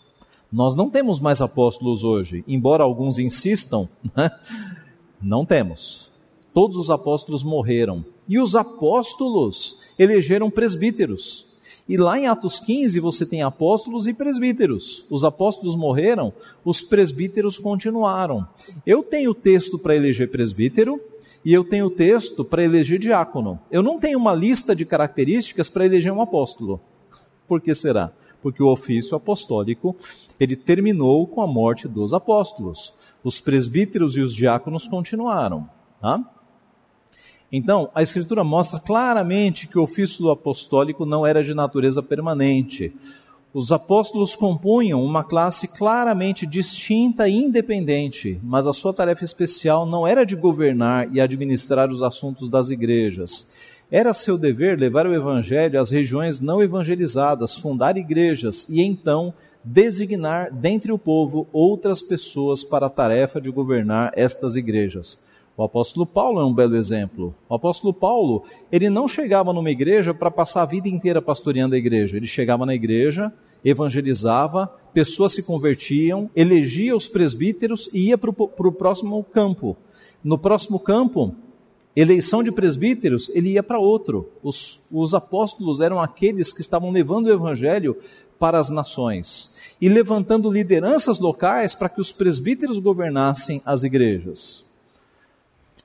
Nós 0.50 0.74
não 0.74 0.88
temos 0.88 1.20
mais 1.20 1.42
apóstolos 1.42 2.04
hoje, 2.04 2.42
embora 2.48 2.82
alguns 2.82 3.18
insistam, 3.18 3.86
né? 4.16 4.30
não 5.20 5.44
temos. 5.44 6.10
Todos 6.54 6.78
os 6.78 6.88
apóstolos 6.88 7.42
morreram. 7.42 8.02
E 8.26 8.38
os 8.38 8.56
apóstolos 8.56 9.82
elegeram 9.98 10.50
presbíteros. 10.50 11.51
E 11.89 11.97
lá 11.97 12.18
em 12.18 12.26
Atos 12.26 12.59
15 12.59 13.01
você 13.01 13.26
tem 13.26 13.43
apóstolos 13.43 14.07
e 14.07 14.14
presbíteros. 14.14 15.05
Os 15.11 15.24
apóstolos 15.24 15.76
morreram, 15.76 16.33
os 16.64 16.80
presbíteros 16.80 17.59
continuaram. 17.59 18.47
Eu 18.87 19.03
tenho 19.03 19.35
texto 19.35 19.78
para 19.78 19.97
eleger 19.97 20.30
presbítero, 20.30 21.01
e 21.45 21.53
eu 21.53 21.64
tenho 21.64 21.91
texto 21.91 22.45
para 22.45 22.62
eleger 22.62 22.99
diácono. 22.99 23.59
Eu 23.70 23.83
não 23.83 23.99
tenho 23.99 24.18
uma 24.18 24.35
lista 24.35 24.76
de 24.76 24.85
características 24.85 25.68
para 25.68 25.85
eleger 25.85 26.12
um 26.12 26.20
apóstolo. 26.20 26.80
Por 27.49 27.61
que 27.61 27.74
será? 27.74 28.12
Porque 28.41 28.62
o 28.62 28.68
ofício 28.68 29.16
apostólico, 29.16 29.97
ele 30.39 30.57
terminou 30.57 31.26
com 31.26 31.43
a 31.43 31.47
morte 31.47 31.89
dos 31.89 32.12
apóstolos. 32.12 32.95
Os 33.24 33.41
presbíteros 33.41 34.16
e 34.16 34.20
os 34.20 34.35
diáconos 34.35 34.87
continuaram. 34.87 35.68
Tá? 36.01 36.24
Então, 37.53 37.90
a 37.94 38.03
Escritura 38.03 38.42
mostra 38.42 38.80
claramente 38.80 39.68
que 39.68 39.78
o 39.78 39.82
ofício 39.82 40.30
apostólico 40.30 41.05
não 41.05 41.26
era 41.26 41.44
de 41.44 41.53
natureza 41.53 42.03
permanente. 42.03 42.96
Os 43.53 43.70
apóstolos 43.70 44.34
compunham 44.34 45.05
uma 45.05 45.22
classe 45.22 45.68
claramente 45.68 46.46
distinta 46.46 47.28
e 47.28 47.36
independente, 47.36 48.40
mas 48.42 48.66
a 48.66 48.72
sua 48.72 48.94
tarefa 48.94 49.26
especial 49.26 49.84
não 49.84 50.07
era 50.07 50.24
de 50.24 50.34
governar 50.34 51.14
e 51.14 51.20
administrar 51.20 51.90
os 51.90 52.03
assuntos 52.03 52.48
das 52.48 52.70
igrejas. 52.70 53.53
Era 53.90 54.14
seu 54.14 54.38
dever 54.38 54.78
levar 54.78 55.07
o 55.07 55.12
evangelho 55.12 55.78
às 55.78 55.90
regiões 55.90 56.40
não 56.40 56.62
evangelizadas, 56.62 57.55
fundar 57.55 57.98
igrejas 57.98 58.66
e 58.70 58.80
então 58.80 59.34
designar 59.62 60.50
dentre 60.50 60.90
o 60.90 60.96
povo 60.96 61.46
outras 61.53 62.00
pessoas 62.00 62.64
para 62.64 62.86
a 62.86 62.90
tarefa 62.90 63.38
de 63.38 63.50
governar 63.50 64.11
estas 64.16 64.57
igrejas. 64.57 65.30
O 65.57 65.62
apóstolo 65.62 66.07
Paulo 66.07 66.40
é 66.40 66.44
um 66.44 66.53
belo 66.53 66.76
exemplo. 66.76 67.34
O 67.48 67.55
apóstolo 67.55 67.92
Paulo, 67.92 68.44
ele 68.70 68.88
não 68.88 69.07
chegava 69.07 69.53
numa 69.53 69.70
igreja 69.70 70.14
para 70.14 70.30
passar 70.30 70.62
a 70.62 70.66
vida 70.66 70.88
inteira 70.88 71.20
pastoreando 71.20 71.74
a 71.74 71.78
igreja. 71.78 72.16
Ele 72.16 72.26
chegava 72.26 72.64
na 72.64 72.74
igreja, 72.74 73.32
evangelizava, 73.62 74.72
pessoas 74.94 75.34
se 75.34 75.42
convertiam, 75.42 76.30
elegia 76.34 76.96
os 76.96 77.07
presbíteros 77.07 77.90
e 77.92 78.09
ia 78.09 78.18
para 78.18 78.30
o 78.30 78.72
próximo 78.72 79.22
campo. 79.24 79.76
No 80.24 80.38
próximo 80.38 80.78
campo, 80.80 81.34
eleição 81.94 82.42
de 82.42 82.50
presbíteros, 82.50 83.30
ele 83.34 83.50
ia 83.50 83.62
para 83.62 83.78
outro. 83.78 84.30
Os, 84.42 84.86
os 84.90 85.12
apóstolos 85.12 85.80
eram 85.80 86.00
aqueles 86.00 86.50
que 86.50 86.62
estavam 86.62 86.90
levando 86.90 87.26
o 87.26 87.32
evangelho 87.32 87.96
para 88.38 88.59
as 88.59 88.70
nações 88.70 89.55
e 89.80 89.88
levantando 89.88 90.50
lideranças 90.50 91.18
locais 91.18 91.74
para 91.74 91.90
que 91.90 92.00
os 92.00 92.11
presbíteros 92.11 92.78
governassem 92.78 93.61
as 93.66 93.82
igrejas. 93.82 94.71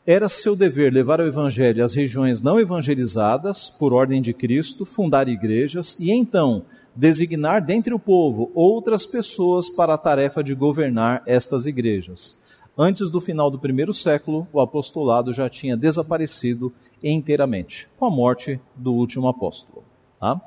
Era 0.09 0.29
seu 0.29 0.55
dever 0.55 0.93
levar 0.93 1.19
o 1.19 1.27
evangelho 1.27 1.83
às 1.83 1.93
regiões 1.93 2.41
não 2.41 2.57
evangelizadas, 2.57 3.69
por 3.69 3.91
ordem 3.91 4.21
de 4.21 4.33
Cristo, 4.33 4.85
fundar 4.85 5.27
igrejas 5.27 5.97
e 5.99 6.11
então 6.11 6.63
designar 6.95 7.61
dentre 7.61 7.93
o 7.93 7.99
povo 7.99 8.49
outras 8.55 9.05
pessoas 9.05 9.69
para 9.69 9.95
a 9.95 9.97
tarefa 9.97 10.41
de 10.41 10.55
governar 10.55 11.23
estas 11.25 11.65
igrejas. 11.65 12.41
Antes 12.77 13.09
do 13.09 13.19
final 13.19 13.51
do 13.51 13.59
primeiro 13.59 13.93
século, 13.93 14.47
o 14.53 14.61
apostolado 14.61 15.33
já 15.33 15.49
tinha 15.49 15.75
desaparecido 15.75 16.71
inteiramente, 17.03 17.89
com 17.99 18.05
a 18.05 18.09
morte 18.09 18.61
do 18.77 18.93
último 18.93 19.27
apóstolo. 19.27 19.83
Tá? 20.21 20.39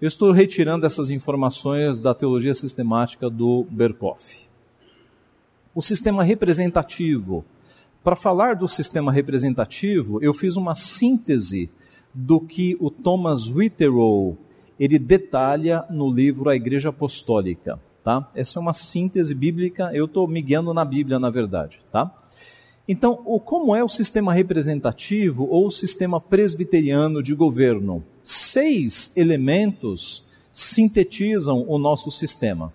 Eu 0.00 0.08
estou 0.08 0.32
retirando 0.32 0.86
essas 0.86 1.10
informações 1.10 1.98
da 1.98 2.14
teologia 2.14 2.54
sistemática 2.54 3.28
do 3.28 3.66
Berkoff. 3.70 4.38
O 5.74 5.82
sistema 5.82 6.22
representativo 6.22 7.44
para 8.02 8.16
falar 8.16 8.56
do 8.56 8.66
sistema 8.66 9.12
representativo, 9.12 10.22
eu 10.22 10.32
fiz 10.32 10.56
uma 10.56 10.74
síntese 10.74 11.70
do 12.14 12.40
que 12.40 12.76
o 12.80 12.90
Thomas 12.90 13.46
Witterow 13.48 14.36
ele 14.78 14.98
detalha 14.98 15.84
no 15.90 16.10
livro 16.10 16.48
A 16.48 16.56
Igreja 16.56 16.88
Apostólica. 16.88 17.78
Tá? 18.02 18.26
Essa 18.34 18.58
é 18.58 18.62
uma 18.62 18.72
síntese 18.72 19.34
bíblica, 19.34 19.90
eu 19.92 20.06
estou 20.06 20.26
me 20.26 20.40
guiando 20.40 20.72
na 20.72 20.84
Bíblia, 20.86 21.18
na 21.18 21.28
verdade. 21.28 21.80
Tá? 21.92 22.10
Então, 22.88 23.20
o, 23.26 23.38
como 23.38 23.76
é 23.76 23.84
o 23.84 23.88
sistema 23.88 24.32
representativo 24.32 25.46
ou 25.50 25.66
o 25.66 25.70
sistema 25.70 26.18
presbiteriano 26.18 27.22
de 27.22 27.34
governo? 27.34 28.02
Seis 28.24 29.14
elementos 29.16 30.28
sintetizam 30.52 31.64
o 31.68 31.78
nosso 31.78 32.10
sistema. 32.10 32.72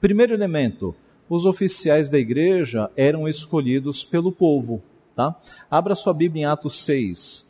Primeiro 0.00 0.32
elemento, 0.32 0.94
os 1.28 1.44
oficiais 1.44 2.08
da 2.08 2.18
igreja 2.18 2.90
eram 2.96 3.28
escolhidos 3.28 4.04
pelo 4.04 4.32
povo. 4.32 4.82
Tá? 5.14 5.34
Abra 5.70 5.94
sua 5.94 6.14
Bíblia 6.14 6.42
em 6.42 6.44
Atos 6.46 6.80
6. 6.82 7.46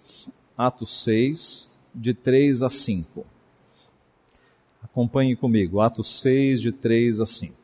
Atos 0.56 1.04
6, 1.04 1.68
de 1.94 2.12
3 2.12 2.62
a 2.62 2.70
5. 2.70 3.24
Acompanhe 4.82 5.36
comigo, 5.36 5.80
Atos 5.80 6.20
6, 6.20 6.60
de 6.60 6.72
3 6.72 7.20
a 7.20 7.26
5. 7.26 7.54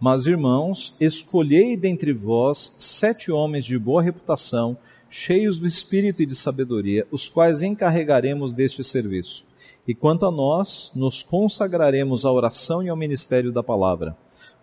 Mas, 0.00 0.26
irmãos, 0.26 0.96
escolhei 1.00 1.76
dentre 1.76 2.12
vós 2.12 2.76
sete 2.78 3.32
homens 3.32 3.64
de 3.64 3.76
boa 3.76 4.00
reputação, 4.00 4.78
cheios 5.10 5.58
do 5.58 5.66
espírito 5.66 6.22
e 6.22 6.26
de 6.26 6.36
sabedoria, 6.36 7.04
os 7.10 7.26
quais 7.26 7.62
encarregaremos 7.62 8.52
deste 8.52 8.84
serviço 8.84 9.47
e 9.88 9.94
quanto 9.94 10.26
a 10.26 10.30
nós, 10.30 10.92
nos 10.94 11.22
consagraremos 11.22 12.26
à 12.26 12.30
oração 12.30 12.82
e 12.82 12.90
ao 12.90 12.96
ministério 12.96 13.50
da 13.50 13.62
palavra. 13.62 14.14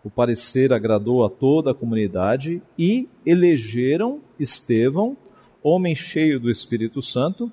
O 0.03 0.09
parecer 0.09 0.71
agradou 0.71 1.25
a 1.25 1.29
toda 1.31 1.71
a 1.71 1.73
comunidade 1.73 2.61
e 2.77 3.09
elegeram 3.25 4.21
Estevão, 4.39 5.17
homem 5.63 5.95
cheio 5.95 6.39
do 6.39 6.47
Espírito 6.47 7.01
Santo, 7.01 7.51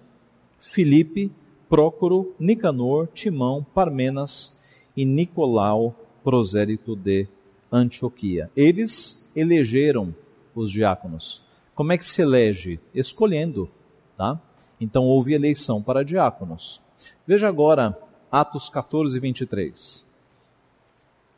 Filipe, 0.60 1.32
Prócoro, 1.66 2.34
Nicanor, 2.38 3.08
Timão, 3.14 3.64
Parmenas 3.74 4.62
e 4.94 5.06
Nicolau, 5.06 5.96
prosélito 6.22 6.94
de 6.94 7.26
Antioquia. 7.72 8.50
Eles 8.54 9.32
elegeram 9.34 10.14
os 10.54 10.70
diáconos. 10.70 11.44
Como 11.74 11.90
é 11.90 11.96
que 11.96 12.04
se 12.04 12.20
elege? 12.20 12.78
Escolhendo, 12.94 13.70
tá? 14.14 14.38
Então 14.78 15.04
houve 15.04 15.32
eleição 15.32 15.82
para 15.82 16.04
diáconos. 16.04 16.81
Veja 17.26 17.48
agora 17.48 17.96
Atos 18.30 18.68
14, 18.68 19.20
23. 19.20 20.04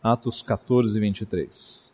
Atos 0.02 0.40
14, 0.40 0.98
23. 0.98 1.92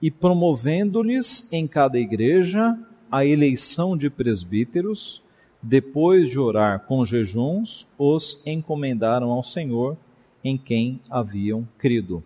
E 0.00 0.10
promovendo-lhes 0.10 1.52
em 1.52 1.66
cada 1.66 1.98
igreja 1.98 2.78
a 3.10 3.26
eleição 3.26 3.96
de 3.96 4.08
presbíteros, 4.08 5.22
depois 5.60 6.28
de 6.28 6.38
orar 6.38 6.80
com 6.86 7.04
jejuns, 7.04 7.86
os 7.98 8.46
encomendaram 8.46 9.30
ao 9.30 9.42
Senhor 9.42 9.96
em 10.44 10.56
quem 10.56 11.00
haviam 11.10 11.66
crido. 11.76 12.22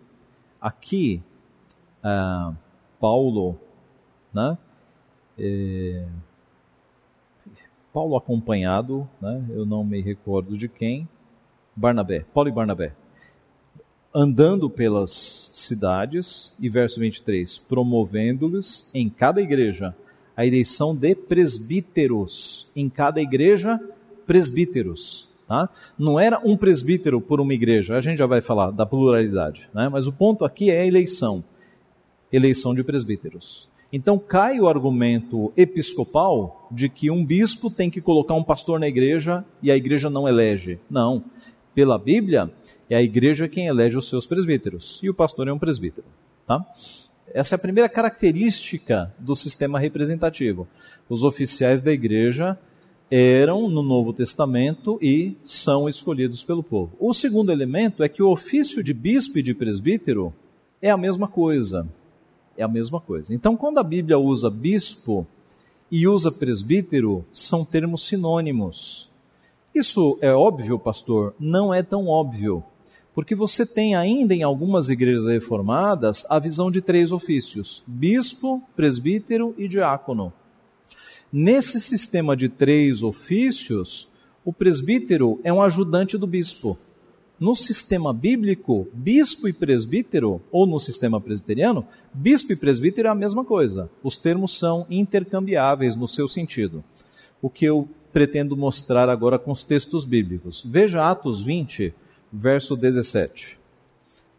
Aqui, 0.61 1.23
ah, 2.03 2.53
Paulo, 2.99 3.59
né, 4.33 4.57
é, 5.37 6.05
Paulo 7.97 8.15
acompanhado, 8.15 9.09
né, 9.19 9.43
eu 9.49 9.65
não 9.65 9.83
me 9.83 9.99
recordo 9.99 10.55
de 10.55 10.69
quem, 10.69 11.09
Barnabé, 11.75 12.23
Paulo 12.31 12.47
e 12.47 12.51
Barnabé, 12.51 12.93
andando 14.13 14.69
pelas 14.69 15.49
cidades, 15.51 16.55
e 16.59 16.69
verso 16.69 16.99
23, 16.99 17.57
promovendo-lhes 17.57 18.91
em 18.93 19.09
cada 19.09 19.41
igreja 19.41 19.95
a 20.35 20.45
eleição 20.45 20.95
de 20.95 21.15
presbíteros, 21.15 22.71
em 22.75 22.87
cada 22.87 23.19
igreja 23.19 23.81
presbíteros. 24.27 25.29
Tá? 25.47 25.67
Não 25.97 26.19
era 26.19 26.39
um 26.45 26.55
presbítero 26.55 27.19
por 27.19 27.41
uma 27.41 27.55
igreja, 27.55 27.97
a 27.97 28.01
gente 28.01 28.19
já 28.19 28.27
vai 28.27 28.41
falar 28.41 28.69
da 28.69 28.85
pluralidade, 28.85 29.71
né? 29.73 29.89
mas 29.89 30.05
o 30.05 30.13
ponto 30.13 30.45
aqui 30.45 30.69
é 30.69 30.81
a 30.81 30.85
eleição 30.85 31.43
eleição 32.31 32.75
de 32.75 32.83
presbíteros. 32.83 33.67
Então 33.91 34.19
cai 34.19 34.59
o 34.59 34.67
argumento 34.67 35.53
episcopal 35.55 36.67
de 36.69 36.89
que 36.89 37.09
um 37.09 37.25
bispo 37.25 37.69
tem 37.71 37.89
que 37.89 38.01
colocar 38.01 38.33
um 38.33 38.43
pastor 38.43 38.79
na 38.79 38.87
igreja 38.87 39.45
e 39.61 39.71
a 39.71 39.77
igreja 39.77 40.09
não 40.09 40.27
elege. 40.27 40.79
Não. 40.89 41.23
Pela 41.73 41.97
Bíblia, 41.97 42.51
é 42.89 42.95
a 42.95 43.01
igreja 43.01 43.47
quem 43.47 43.67
elege 43.67 43.97
os 43.97 44.09
seus 44.09 44.27
presbíteros 44.27 44.99
e 45.01 45.09
o 45.09 45.13
pastor 45.13 45.47
é 45.47 45.53
um 45.53 45.59
presbítero. 45.59 46.07
Tá? 46.45 46.65
Essa 47.33 47.55
é 47.55 47.57
a 47.57 47.59
primeira 47.59 47.87
característica 47.87 49.13
do 49.19 49.35
sistema 49.35 49.79
representativo. 49.79 50.67
Os 51.09 51.23
oficiais 51.23 51.81
da 51.81 51.93
igreja 51.93 52.57
eram 53.09 53.69
no 53.69 53.81
Novo 53.81 54.11
Testamento 54.11 54.99
e 55.01 55.37
são 55.45 55.87
escolhidos 55.87 56.43
pelo 56.43 56.61
povo. 56.61 56.91
O 56.99 57.13
segundo 57.13 57.51
elemento 57.53 58.03
é 58.03 58.09
que 58.09 58.21
o 58.21 58.29
ofício 58.29 58.83
de 58.83 58.93
bispo 58.93 59.39
e 59.39 59.43
de 59.43 59.53
presbítero 59.53 60.33
é 60.81 60.89
a 60.89 60.97
mesma 60.97 61.27
coisa 61.27 61.87
é 62.57 62.63
a 62.63 62.67
mesma 62.67 62.99
coisa. 62.99 63.33
Então, 63.33 63.55
quando 63.55 63.77
a 63.77 63.83
Bíblia 63.83 64.17
usa 64.17 64.49
bispo 64.49 65.25
e 65.91 66.07
usa 66.07 66.31
presbítero, 66.31 67.23
são 67.31 67.63
termos 67.63 68.05
sinônimos. 68.05 69.09
Isso 69.73 70.17
é 70.21 70.33
óbvio, 70.33 70.79
pastor? 70.79 71.35
Não 71.39 71.73
é 71.73 71.83
tão 71.83 72.07
óbvio. 72.07 72.63
Porque 73.13 73.33
você 73.33 73.65
tem 73.65 73.95
ainda 73.95 74.35
em 74.35 74.43
algumas 74.43 74.89
igrejas 74.89 75.25
reformadas 75.25 76.25
a 76.29 76.37
visão 76.39 76.69
de 76.69 76.81
três 76.81 77.11
ofícios: 77.11 77.83
bispo, 77.87 78.61
presbítero 78.75 79.55
e 79.57 79.67
diácono. 79.67 80.33
Nesse 81.31 81.81
sistema 81.81 82.37
de 82.37 82.47
três 82.47 83.03
ofícios, 83.03 84.09
o 84.45 84.53
presbítero 84.53 85.39
é 85.43 85.51
um 85.51 85.61
ajudante 85.61 86.17
do 86.17 86.25
bispo. 86.25 86.77
No 87.39 87.53
sistema 87.53 88.11
bíblico, 88.11 88.87
bispo 88.91 89.47
e 89.47 89.53
presbítero, 89.53 90.41
ou 90.51 90.65
no 90.65 90.79
sistema 90.79 91.21
presbiteriano, 91.21 91.87
bispo 92.11 92.51
e 92.51 92.55
presbítero 92.55 93.07
é 93.07 93.11
a 93.11 93.15
mesma 93.15 93.45
coisa. 93.45 93.89
Os 94.01 94.17
termos 94.17 94.57
são 94.57 94.87
intercambiáveis 94.89 95.95
no 95.95 96.07
seu 96.07 96.27
sentido. 96.27 96.83
O 97.39 97.49
que 97.49 97.65
eu 97.65 97.87
pretendo 98.11 98.57
mostrar 98.57 99.09
agora 99.09 99.37
com 99.37 99.51
os 99.51 99.63
textos 99.63 100.03
bíblicos. 100.03 100.63
Veja 100.65 101.07
Atos 101.07 101.43
20, 101.43 101.93
verso 102.33 102.75
17. 102.75 103.59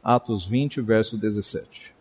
Atos 0.02 0.44
20, 0.44 0.80
verso 0.80 1.16
17. 1.16 1.94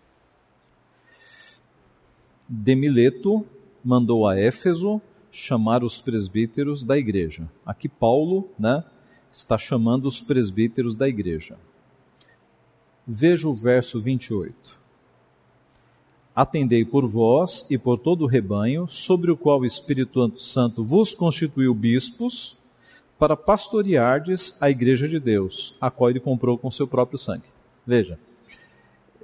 Demileto 2.50 3.46
mandou 3.84 4.28
a 4.28 4.40
Éfeso 4.40 5.00
chamar 5.32 5.84
os 5.84 6.00
presbíteros 6.00 6.84
da 6.84 6.98
igreja. 6.98 7.48
Aqui 7.64 7.88
Paulo, 7.88 8.50
né, 8.58 8.84
está 9.32 9.58
chamando 9.58 10.06
os 10.06 10.20
presbíteros 10.20 10.96
da 10.96 11.08
igreja. 11.08 11.58
Veja 13.06 13.48
o 13.48 13.54
verso 13.54 14.00
28. 14.00 14.78
Atendei 16.36 16.86
por 16.86 17.08
vós 17.08 17.66
e 17.70 17.78
por 17.78 17.98
todo 17.98 18.24
o 18.24 18.28
rebanho, 18.28 18.88
sobre 18.88 19.32
o 19.32 19.38
qual 19.38 19.62
o 19.62 19.66
Espírito 19.66 20.38
Santo 20.38 20.84
vos 20.84 21.14
constituiu 21.14 21.74
bispos, 21.74 22.58
para 23.18 23.36
pastoreardes 23.36 24.62
a 24.62 24.70
igreja 24.70 25.08
de 25.08 25.20
Deus, 25.20 25.76
a 25.82 25.90
qual 25.90 26.10
ele 26.10 26.20
comprou 26.20 26.58
com 26.58 26.70
seu 26.70 26.88
próprio 26.88 27.18
sangue. 27.18 27.46
Veja, 27.86 28.20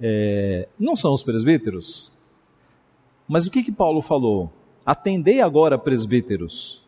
é, 0.02 0.68
não 0.80 0.96
são 0.96 1.14
os 1.14 1.22
presbíteros, 1.22 2.12
mas 3.28 3.46
o 3.46 3.52
que, 3.52 3.64
que 3.64 3.72
Paulo 3.72 4.02
falou? 4.02 4.52
Atendei 4.86 5.42
agora, 5.42 5.78
presbíteros, 5.78 6.83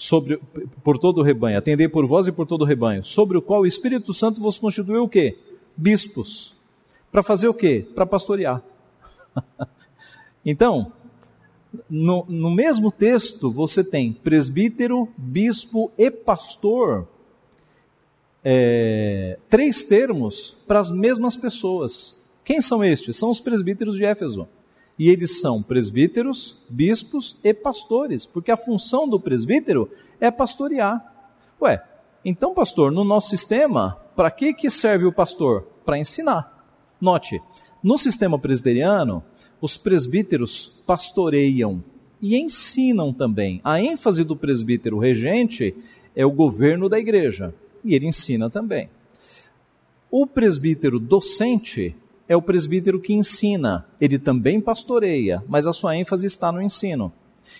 sobre, 0.00 0.40
por 0.82 0.96
todo 0.96 1.18
o 1.18 1.22
rebanho, 1.22 1.58
atendei 1.58 1.86
por 1.86 2.06
vós 2.06 2.26
e 2.26 2.32
por 2.32 2.46
todo 2.46 2.62
o 2.62 2.64
rebanho, 2.64 3.04
sobre 3.04 3.36
o 3.36 3.42
qual 3.42 3.60
o 3.60 3.66
Espírito 3.66 4.14
Santo 4.14 4.40
vos 4.40 4.58
constituiu 4.58 5.04
o 5.04 5.08
quê? 5.08 5.36
Bispos. 5.76 6.54
Para 7.12 7.22
fazer 7.22 7.48
o 7.48 7.52
quê? 7.52 7.86
Para 7.94 8.06
pastorear. 8.06 8.62
então, 10.42 10.90
no, 11.88 12.24
no 12.30 12.50
mesmo 12.50 12.90
texto 12.90 13.50
você 13.50 13.84
tem 13.84 14.10
presbítero, 14.10 15.06
bispo 15.18 15.92
e 15.98 16.10
pastor. 16.10 17.06
É, 18.42 19.38
três 19.50 19.82
termos 19.82 20.64
para 20.66 20.80
as 20.80 20.90
mesmas 20.90 21.36
pessoas. 21.36 22.26
Quem 22.42 22.62
são 22.62 22.82
estes? 22.82 23.18
São 23.18 23.28
os 23.28 23.38
presbíteros 23.38 23.96
de 23.96 24.06
Éfeso 24.06 24.48
e 25.00 25.08
eles 25.08 25.40
são 25.40 25.62
presbíteros, 25.62 26.58
bispos 26.68 27.38
e 27.42 27.54
pastores, 27.54 28.26
porque 28.26 28.50
a 28.50 28.56
função 28.56 29.08
do 29.08 29.18
presbítero 29.18 29.90
é 30.20 30.30
pastorear. 30.30 31.02
Ué, 31.58 31.82
então, 32.22 32.52
pastor, 32.52 32.92
no 32.92 33.02
nosso 33.02 33.30
sistema, 33.30 33.96
para 34.14 34.30
que, 34.30 34.52
que 34.52 34.68
serve 34.70 35.06
o 35.06 35.12
pastor? 35.12 35.62
Para 35.86 35.98
ensinar. 35.98 36.66
Note, 37.00 37.40
no 37.82 37.96
sistema 37.96 38.38
presbiteriano, 38.38 39.24
os 39.58 39.74
presbíteros 39.74 40.82
pastoreiam 40.86 41.82
e 42.20 42.36
ensinam 42.36 43.10
também. 43.10 43.58
A 43.64 43.82
ênfase 43.82 44.22
do 44.22 44.36
presbítero 44.36 44.98
regente 44.98 45.74
é 46.14 46.26
o 46.26 46.30
governo 46.30 46.90
da 46.90 46.98
igreja, 46.98 47.54
e 47.82 47.94
ele 47.94 48.06
ensina 48.06 48.50
também. 48.50 48.90
O 50.10 50.26
presbítero 50.26 50.98
docente 51.00 51.96
é 52.30 52.36
o 52.36 52.40
presbítero 52.40 53.00
que 53.00 53.12
ensina. 53.12 53.84
Ele 54.00 54.16
também 54.16 54.60
pastoreia, 54.60 55.42
mas 55.48 55.66
a 55.66 55.72
sua 55.72 55.96
ênfase 55.96 56.28
está 56.28 56.52
no 56.52 56.62
ensino. 56.62 57.12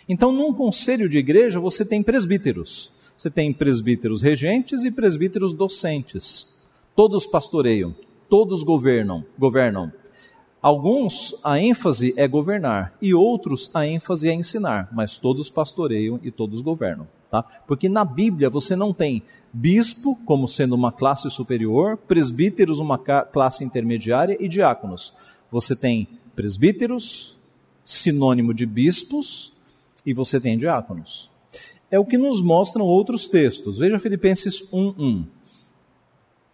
Então, 0.08 0.30
num 0.30 0.54
conselho 0.54 1.08
de 1.08 1.18
igreja, 1.18 1.58
você 1.58 1.84
tem 1.84 2.04
presbíteros. 2.04 2.92
Você 3.16 3.28
tem 3.28 3.52
presbíteros 3.52 4.22
regentes 4.22 4.84
e 4.84 4.92
presbíteros 4.92 5.52
docentes. 5.52 6.68
Todos 6.94 7.26
pastoreiam, 7.26 7.92
todos 8.28 8.62
governam, 8.62 9.24
governam. 9.36 9.92
Alguns 10.62 11.34
a 11.42 11.58
ênfase 11.58 12.14
é 12.16 12.28
governar 12.28 12.94
e 13.02 13.12
outros 13.12 13.72
a 13.74 13.84
ênfase 13.84 14.28
é 14.28 14.32
ensinar, 14.32 14.88
mas 14.92 15.18
todos 15.18 15.50
pastoreiam 15.50 16.20
e 16.22 16.30
todos 16.30 16.62
governam, 16.62 17.08
tá? 17.30 17.42
Porque 17.66 17.88
na 17.88 18.04
Bíblia 18.04 18.50
você 18.50 18.74
não 18.74 18.92
tem 18.92 19.22
bispo 19.52 20.16
como 20.26 20.48
sendo 20.48 20.74
uma 20.74 20.92
classe 20.92 21.30
superior, 21.30 21.96
presbíteros 21.96 22.78
uma 22.78 22.98
classe 22.98 23.64
intermediária 23.64 24.36
e 24.38 24.48
diáconos. 24.48 25.14
Você 25.50 25.74
tem 25.74 26.08
presbíteros, 26.34 27.38
sinônimo 27.84 28.52
de 28.52 28.66
bispos, 28.66 29.54
e 30.04 30.12
você 30.12 30.40
tem 30.40 30.58
diáconos. 30.58 31.30
É 31.90 31.98
o 31.98 32.04
que 32.04 32.16
nos 32.16 32.42
mostram 32.42 32.84
outros 32.84 33.26
textos. 33.26 33.78
Veja 33.78 33.98
Filipenses 33.98 34.62
1:1. 34.72 35.24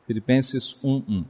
Filipenses 0.06 0.76
1:1. 0.82 1.24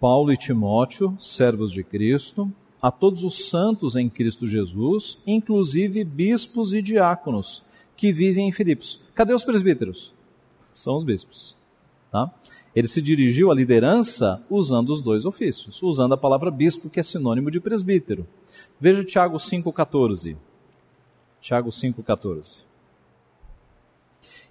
Paulo 0.00 0.32
e 0.32 0.36
Timóteo, 0.36 1.14
servos 1.20 1.70
de 1.70 1.84
Cristo, 1.84 2.50
a 2.80 2.90
todos 2.90 3.24
os 3.24 3.48
santos 3.48 3.96
em 3.96 4.08
Cristo 4.08 4.46
Jesus, 4.46 5.22
inclusive 5.26 6.02
bispos 6.04 6.72
e 6.72 6.80
diáconos 6.80 7.64
que 7.96 8.12
vivem 8.12 8.48
em 8.48 8.52
Filipos. 8.52 9.02
Cadê 9.14 9.34
os 9.34 9.44
presbíteros? 9.44 10.12
São 10.72 10.96
os 10.96 11.04
bispos. 11.04 11.56
Tá? 12.10 12.32
Ele 12.74 12.88
se 12.88 13.02
dirigiu 13.02 13.50
à 13.50 13.54
liderança 13.54 14.44
usando 14.48 14.90
os 14.90 15.02
dois 15.02 15.24
ofícios, 15.24 15.82
usando 15.82 16.14
a 16.14 16.16
palavra 16.16 16.50
bispo, 16.50 16.88
que 16.88 17.00
é 17.00 17.02
sinônimo 17.02 17.50
de 17.50 17.60
presbítero. 17.60 18.26
Veja 18.80 19.04
Tiago 19.04 19.36
5,14. 19.36 20.36
Tiago 21.40 21.70
5,14. 21.70 22.58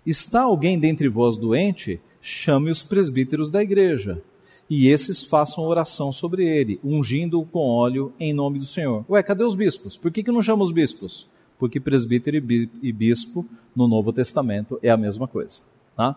Está 0.05 0.41
alguém 0.41 0.77
dentre 0.77 1.07
vós 1.07 1.37
doente? 1.37 1.99
Chame 2.21 2.69
os 2.69 2.83
presbíteros 2.83 3.49
da 3.49 3.61
igreja, 3.61 4.21
e 4.69 4.87
esses 4.87 5.23
façam 5.23 5.63
oração 5.63 6.11
sobre 6.11 6.45
ele, 6.45 6.79
ungindo-o 6.83 7.45
com 7.45 7.67
óleo 7.67 8.13
em 8.19 8.33
nome 8.33 8.59
do 8.59 8.65
Senhor. 8.65 9.03
Ué, 9.09 9.23
cadê 9.23 9.43
os 9.43 9.55
bispos? 9.55 9.97
Por 9.97 10.11
que, 10.11 10.23
que 10.23 10.31
não 10.31 10.43
chama 10.43 10.63
os 10.63 10.71
bispos? 10.71 11.27
porque 11.59 11.77
presbítero 11.77 12.37
e 12.81 12.93
bispo 12.93 13.45
no 13.75 13.85
Novo 13.85 14.13
Testamento 14.13 14.79
é 14.81 14.89
a 14.89 14.95
mesma 14.95 15.27
coisa. 15.27 15.61
Tá? 15.95 16.15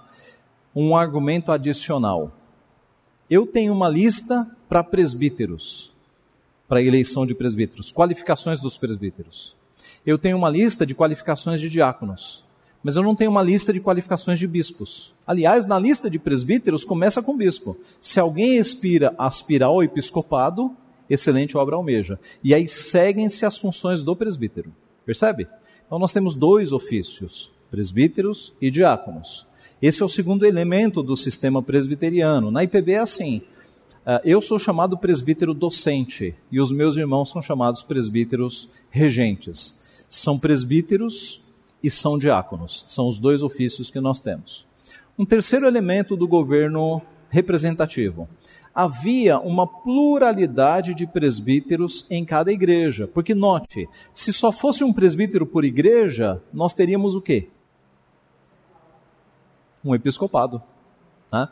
Um 0.74 0.96
argumento 0.96 1.50
adicional. 1.50 2.32
Eu 3.28 3.44
tenho 3.46 3.72
uma 3.72 3.88
lista 3.88 4.48
para 4.68 4.84
presbíteros, 4.84 5.92
para 6.68 6.80
eleição 6.80 7.26
de 7.26 7.34
presbíteros, 7.34 7.90
qualificações 7.90 8.60
dos 8.60 8.78
presbíteros. 8.78 9.56
Eu 10.06 10.16
tenho 10.16 10.36
uma 10.36 10.48
lista 10.48 10.86
de 10.86 10.94
qualificações 10.94 11.60
de 11.60 11.68
diáconos, 11.68 12.44
mas 12.82 12.96
eu 12.96 13.02
não 13.02 13.14
tenho 13.14 13.30
uma 13.30 13.42
lista 13.42 13.72
de 13.72 13.80
qualificações 13.80 14.38
de 14.38 14.46
bispos. 14.46 15.12
Aliás, 15.26 15.66
na 15.66 15.78
lista 15.78 16.10
de 16.10 16.18
presbíteros 16.18 16.84
começa 16.84 17.22
com 17.22 17.36
bispo. 17.36 17.76
Se 18.00 18.18
alguém 18.18 18.58
aspira, 18.58 19.14
aspira 19.16 19.66
ao 19.66 19.82
episcopado, 19.82 20.74
excelente 21.08 21.56
obra 21.56 21.76
almeja. 21.76 22.18
E 22.42 22.54
aí 22.54 22.68
seguem-se 22.68 23.46
as 23.46 23.56
funções 23.58 24.02
do 24.02 24.16
presbítero. 24.16 24.72
Percebe? 25.06 25.46
Então 25.86 25.98
nós 25.98 26.12
temos 26.12 26.34
dois 26.34 26.72
ofícios, 26.72 27.52
presbíteros 27.70 28.52
e 28.60 28.70
diáconos. 28.70 29.46
Esse 29.80 30.02
é 30.02 30.04
o 30.04 30.08
segundo 30.08 30.46
elemento 30.46 31.02
do 31.02 31.16
sistema 31.16 31.62
presbiteriano. 31.62 32.50
Na 32.50 32.64
IPB 32.64 32.92
é 32.92 32.98
assim: 32.98 33.42
ah, 34.04 34.20
eu 34.24 34.42
sou 34.42 34.58
chamado 34.58 34.98
presbítero 34.98 35.54
docente 35.54 36.34
e 36.50 36.60
os 36.60 36.72
meus 36.72 36.96
irmãos 36.96 37.30
são 37.30 37.40
chamados 37.40 37.82
presbíteros 37.82 38.70
regentes. 38.90 39.80
São 40.08 40.38
presbíteros 40.38 41.42
e 41.82 41.90
são 41.90 42.18
diáconos. 42.18 42.84
São 42.88 43.08
os 43.08 43.18
dois 43.18 43.42
ofícios 43.42 43.90
que 43.90 44.00
nós 44.00 44.20
temos. 44.20 44.66
Um 45.18 45.24
terceiro 45.24 45.66
elemento 45.66 46.16
do 46.16 46.26
governo 46.28 47.02
representativo. 47.28 48.28
Havia 48.74 49.38
uma 49.38 49.66
pluralidade 49.66 50.94
de 50.94 51.06
presbíteros 51.06 52.06
em 52.10 52.24
cada 52.24 52.50
igreja. 52.50 53.06
Porque, 53.06 53.34
note, 53.34 53.88
se 54.14 54.32
só 54.32 54.50
fosse 54.50 54.82
um 54.82 54.92
presbítero 54.92 55.44
por 55.44 55.64
igreja, 55.64 56.42
nós 56.52 56.72
teríamos 56.72 57.14
o 57.14 57.20
quê? 57.20 57.48
Um 59.84 59.94
episcopado. 59.94 60.62
Né? 61.30 61.48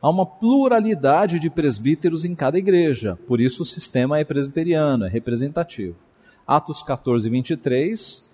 Há 0.00 0.10
uma 0.10 0.26
pluralidade 0.26 1.40
de 1.40 1.50
presbíteros 1.50 2.24
em 2.24 2.34
cada 2.34 2.56
igreja, 2.56 3.18
por 3.26 3.40
isso 3.40 3.62
o 3.64 3.66
sistema 3.66 4.18
é 4.18 4.24
presbiteriano, 4.24 5.04
é 5.04 5.08
representativo. 5.08 5.96
Atos 6.46 6.82
14, 6.82 7.28
23 7.28 8.27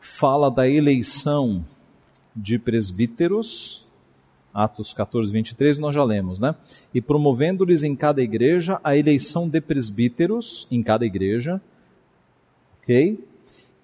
fala 0.00 0.50
da 0.50 0.68
eleição 0.68 1.64
de 2.34 2.58
presbíteros. 2.58 3.86
Atos 4.52 4.92
14, 4.92 5.30
23 5.30 5.78
nós 5.78 5.94
já 5.94 6.02
lemos, 6.02 6.40
né? 6.40 6.54
E 6.92 7.00
promovendo-lhes 7.00 7.82
em 7.82 7.94
cada 7.94 8.20
igreja 8.20 8.80
a 8.82 8.96
eleição 8.96 9.48
de 9.48 9.60
presbíteros 9.60 10.66
em 10.70 10.82
cada 10.82 11.06
igreja. 11.06 11.60
Ok? 12.82 13.22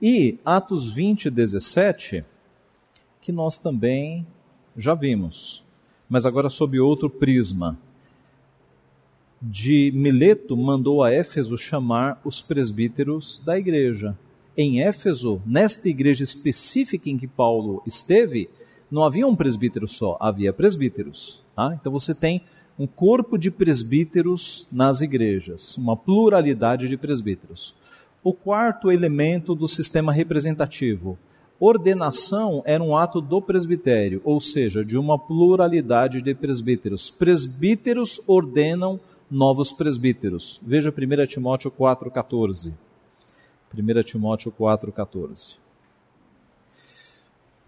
E 0.02 0.38
Atos 0.44 0.90
20, 0.90 1.30
17, 1.30 2.24
que 3.22 3.30
nós 3.30 3.58
também 3.58 4.26
já 4.76 4.94
vimos 4.94 5.66
mas 6.08 6.24
agora 6.24 6.48
sob 6.48 6.78
outro 6.78 7.10
prisma. 7.10 7.78
De 9.40 9.92
Mileto 9.94 10.56
mandou 10.56 11.02
a 11.02 11.12
Éfeso 11.12 11.58
chamar 11.58 12.20
os 12.24 12.40
presbíteros 12.40 13.40
da 13.44 13.58
igreja. 13.58 14.16
Em 14.56 14.80
Éfeso, 14.80 15.42
nesta 15.44 15.88
igreja 15.88 16.24
específica 16.24 17.10
em 17.10 17.18
que 17.18 17.26
Paulo 17.26 17.82
esteve, 17.86 18.48
não 18.90 19.04
havia 19.04 19.26
um 19.26 19.36
presbítero 19.36 19.86
só, 19.86 20.16
havia 20.18 20.52
presbíteros. 20.52 21.42
Tá? 21.54 21.76
Então 21.78 21.92
você 21.92 22.14
tem 22.14 22.40
um 22.78 22.86
corpo 22.86 23.36
de 23.36 23.50
presbíteros 23.50 24.66
nas 24.72 25.00
igrejas, 25.02 25.76
uma 25.76 25.96
pluralidade 25.96 26.88
de 26.88 26.96
presbíteros. 26.96 27.74
O 28.22 28.32
quarto 28.32 28.90
elemento 28.90 29.54
do 29.54 29.68
sistema 29.68 30.10
representativo, 30.10 31.18
Ordenação 31.58 32.62
era 32.66 32.82
um 32.82 32.94
ato 32.94 33.18
do 33.18 33.40
presbitério, 33.40 34.20
ou 34.24 34.40
seja, 34.40 34.84
de 34.84 34.98
uma 34.98 35.18
pluralidade 35.18 36.20
de 36.20 36.34
presbíteros. 36.34 37.10
Presbíteros 37.10 38.20
ordenam 38.26 39.00
novos 39.30 39.72
presbíteros. 39.72 40.60
Veja 40.62 40.90
1 40.90 41.26
Timóteo 41.26 41.70
4,14. 41.70 42.72
1 43.76 44.02
Timóteo 44.04 44.50
4,14. 44.50 45.56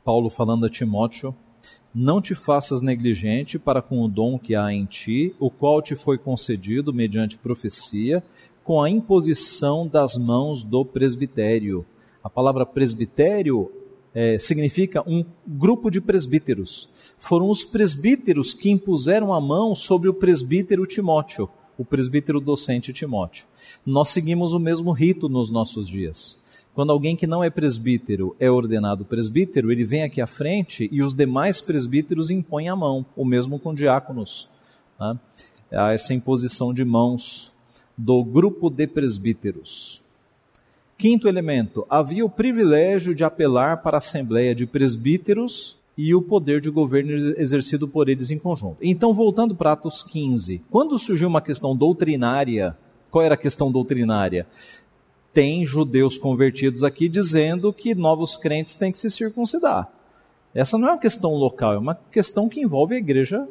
Paulo 0.02 0.30
falando 0.30 0.64
a 0.64 0.70
Timóteo: 0.70 1.34
Não 1.94 2.20
te 2.22 2.34
faças 2.34 2.80
negligente 2.80 3.58
para 3.58 3.82
com 3.82 4.02
o 4.02 4.08
dom 4.08 4.38
que 4.38 4.54
há 4.54 4.72
em 4.72 4.86
ti, 4.86 5.34
o 5.38 5.50
qual 5.50 5.82
te 5.82 5.94
foi 5.94 6.16
concedido 6.16 6.94
mediante 6.94 7.36
profecia, 7.36 8.22
com 8.64 8.80
a 8.80 8.88
imposição 8.88 9.86
das 9.86 10.16
mãos 10.16 10.62
do 10.62 10.84
presbitério. 10.84 11.84
A 12.24 12.30
palavra 12.30 12.64
presbitério 12.64 13.70
é, 14.14 14.38
significa 14.38 15.02
um 15.06 15.24
grupo 15.46 15.90
de 15.90 16.00
presbíteros. 16.00 16.88
Foram 17.18 17.50
os 17.50 17.64
presbíteros 17.64 18.54
que 18.54 18.70
impuseram 18.70 19.32
a 19.32 19.40
mão 19.40 19.74
sobre 19.74 20.08
o 20.08 20.14
presbítero 20.14 20.86
Timóteo, 20.86 21.50
o 21.78 21.84
presbítero 21.84 22.40
docente 22.40 22.92
Timóteo. 22.92 23.46
Nós 23.86 24.08
seguimos 24.08 24.52
o 24.52 24.58
mesmo 24.58 24.90
rito 24.90 25.28
nos 25.28 25.48
nossos 25.48 25.86
dias. 25.86 26.44
Quando 26.74 26.92
alguém 26.92 27.16
que 27.16 27.26
não 27.26 27.42
é 27.42 27.48
presbítero 27.48 28.36
é 28.38 28.50
ordenado 28.50 29.04
presbítero, 29.04 29.72
ele 29.72 29.84
vem 29.84 30.02
aqui 30.02 30.20
à 30.20 30.26
frente 30.26 30.88
e 30.92 31.02
os 31.02 31.14
demais 31.14 31.60
presbíteros 31.60 32.30
impõem 32.30 32.68
a 32.68 32.76
mão, 32.76 33.06
o 33.16 33.24
mesmo 33.24 33.58
com 33.58 33.74
diáconos. 33.74 34.50
Né? 34.98 35.18
Há 35.72 35.92
essa 35.92 36.12
imposição 36.12 36.74
de 36.74 36.84
mãos 36.84 37.52
do 37.96 38.22
grupo 38.22 38.70
de 38.70 38.86
presbíteros. 38.86 40.02
Quinto 40.96 41.28
elemento, 41.28 41.86
havia 41.88 42.24
o 42.24 42.30
privilégio 42.30 43.14
de 43.14 43.22
apelar 43.22 43.82
para 43.82 43.96
a 43.96 43.98
Assembleia 43.98 44.54
de 44.54 44.66
Presbíteros 44.66 45.76
e 45.98 46.14
o 46.14 46.22
poder 46.22 46.60
de 46.60 46.70
governo 46.70 47.10
exercido 47.36 47.88
por 47.88 48.08
eles 48.08 48.30
em 48.30 48.38
conjunto. 48.38 48.78
Então, 48.80 49.12
voltando 49.12 49.54
para 49.54 49.72
Atos 49.72 50.02
15, 50.02 50.62
quando 50.70 50.98
surgiu 50.98 51.28
uma 51.28 51.40
questão 51.40 51.76
doutrinária, 51.76 52.76
qual 53.10 53.24
era 53.24 53.34
a 53.34 53.38
questão 53.38 53.72
doutrinária? 53.72 54.46
Tem 55.34 55.66
judeus 55.66 56.16
convertidos 56.16 56.84
aqui 56.84 57.08
dizendo 57.08 57.72
que 57.72 57.94
novos 57.94 58.36
crentes 58.36 58.76
têm 58.76 58.92
que 58.92 58.98
se 58.98 59.10
circuncidar. 59.10 59.90
Essa 60.54 60.78
não 60.78 60.88
é 60.88 60.92
uma 60.92 60.98
questão 60.98 61.34
local, 61.34 61.74
é 61.74 61.78
uma 61.78 61.98
questão 62.12 62.48
que 62.48 62.60
envolve 62.60 62.94
a 62.94 62.98
igreja 62.98 63.46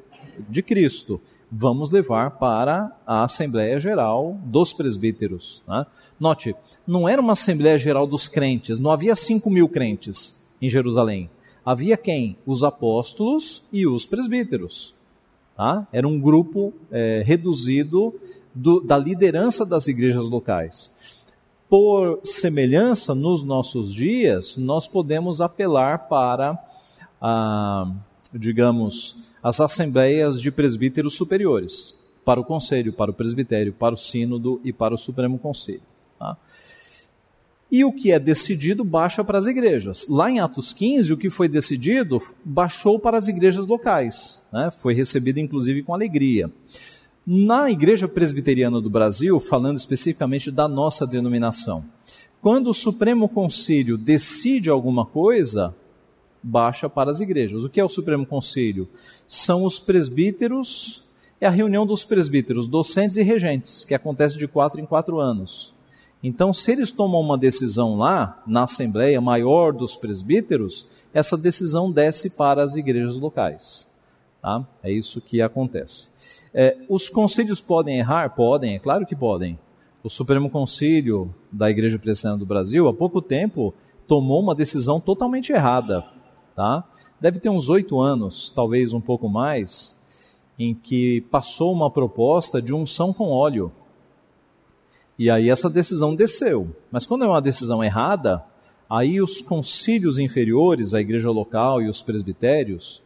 de 0.50 0.64
Cristo 0.64 1.22
vamos 1.52 1.90
levar 1.90 2.32
para 2.32 2.92
a 3.06 3.24
Assembleia 3.24 3.80
Geral 3.80 4.38
dos 4.44 4.74
Presbíteros. 4.74 5.64
Né? 5.68 5.86
Note, 6.20 6.56
não 6.86 7.08
era 7.08 7.22
uma 7.22 7.34
Assembleia 7.34 7.78
Geral 7.78 8.06
dos 8.06 8.28
crentes, 8.28 8.80
não 8.80 8.92
havia 8.92 9.16
5 9.16 9.50
mil 9.50 9.70
crentes 9.70 10.44
em 10.62 10.70
Jerusalém. 10.70 11.30
Havia 11.68 11.98
quem? 11.98 12.38
Os 12.46 12.64
apóstolos 12.64 13.66
e 13.74 13.86
os 13.86 14.06
presbíteros. 14.06 14.96
Tá? 15.54 15.86
Era 15.92 16.08
um 16.08 16.18
grupo 16.18 16.74
é, 16.90 17.22
reduzido 17.26 18.16
do, 18.56 18.80
da 18.80 18.98
liderança 18.98 19.66
das 19.66 19.86
igrejas 19.86 20.30
locais. 20.30 20.90
Por 21.70 22.22
semelhança, 22.24 23.14
nos 23.14 23.44
nossos 23.44 23.94
dias, 23.94 24.56
nós 24.56 24.88
podemos 24.88 25.42
apelar 25.42 26.08
para, 26.08 26.58
ah, 27.22 27.92
digamos, 28.34 29.18
as 29.44 29.60
assembleias 29.60 30.40
de 30.40 30.50
presbíteros 30.50 31.16
superiores, 31.16 31.96
para 32.24 32.40
o 32.40 32.46
conselho, 32.46 32.94
para 32.94 33.12
o 33.12 33.14
presbitério, 33.14 33.74
para 33.74 33.94
o 33.94 33.98
sínodo 33.98 34.62
e 34.64 34.72
para 34.72 34.96
o 34.96 34.98
supremo 34.98 35.38
conselho. 35.38 35.82
Tá? 36.18 36.38
E 37.70 37.84
o 37.84 37.92
que 37.92 38.12
é 38.12 38.20
decidido 38.20 38.84
baixa 38.84 39.24
para 39.24 39.38
as 39.38 39.46
igrejas. 39.46 40.08
Lá 40.08 40.32
em 40.32 40.40
Atos 40.40 40.72
15, 40.72 41.12
o 41.12 41.18
que 41.18 41.30
foi 41.30 41.50
decidido 41.50 42.22
baixou 42.44 42.98
para 42.98 43.18
as 43.18 43.28
igrejas 43.28 43.68
locais. 43.68 44.42
Né? 44.54 44.72
Foi 44.72 44.94
recebido, 44.94 45.40
inclusive, 45.40 45.84
com 45.84 45.94
alegria. 45.94 46.50
Na 47.26 47.70
Igreja 47.70 48.08
Presbiteriana 48.08 48.80
do 48.80 48.90
Brasil, 48.90 49.38
falando 49.40 49.76
especificamente 49.76 50.50
da 50.50 50.66
nossa 50.66 51.06
denominação, 51.06 51.84
quando 52.42 52.70
o 52.70 52.74
Supremo 52.74 53.28
Concílio 53.28 53.98
decide 53.98 54.70
alguma 54.70 55.06
coisa, 55.06 55.76
baixa 56.42 56.90
para 56.90 57.12
as 57.12 57.20
igrejas. 57.20 57.64
O 57.64 57.70
que 57.70 57.80
é 57.80 57.84
o 57.84 57.90
Supremo 57.90 58.26
Conselho? 58.26 58.88
São 59.28 59.66
os 59.66 59.80
presbíteros, 59.80 61.08
é 61.42 61.48
a 61.48 61.52
reunião 61.52 61.86
dos 61.86 62.04
presbíteros, 62.04 62.68
docentes 62.68 63.18
e 63.18 63.24
regentes, 63.24 63.84
que 63.84 63.94
acontece 63.94 64.38
de 64.38 64.48
quatro 64.48 64.80
em 64.80 64.86
quatro 64.86 65.20
anos. 65.20 65.74
Então, 66.24 66.54
se 66.54 66.72
eles 66.72 66.92
tomam 66.92 67.22
uma 67.22 67.38
decisão 67.38 67.98
lá, 67.98 68.42
na 68.46 68.64
Assembleia 68.64 69.22
Maior 69.22 69.72
dos 69.72 69.96
Presbíteros, 69.96 70.88
essa 71.14 71.38
decisão 71.38 71.92
desce 71.92 72.32
para 72.32 72.64
as 72.64 72.76
igrejas 72.76 73.20
locais. 73.20 73.88
Tá? 74.42 74.68
É 74.84 74.92
isso 74.92 75.22
que 75.22 75.42
acontece. 75.42 76.08
É, 76.54 76.78
os 76.90 77.08
conselhos 77.08 77.62
podem 77.62 78.00
errar? 78.00 78.36
Podem, 78.36 78.76
é 78.76 78.80
claro 78.80 79.06
que 79.06 79.16
podem. 79.16 79.60
O 80.04 80.10
Supremo 80.10 80.50
Conselho 80.50 81.34
da 81.52 81.70
Igreja 81.70 82.00
Presbiteriana 82.00 82.40
do 82.40 82.46
Brasil, 82.46 82.88
há 82.88 82.94
pouco 82.94 83.22
tempo, 83.22 83.74
tomou 84.08 84.42
uma 84.42 84.56
decisão 84.56 85.00
totalmente 85.00 85.52
errada 85.52 86.18
tá? 86.58 86.84
Deve 87.22 87.40
ter 87.40 87.50
uns 87.50 87.70
oito 87.70 88.00
anos, 88.00 88.52
talvez 88.54 88.92
um 88.92 89.00
pouco 89.00 89.30
mais, 89.30 89.96
em 90.58 90.74
que 90.74 91.22
passou 91.30 91.72
uma 91.72 91.90
proposta 91.92 92.60
de 92.60 92.74
unção 92.74 93.14
com 93.14 93.30
óleo. 93.30 93.72
E 95.18 95.30
aí 95.30 95.50
essa 95.50 95.70
decisão 95.70 96.16
desceu. 96.16 96.76
Mas 96.92 97.06
quando 97.06 97.24
é 97.24 97.28
uma 97.28 97.42
decisão 97.42 97.84
errada, 97.84 98.44
aí 98.90 99.20
os 99.22 99.42
concílios 99.42 100.18
inferiores, 100.18 100.94
a 100.94 101.02
igreja 101.02 101.32
local 101.32 101.82
e 101.82 101.90
os 101.90 102.02
presbitérios, 102.02 103.02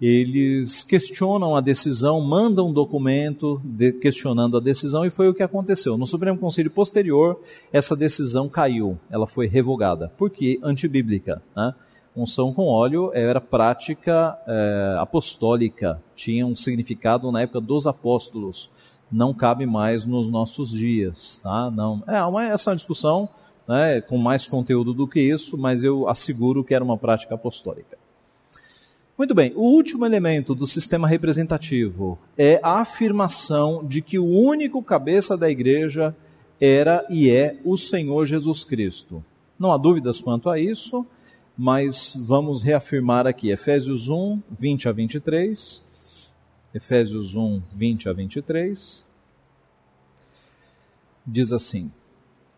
eles 0.00 0.84
questionam 0.84 1.56
a 1.56 1.60
decisão, 1.60 2.20
mandam 2.20 2.68
um 2.68 2.72
documento 2.72 3.60
de, 3.64 3.92
questionando 3.92 4.56
a 4.56 4.60
decisão, 4.60 5.04
e 5.04 5.10
foi 5.10 5.28
o 5.28 5.34
que 5.34 5.42
aconteceu. 5.42 5.98
No 5.98 6.06
Supremo 6.06 6.38
Conselho 6.38 6.70
posterior, 6.70 7.40
essa 7.72 7.96
decisão 7.96 8.48
caiu, 8.48 8.98
ela 9.10 9.26
foi 9.26 9.48
revogada. 9.48 10.12
Por 10.16 10.30
quê? 10.30 10.60
Antibíblica. 10.62 11.42
Né? 11.56 11.74
unção 12.18 12.52
com 12.52 12.66
óleo 12.66 13.12
era 13.14 13.40
prática 13.40 14.36
é, 14.46 14.96
apostólica, 14.98 16.02
tinha 16.16 16.44
um 16.44 16.56
significado 16.56 17.30
na 17.30 17.42
época 17.42 17.60
dos 17.60 17.86
apóstolos, 17.86 18.70
não 19.10 19.32
cabe 19.32 19.66
mais 19.66 20.04
nos 20.04 20.30
nossos 20.30 20.70
dias, 20.70 21.40
tá? 21.42 21.70
Não, 21.70 22.02
é 22.06 22.22
uma, 22.22 22.44
essa 22.44 22.70
é 22.70 22.72
uma 22.72 22.76
discussão 22.76 23.28
né, 23.66 24.00
com 24.00 24.18
mais 24.18 24.46
conteúdo 24.46 24.92
do 24.92 25.06
que 25.06 25.20
isso, 25.20 25.56
mas 25.56 25.82
eu 25.82 26.08
asseguro 26.08 26.64
que 26.64 26.74
era 26.74 26.84
uma 26.84 26.96
prática 26.96 27.34
apostólica. 27.34 27.98
Muito 29.16 29.34
bem, 29.34 29.52
o 29.56 29.62
último 29.62 30.06
elemento 30.06 30.54
do 30.54 30.66
sistema 30.66 31.08
representativo 31.08 32.18
é 32.36 32.60
a 32.62 32.80
afirmação 32.80 33.84
de 33.84 34.00
que 34.00 34.18
o 34.18 34.26
único 34.26 34.82
cabeça 34.82 35.36
da 35.36 35.50
igreja 35.50 36.14
era 36.60 37.04
e 37.10 37.28
é 37.28 37.56
o 37.64 37.76
Senhor 37.76 38.26
Jesus 38.26 38.62
Cristo. 38.62 39.24
Não 39.58 39.72
há 39.72 39.76
dúvidas 39.76 40.20
quanto 40.20 40.48
a 40.48 40.58
isso 40.58 41.06
mas 41.58 42.14
vamos 42.16 42.62
reafirmar 42.62 43.26
aqui 43.26 43.50
Efésios 43.50 44.08
1, 44.08 44.40
20 44.48 44.88
a 44.88 44.92
23. 44.92 45.87
Efésios 46.74 47.34
1, 47.34 47.62
20 47.74 48.08
a 48.08 48.12
23. 48.12 49.04
Diz 51.26 51.52
assim, 51.52 51.92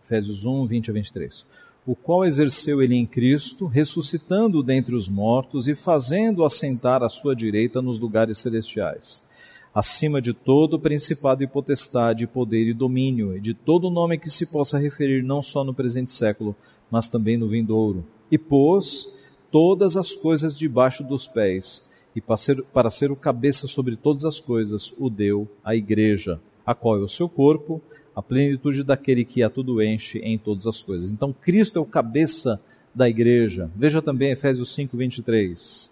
Efésios 0.05 0.45
1, 0.45 0.67
20 0.67 0.91
a 0.91 0.95
23. 0.95 1.45
O 1.87 1.95
qual 1.95 2.25
exerceu 2.25 2.83
ele 2.83 2.95
em 2.95 3.07
Cristo, 3.07 3.67
ressuscitando 3.67 4.63
dentre 4.63 4.95
os 4.95 5.09
mortos 5.09 5.67
e 5.67 5.75
fazendo 5.75 6.45
assentar 6.45 7.03
à 7.03 7.09
sua 7.09 7.35
direita 7.35 7.81
nos 7.81 7.99
lugares 7.99 8.39
celestiais 8.39 9.29
acima 9.75 10.21
de 10.21 10.33
todo 10.33 10.79
principado 10.79 11.43
e 11.43 11.47
potestade, 11.47 12.27
poder 12.27 12.67
e 12.67 12.75
domínio, 12.75 13.37
e 13.37 13.41
de 13.41 13.55
todo 13.55 13.91
nome 13.91 14.19
que 14.19 14.31
se 14.31 14.47
possa 14.47 14.79
referir 14.79 15.23
não 15.23 15.41
só 15.41 15.63
no 15.63 15.73
presente 15.73 16.13
século, 16.13 16.57
mas 16.91 17.09
também 17.09 17.37
no 17.37 17.49
vindouro. 17.49 18.05
E 18.31 18.37
pôs 18.37 19.15
todas 19.51 19.97
as 19.97 20.13
coisas 20.13 20.57
debaixo 20.59 21.05
dos 21.05 21.27
pés, 21.27 21.90
e 22.15 22.21
para 22.21 22.37
ser, 22.37 22.63
para 22.65 22.91
ser 22.91 23.11
o 23.11 23.17
cabeça 23.17 23.67
sobre 23.67 23.97
todas 23.97 24.25
as 24.25 24.41
coisas, 24.41 24.93
o 24.99 25.09
deu 25.09 25.49
à 25.65 25.75
igreja, 25.75 26.41
a 26.67 26.75
qual 26.75 26.97
é 26.97 27.01
o 27.01 27.09
seu 27.09 27.29
corpo, 27.29 27.81
a 28.15 28.23
plenitude 28.23 28.83
daquele 28.83 29.25
que 29.25 29.43
a 29.43 29.51
tudo 29.51 29.83
enche 29.83 30.19
em 30.19 30.37
todas 30.37 30.67
as 30.67 30.83
coisas. 30.83 31.13
Então, 31.13 31.33
Cristo 31.33 31.79
é 31.79 31.83
o 31.83 31.87
cabeça 31.87 32.61
da 32.95 33.09
igreja. 33.09 33.71
Veja 33.77 34.03
também 34.03 34.31
Efésios 34.31 34.75
5, 34.75 34.97
23. 34.97 35.91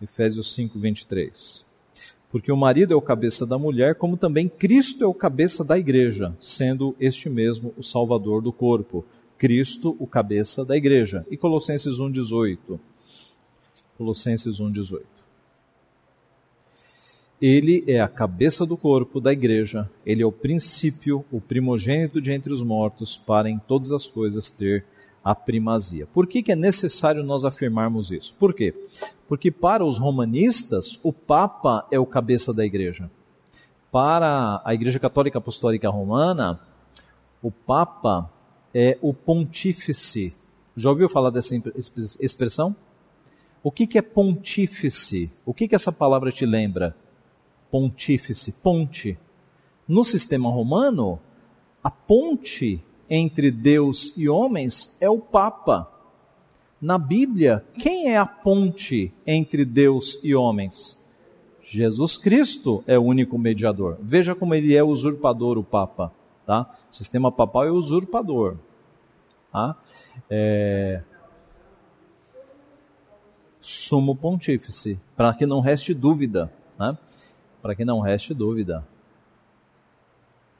Efésios 0.00 0.54
5, 0.54 0.78
23 0.78 1.74
porque 2.34 2.50
o 2.50 2.56
marido 2.56 2.92
é 2.92 2.96
o 2.96 3.00
cabeça 3.00 3.46
da 3.46 3.56
mulher, 3.56 3.94
como 3.94 4.16
também 4.16 4.48
Cristo 4.48 5.04
é 5.04 5.06
o 5.06 5.14
cabeça 5.14 5.62
da 5.62 5.78
igreja, 5.78 6.36
sendo 6.40 6.96
este 6.98 7.30
mesmo 7.30 7.72
o 7.78 7.82
salvador 7.84 8.42
do 8.42 8.52
corpo. 8.52 9.04
Cristo, 9.38 9.94
o 10.00 10.04
cabeça 10.04 10.64
da 10.64 10.76
igreja. 10.76 11.24
E 11.30 11.36
Colossenses 11.36 12.00
1:18. 12.00 12.80
Colossenses 13.96 14.58
1:18. 14.58 15.13
Ele 17.40 17.84
é 17.86 18.00
a 18.00 18.08
cabeça 18.08 18.64
do 18.64 18.76
corpo 18.76 19.20
da 19.20 19.32
igreja, 19.32 19.90
ele 20.06 20.22
é 20.22 20.26
o 20.26 20.32
princípio, 20.32 21.24
o 21.30 21.40
primogênito 21.40 22.20
de 22.20 22.32
entre 22.32 22.52
os 22.52 22.62
mortos, 22.62 23.18
para 23.18 23.50
em 23.50 23.58
todas 23.58 23.90
as 23.90 24.06
coisas 24.06 24.48
ter 24.48 24.86
a 25.22 25.34
primazia. 25.34 26.06
Por 26.06 26.26
que, 26.26 26.42
que 26.42 26.52
é 26.52 26.56
necessário 26.56 27.24
nós 27.24 27.44
afirmarmos 27.44 28.10
isso? 28.10 28.34
Por 28.38 28.54
quê? 28.54 28.74
Porque 29.26 29.50
para 29.50 29.84
os 29.84 29.98
romanistas, 29.98 30.98
o 31.02 31.12
Papa 31.12 31.86
é 31.90 31.98
o 31.98 32.06
cabeça 32.06 32.52
da 32.52 32.64
igreja. 32.64 33.10
Para 33.90 34.60
a 34.64 34.74
Igreja 34.74 34.98
Católica 34.98 35.38
Apostólica 35.38 35.88
Romana, 35.88 36.60
o 37.42 37.50
Papa 37.50 38.30
é 38.74 38.98
o 39.00 39.14
pontífice. 39.14 40.34
Já 40.76 40.90
ouviu 40.90 41.08
falar 41.08 41.30
dessa 41.30 41.54
expressão? 42.20 42.74
O 43.62 43.70
que, 43.70 43.86
que 43.86 43.96
é 43.96 44.02
pontífice? 44.02 45.32
O 45.46 45.54
que, 45.54 45.68
que 45.68 45.74
essa 45.74 45.92
palavra 45.92 46.30
te 46.30 46.44
lembra? 46.44 46.94
Pontífice, 47.74 48.52
ponte. 48.52 49.18
No 49.88 50.04
sistema 50.04 50.48
romano, 50.48 51.18
a 51.82 51.90
ponte 51.90 52.80
entre 53.10 53.50
Deus 53.50 54.16
e 54.16 54.28
homens 54.28 54.96
é 55.00 55.10
o 55.10 55.18
Papa. 55.18 55.90
Na 56.80 56.96
Bíblia, 56.98 57.64
quem 57.76 58.12
é 58.12 58.16
a 58.16 58.26
ponte 58.26 59.12
entre 59.26 59.64
Deus 59.64 60.22
e 60.22 60.36
homens? 60.36 61.04
Jesus 61.62 62.16
Cristo 62.16 62.84
é 62.86 62.96
o 62.96 63.02
único 63.02 63.36
mediador. 63.36 63.98
Veja 64.00 64.36
como 64.36 64.54
ele 64.54 64.76
é 64.76 64.84
usurpador, 64.84 65.58
o 65.58 65.64
Papa. 65.64 66.12
Tá? 66.46 66.72
O 66.88 66.94
sistema 66.94 67.32
papal 67.32 67.64
é 67.64 67.72
usurpador. 67.72 68.56
Tá? 69.50 69.76
É... 70.30 71.02
Sumo 73.60 74.14
pontífice, 74.14 75.00
para 75.16 75.34
que 75.34 75.44
não 75.44 75.58
reste 75.58 75.92
dúvida. 75.92 76.52
Né? 76.78 76.96
Para 77.64 77.74
que 77.74 77.84
não 77.84 78.00
reste 78.00 78.34
dúvida. 78.34 78.86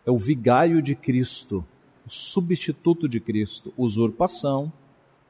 É 0.06 0.10
o 0.10 0.16
vigário 0.16 0.80
de 0.80 0.94
Cristo 0.94 1.62
o 2.06 2.10
substituto 2.10 3.08
de 3.08 3.18
Cristo, 3.18 3.72
usurpação. 3.76 4.72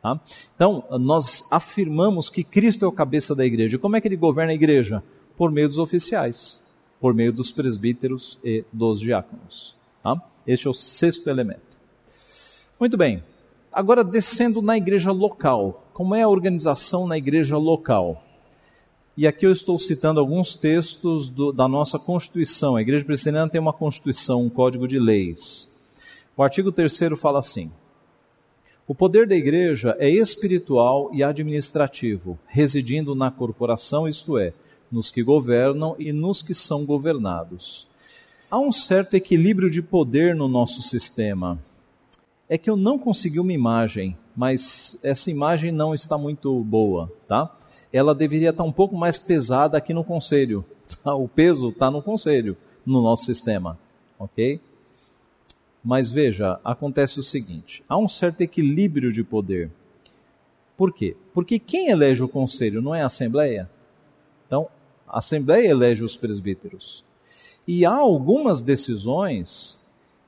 Tá? 0.02 0.20
Então, 0.54 0.84
nós 0.98 1.46
afirmamos 1.50 2.28
que 2.28 2.42
Cristo 2.44 2.84
é 2.84 2.88
o 2.88 2.92
cabeça 2.92 3.34
da 3.34 3.46
igreja. 3.46 3.76
E 3.76 3.78
como 3.78 3.96
é 3.96 4.00
que 4.00 4.08
ele 4.08 4.16
governa 4.16 4.52
a 4.52 4.54
igreja? 4.54 5.02
Por 5.36 5.50
meio 5.50 5.68
dos 5.68 5.78
oficiais, 5.78 6.64
por 7.00 7.14
meio 7.14 7.32
dos 7.32 7.50
presbíteros 7.50 8.38
e 8.44 8.64
dos 8.72 9.00
diáconos. 9.00 9.74
Tá? 10.02 10.20
Este 10.46 10.66
é 10.66 10.70
o 10.70 10.74
sexto 10.74 11.30
elemento. 11.30 11.76
Muito 12.78 12.96
bem. 12.96 13.22
Agora, 13.72 14.04
descendo 14.04 14.60
na 14.60 14.76
igreja 14.76 15.10
local. 15.10 15.84
Como 15.92 16.14
é 16.14 16.22
a 16.22 16.28
organização 16.28 17.06
na 17.06 17.16
igreja 17.16 17.56
local? 17.56 18.23
E 19.16 19.28
aqui 19.28 19.46
eu 19.46 19.52
estou 19.52 19.78
citando 19.78 20.18
alguns 20.18 20.56
textos 20.56 21.28
do, 21.28 21.52
da 21.52 21.68
nossa 21.68 22.00
Constituição. 22.00 22.74
A 22.74 22.82
Igreja 22.82 23.04
Presbiteriana 23.04 23.48
tem 23.48 23.60
uma 23.60 23.72
Constituição, 23.72 24.42
um 24.42 24.50
código 24.50 24.88
de 24.88 24.98
leis. 24.98 25.72
O 26.36 26.42
artigo 26.42 26.72
3 26.72 26.98
fala 27.16 27.38
assim: 27.38 27.70
O 28.88 28.94
poder 28.94 29.28
da 29.28 29.36
igreja 29.36 29.96
é 30.00 30.10
espiritual 30.10 31.10
e 31.12 31.22
administrativo, 31.22 32.36
residindo 32.48 33.14
na 33.14 33.30
corporação, 33.30 34.08
isto 34.08 34.36
é, 34.36 34.52
nos 34.90 35.12
que 35.12 35.22
governam 35.22 35.94
e 35.96 36.12
nos 36.12 36.42
que 36.42 36.52
são 36.52 36.84
governados. 36.84 37.86
Há 38.50 38.58
um 38.58 38.72
certo 38.72 39.14
equilíbrio 39.14 39.70
de 39.70 39.80
poder 39.80 40.34
no 40.34 40.48
nosso 40.48 40.82
sistema. 40.82 41.56
É 42.48 42.58
que 42.58 42.68
eu 42.68 42.76
não 42.76 42.98
consegui 42.98 43.38
uma 43.38 43.52
imagem, 43.52 44.18
mas 44.36 44.98
essa 45.04 45.30
imagem 45.30 45.70
não 45.70 45.94
está 45.94 46.18
muito 46.18 46.58
boa, 46.64 47.12
tá? 47.28 47.56
Ela 47.94 48.12
deveria 48.12 48.50
estar 48.50 48.64
um 48.64 48.72
pouco 48.72 48.96
mais 48.96 49.20
pesada 49.20 49.78
aqui 49.78 49.94
no 49.94 50.02
conselho. 50.02 50.64
Tá? 51.04 51.14
O 51.14 51.28
peso 51.28 51.68
está 51.68 51.92
no 51.92 52.02
conselho, 52.02 52.56
no 52.84 53.00
nosso 53.00 53.24
sistema, 53.24 53.78
ok? 54.18 54.60
Mas 55.82 56.10
veja, 56.10 56.58
acontece 56.64 57.20
o 57.20 57.22
seguinte: 57.22 57.84
há 57.88 57.96
um 57.96 58.08
certo 58.08 58.40
equilíbrio 58.40 59.12
de 59.12 59.22
poder. 59.22 59.70
Por 60.76 60.92
quê? 60.92 61.16
Porque 61.32 61.56
quem 61.60 61.88
elege 61.88 62.20
o 62.20 62.28
conselho 62.28 62.82
não 62.82 62.92
é 62.92 63.02
a 63.02 63.06
Assembleia? 63.06 63.70
Então, 64.44 64.68
a 65.06 65.20
Assembleia 65.20 65.68
elege 65.68 66.02
os 66.02 66.16
presbíteros. 66.16 67.04
E 67.66 67.86
há 67.86 67.94
algumas 67.94 68.60
decisões 68.60 69.83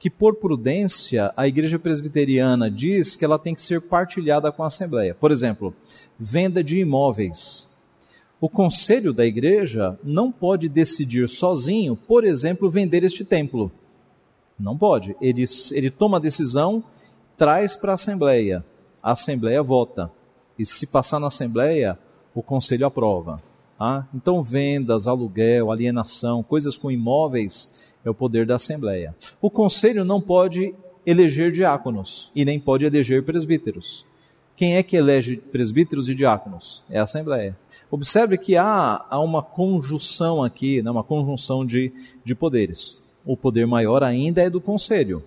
que, 0.06 0.10
por 0.10 0.36
prudência, 0.36 1.32
a 1.36 1.48
Igreja 1.48 1.80
Presbiteriana 1.80 2.70
diz 2.70 3.16
que 3.16 3.24
ela 3.24 3.40
tem 3.40 3.56
que 3.56 3.60
ser 3.60 3.80
partilhada 3.80 4.52
com 4.52 4.62
a 4.62 4.68
Assembleia. 4.68 5.12
Por 5.12 5.32
exemplo, 5.32 5.74
venda 6.16 6.62
de 6.62 6.78
imóveis. 6.78 7.74
O 8.40 8.48
conselho 8.48 9.12
da 9.12 9.26
igreja 9.26 9.98
não 10.04 10.30
pode 10.30 10.68
decidir 10.68 11.28
sozinho, 11.28 11.96
por 11.96 12.22
exemplo, 12.22 12.70
vender 12.70 13.02
este 13.02 13.24
templo. 13.24 13.72
Não 14.56 14.78
pode. 14.78 15.16
Ele, 15.20 15.44
ele 15.72 15.90
toma 15.90 16.18
a 16.18 16.20
decisão, 16.20 16.84
traz 17.36 17.74
para 17.74 17.90
a 17.90 17.94
Assembleia. 17.96 18.64
A 19.02 19.10
Assembleia 19.10 19.60
vota. 19.60 20.08
E 20.56 20.64
se 20.64 20.86
passar 20.86 21.18
na 21.18 21.26
Assembleia, 21.26 21.98
o 22.32 22.44
Conselho 22.44 22.86
aprova. 22.86 23.42
Tá? 23.76 24.06
Então, 24.14 24.40
vendas, 24.40 25.08
aluguel, 25.08 25.72
alienação, 25.72 26.44
coisas 26.44 26.76
com 26.76 26.92
imóveis, 26.92 27.74
é 28.06 28.10
o 28.10 28.14
poder 28.14 28.46
da 28.46 28.56
Assembleia. 28.56 29.14
O 29.40 29.50
Conselho 29.50 30.04
não 30.04 30.20
pode 30.20 30.74
eleger 31.04 31.52
diáconos 31.52 32.30
e 32.34 32.44
nem 32.44 32.58
pode 32.58 32.84
eleger 32.84 33.22
presbíteros. 33.22 34.06
Quem 34.56 34.76
é 34.76 34.82
que 34.82 34.96
elege 34.96 35.36
presbíteros 35.36 36.08
e 36.08 36.14
diáconos? 36.14 36.82
É 36.88 36.98
a 36.98 37.02
Assembleia. 37.02 37.56
Observe 37.90 38.38
que 38.38 38.56
há, 38.56 39.04
há 39.10 39.20
uma 39.20 39.42
conjunção 39.42 40.42
aqui, 40.42 40.82
né, 40.82 40.90
uma 40.90 41.04
conjunção 41.04 41.64
de, 41.64 41.92
de 42.24 42.34
poderes 42.34 43.06
o 43.26 43.36
poder 43.36 43.66
maior 43.66 44.04
ainda 44.04 44.40
é 44.40 44.48
do 44.48 44.60
conselho, 44.60 45.22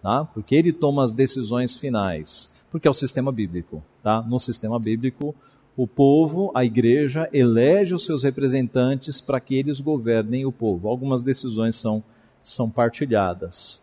tá? 0.00 0.24
porque 0.24 0.54
ele 0.54 0.72
toma 0.72 1.02
as 1.02 1.12
decisões 1.12 1.74
finais, 1.74 2.54
porque 2.70 2.86
é 2.86 2.90
o 2.90 2.94
sistema 2.94 3.32
bíblico. 3.32 3.82
Tá? 4.00 4.22
No 4.22 4.38
sistema 4.38 4.78
bíblico, 4.78 5.34
o 5.76 5.86
povo, 5.86 6.52
a 6.54 6.64
igreja, 6.64 7.28
elege 7.32 7.94
os 7.94 8.04
seus 8.04 8.22
representantes 8.22 9.20
para 9.20 9.40
que 9.40 9.56
eles 9.56 9.80
governem 9.80 10.46
o 10.46 10.52
povo. 10.52 10.88
Algumas 10.88 11.22
decisões 11.22 11.74
são, 11.74 12.02
são 12.42 12.70
partilhadas. 12.70 13.82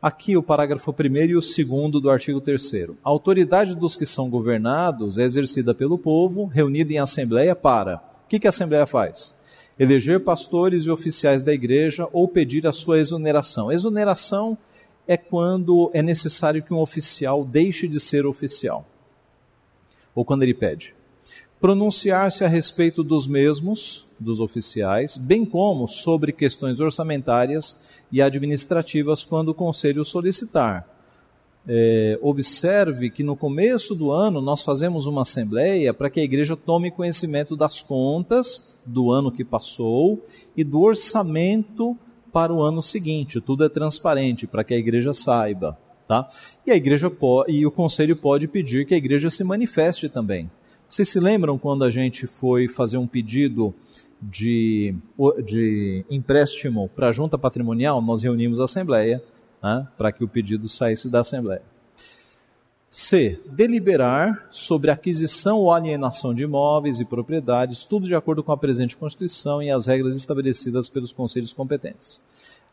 Aqui 0.00 0.36
o 0.36 0.42
parágrafo 0.42 0.90
1 0.90 1.16
e 1.16 1.36
o 1.36 1.40
2 1.40 2.02
do 2.02 2.10
artigo 2.10 2.40
3. 2.40 2.72
A 3.04 3.08
autoridade 3.08 3.74
dos 3.74 3.94
que 3.94 4.06
são 4.06 4.28
governados 4.28 5.18
é 5.18 5.22
exercida 5.22 5.72
pelo 5.72 5.98
povo, 5.98 6.46
reunido 6.46 6.92
em 6.92 6.98
assembleia 6.98 7.54
para. 7.54 7.96
O 8.24 8.28
que, 8.28 8.40
que 8.40 8.46
a 8.46 8.50
assembleia 8.50 8.86
faz? 8.86 9.40
eleger 9.78 10.20
pastores 10.20 10.84
e 10.84 10.90
oficiais 10.90 11.42
da 11.42 11.52
igreja 11.52 12.08
ou 12.12 12.28
pedir 12.28 12.66
a 12.66 12.72
sua 12.72 12.98
exoneração. 12.98 13.72
Exoneração 13.72 14.56
é 15.06 15.16
quando 15.16 15.90
é 15.92 16.02
necessário 16.02 16.62
que 16.62 16.72
um 16.72 16.78
oficial 16.78 17.44
deixe 17.44 17.88
de 17.88 17.98
ser 17.98 18.24
oficial, 18.24 18.86
ou 20.14 20.24
quando 20.24 20.42
ele 20.42 20.54
pede. 20.54 20.94
Pronunciar-se 21.60 22.44
a 22.44 22.48
respeito 22.48 23.02
dos 23.02 23.26
mesmos, 23.26 24.11
dos 24.22 24.40
oficiais, 24.40 25.16
bem 25.16 25.44
como 25.44 25.86
sobre 25.86 26.32
questões 26.32 26.80
orçamentárias 26.80 27.80
e 28.10 28.22
administrativas 28.22 29.24
quando 29.24 29.48
o 29.48 29.54
conselho 29.54 30.04
solicitar. 30.04 30.88
é, 31.66 32.18
observe 32.20 33.08
que 33.10 33.22
no 33.22 33.36
começo 33.36 33.94
do 33.94 34.10
ano 34.10 34.40
nós 34.40 34.62
fazemos 34.62 35.06
uma 35.06 35.22
assembleia 35.22 35.94
para 35.94 36.10
que 36.10 36.20
a 36.20 36.24
igreja 36.24 36.56
tome 36.56 36.90
conhecimento 36.90 37.56
das 37.56 37.80
contas 37.80 38.80
do 38.84 39.10
ano 39.12 39.30
que 39.30 39.44
passou 39.44 40.24
e 40.56 40.64
do 40.64 40.80
orçamento 40.80 41.96
para 42.32 42.52
o 42.52 42.62
ano 42.62 42.82
seguinte. 42.82 43.40
Tudo 43.40 43.64
é 43.64 43.68
transparente 43.68 44.46
para 44.46 44.64
que 44.64 44.74
a 44.74 44.78
igreja 44.78 45.14
saiba, 45.14 45.78
tá? 46.08 46.28
E 46.66 46.72
a 46.72 46.76
igreja 46.76 47.08
pode, 47.08 47.52
e 47.52 47.64
o 47.64 47.70
conselho 47.70 48.16
pode 48.16 48.48
pedir 48.48 48.86
que 48.86 48.94
a 48.94 48.98
igreja 48.98 49.30
se 49.30 49.44
manifeste 49.44 50.08
também. 50.08 50.50
Vocês 50.88 51.08
se 51.08 51.20
lembram 51.20 51.56
quando 51.56 51.84
a 51.84 51.90
gente 51.90 52.26
foi 52.26 52.68
fazer 52.68 52.98
um 52.98 53.06
pedido 53.06 53.72
de, 54.22 54.94
de 55.44 56.04
empréstimo 56.08 56.88
para 56.88 57.08
a 57.08 57.12
junta 57.12 57.36
patrimonial? 57.36 58.00
Nós 58.00 58.22
reunimos 58.22 58.60
a 58.60 58.64
assembleia 58.64 59.22
né, 59.62 59.86
para 59.98 60.12
que 60.12 60.24
o 60.24 60.28
pedido 60.28 60.68
saísse 60.68 61.08
da 61.08 61.20
Assembleia. 61.20 61.62
C. 62.90 63.40
Deliberar 63.46 64.48
sobre 64.50 64.90
aquisição 64.90 65.58
ou 65.58 65.72
alienação 65.72 66.34
de 66.34 66.42
imóveis 66.42 67.00
e 67.00 67.06
propriedades, 67.06 67.84
tudo 67.84 68.06
de 68.06 68.14
acordo 68.14 68.42
com 68.42 68.52
a 68.52 68.56
presente 68.56 68.96
Constituição 68.96 69.62
e 69.62 69.70
as 69.70 69.86
regras 69.86 70.14
estabelecidas 70.14 70.90
pelos 70.90 71.10
conselhos 71.10 71.54
competentes. 71.54 72.20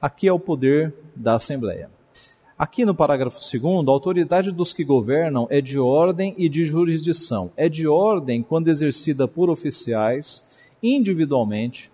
Aqui 0.02 0.28
é 0.28 0.34
o 0.34 0.40
poder 0.40 0.94
da 1.16 1.36
Assembleia. 1.36 1.90
Aqui 2.58 2.84
no 2.84 2.94
parágrafo 2.94 3.40
2, 3.40 3.88
a 3.88 3.92
autoridade 3.92 4.52
dos 4.52 4.74
que 4.74 4.84
governam 4.84 5.48
é 5.50 5.62
de 5.62 5.80
ordem 5.80 6.36
e 6.38 6.50
de 6.50 6.66
jurisdição. 6.66 7.54
É 7.56 7.70
de 7.70 7.88
ordem 7.88 8.44
quando 8.44 8.68
exercida 8.68 9.26
por 9.26 9.50
oficiais, 9.50 10.49
individualmente, 10.82 11.92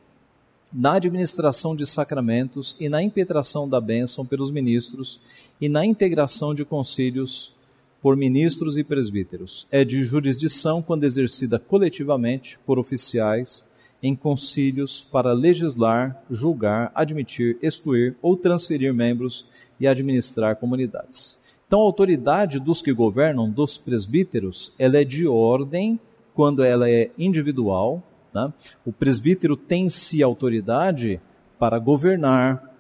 na 0.74 0.94
administração 0.94 1.76
de 1.76 1.86
sacramentos 1.86 2.76
e 2.80 2.90
na 2.90 3.02
impetração 3.02 3.68
da 3.68 3.80
bênção 3.80 4.26
pelos 4.26 4.52
ministros 4.52 5.22
e 5.60 5.70
na 5.70 5.86
integração 5.86 6.54
de 6.54 6.66
concílios 6.66 7.56
por 8.02 8.18
ministros 8.18 8.78
e 8.78 8.84
presbíteros. 8.84 9.68
É 9.72 9.84
de 9.84 10.04
jurisdição 10.04 10.82
quando 10.82 11.06
exercida 11.06 11.58
coletivamente 11.58 12.60
por 12.66 12.78
oficiais 12.78 13.64
em 14.04 14.16
concílios 14.16 15.02
para 15.02 15.34
legislar, 15.34 16.22
julgar, 16.30 16.92
admitir, 16.94 17.58
excluir 17.62 18.16
ou 18.22 18.38
transferir 18.38 18.94
membros 18.94 19.46
e 19.80 19.88
administrar 19.88 20.56
comunidades. 20.58 21.40
Então, 21.68 21.80
a 21.80 21.84
autoridade 21.84 22.60
dos 22.60 22.82
que 22.82 22.94
governam, 22.94 23.50
dos 23.50 23.78
presbíteros, 23.78 24.74
ela 24.78 24.98
é 24.98 25.04
de 25.04 25.28
ordem 25.28 26.00
quando 26.36 26.64
ela 26.64 26.90
é 26.90 27.10
individual, 27.18 28.04
né? 28.36 28.54
O 28.86 28.92
presbítero 28.92 29.56
tem 29.56 29.90
se 29.90 30.22
autoridade 30.22 31.22
para 31.58 31.80
governar, 31.80 32.76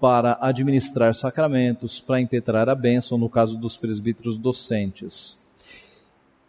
para 0.00 0.38
administrar 0.40 1.14
sacramentos, 1.14 2.00
para 2.00 2.20
impetrar 2.20 2.70
a 2.70 2.74
bênção, 2.74 3.18
no 3.18 3.28
caso 3.28 3.58
dos 3.58 3.76
presbíteros 3.76 4.38
docentes. 4.38 5.46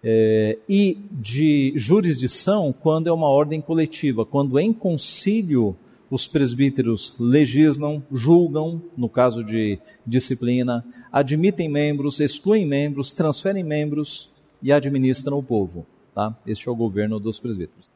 É, 0.02 0.58
e 0.70 0.98
de 1.12 1.74
jurisdição, 1.76 2.72
quando 2.72 3.08
é 3.08 3.12
uma 3.12 3.28
ordem 3.28 3.60
coletiva, 3.60 4.26
quando 4.26 4.58
em 4.58 4.72
concílio 4.72 5.76
os 6.10 6.26
presbíteros 6.26 7.16
legislam, 7.20 8.02
julgam, 8.10 8.82
no 8.96 9.10
caso 9.10 9.44
de 9.44 9.78
disciplina, 10.08 10.86
admitem 11.12 11.68
membros, 11.68 12.22
excluem 12.22 12.66
membros, 12.66 13.12
transferem 13.12 13.66
membros 13.66 14.30
e 14.62 14.72
administram 14.72 15.38
o 15.38 15.44
povo. 15.44 15.86
Tá? 16.16 16.36
Este 16.48 16.70
é 16.70 16.72
o 16.72 16.76
governo 16.76 17.20
dos 17.20 17.38
presbíteros. 17.38 17.90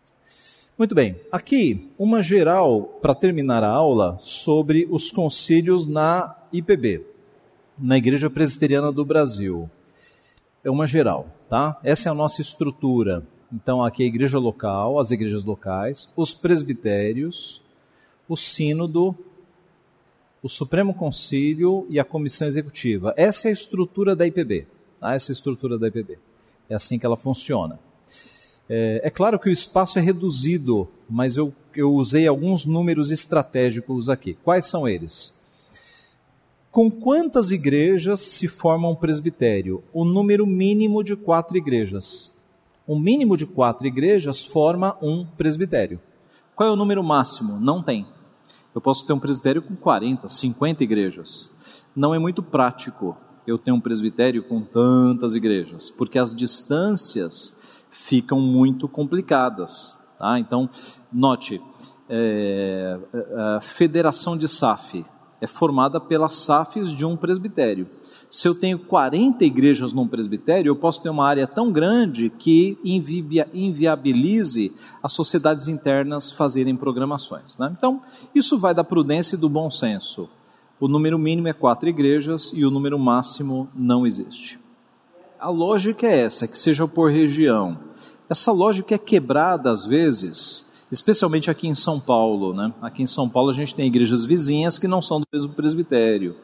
Muito 0.75 0.95
bem, 0.95 1.21
aqui 1.31 1.91
uma 1.99 2.23
geral 2.23 2.81
para 2.99 3.13
terminar 3.13 3.63
a 3.63 3.69
aula 3.69 4.17
sobre 4.19 4.87
os 4.89 5.11
concílios 5.11 5.87
na 5.87 6.35
IPB, 6.51 7.05
na 7.77 7.95
Igreja 7.95 8.27
Presbiteriana 8.27 8.91
do 8.91 9.05
Brasil. 9.05 9.69
É 10.63 10.71
uma 10.71 10.87
geral, 10.87 11.27
tá? 11.47 11.79
Essa 11.83 12.09
é 12.09 12.11
a 12.11 12.15
nossa 12.15 12.41
estrutura. 12.41 13.23
Então 13.53 13.83
aqui 13.83 14.01
é 14.01 14.05
a 14.05 14.09
igreja 14.09 14.39
local, 14.39 14.99
as 14.99 15.11
igrejas 15.11 15.43
locais, 15.43 16.11
os 16.17 16.33
presbitérios, 16.33 17.61
o 18.27 18.35
sínodo, 18.35 19.15
o 20.41 20.49
Supremo 20.49 20.95
Concílio 20.95 21.85
e 21.87 21.99
a 21.99 22.03
comissão 22.03 22.47
executiva. 22.47 23.13
Essa 23.15 23.47
é 23.47 23.51
a 23.51 23.53
estrutura 23.53 24.15
da 24.15 24.25
IPB. 24.25 24.65
Tá? 24.99 25.13
Essa 25.13 25.31
é 25.31 25.33
a 25.33 25.37
estrutura 25.37 25.77
da 25.77 25.87
IPB. 25.87 26.17
É 26.67 26.73
assim 26.73 26.97
que 26.97 27.05
ela 27.05 27.15
funciona. 27.15 27.77
É, 28.69 29.01
é, 29.03 29.09
claro 29.09 29.37
que 29.37 29.49
o 29.49 29.51
espaço 29.51 29.99
é 29.99 30.01
reduzido, 30.01 30.89
mas 31.09 31.35
eu, 31.35 31.53
eu 31.75 31.93
usei 31.93 32.27
alguns 32.27 32.65
números 32.65 33.11
estratégicos 33.11 34.09
aqui. 34.09 34.37
Quais 34.43 34.67
são 34.67 34.87
eles? 34.87 35.41
Com 36.71 36.89
quantas 36.89 37.51
igrejas 37.51 38.21
se 38.21 38.47
forma 38.47 38.87
um 38.87 38.95
presbitério? 38.95 39.83
O 39.93 40.03
número 40.03 40.47
mínimo 40.47 41.03
de 41.03 41.15
quatro 41.15 41.55
igrejas. 41.55 42.33
O 42.87 42.97
mínimo 42.97 43.37
de 43.37 43.45
quatro 43.45 43.85
igrejas 43.85 44.43
forma 44.43 44.97
um 45.01 45.25
presbitério. 45.25 45.99
Qual 46.55 46.69
é 46.69 46.71
o 46.71 46.75
número 46.75 47.03
máximo? 47.03 47.59
Não 47.59 47.83
tem. 47.83 48.07
Eu 48.73 48.81
posso 48.81 49.05
ter 49.05 49.13
um 49.13 49.19
presbitério 49.19 49.61
com 49.61 49.75
40, 49.75 50.27
50 50.27 50.83
igrejas. 50.83 51.55
Não 51.95 52.13
é 52.13 52.19
muito 52.19 52.41
prático 52.41 53.15
eu 53.45 53.57
ter 53.57 53.71
um 53.71 53.79
presbitério 53.79 54.43
com 54.43 54.61
tantas 54.61 55.35
igrejas, 55.35 55.89
porque 55.89 56.17
as 56.17 56.33
distâncias 56.33 57.61
ficam 57.93 58.41
muito 58.41 58.87
complicadas. 58.87 60.03
Tá? 60.19 60.39
Então, 60.39 60.69
note, 61.11 61.61
é, 62.09 62.99
é, 63.13 63.55
a 63.57 63.61
federação 63.61 64.35
de 64.35 64.47
SAF 64.47 65.05
é 65.39 65.47
formada 65.47 65.99
pelas 65.99 66.35
SAFs 66.35 66.89
de 66.89 67.05
um 67.05 67.15
presbitério. 67.15 67.87
Se 68.29 68.47
eu 68.47 68.55
tenho 68.59 68.79
40 68.79 69.45
igrejas 69.45 69.93
num 69.93 70.07
presbitério, 70.07 70.71
eu 70.71 70.75
posso 70.75 71.03
ter 71.03 71.09
uma 71.09 71.27
área 71.27 71.45
tão 71.45 71.71
grande 71.71 72.31
que 72.31 72.77
inviabilize 73.53 74.73
as 75.03 75.13
sociedades 75.13 75.67
internas 75.67 76.31
fazerem 76.31 76.75
programações. 76.75 77.59
Né? 77.59 77.71
Então, 77.77 78.01
isso 78.33 78.57
vai 78.57 78.73
da 78.73 78.83
prudência 78.83 79.35
e 79.35 79.39
do 79.39 79.47
bom 79.47 79.69
senso. 79.69 80.29
O 80.79 80.87
número 80.87 81.19
mínimo 81.19 81.47
é 81.47 81.53
quatro 81.53 81.87
igrejas 81.87 82.51
e 82.55 82.65
o 82.65 82.71
número 82.71 82.97
máximo 82.97 83.69
não 83.75 84.07
existe. 84.07 84.62
A 85.43 85.49
lógica 85.49 86.07
é 86.07 86.21
essa, 86.21 86.47
que 86.47 86.57
seja 86.57 86.87
por 86.87 87.11
região. 87.11 87.77
Essa 88.29 88.49
lógica 88.53 88.95
é 88.95 88.97
quebrada 88.97 89.69
às 89.69 89.85
vezes, 89.85 90.85
especialmente 90.89 91.51
aqui 91.51 91.67
em 91.67 91.75
São 91.75 91.99
Paulo. 91.99 92.53
Né? 92.53 92.73
Aqui 92.81 93.03
em 93.03 93.05
São 93.05 93.27
Paulo 93.27 93.49
a 93.49 93.53
gente 93.53 93.75
tem 93.75 93.85
igrejas 93.85 94.23
vizinhas 94.23 94.79
que 94.79 94.87
não 94.87 95.01
são 95.01 95.19
do 95.19 95.27
mesmo 95.33 95.51
presbitério. 95.51 96.37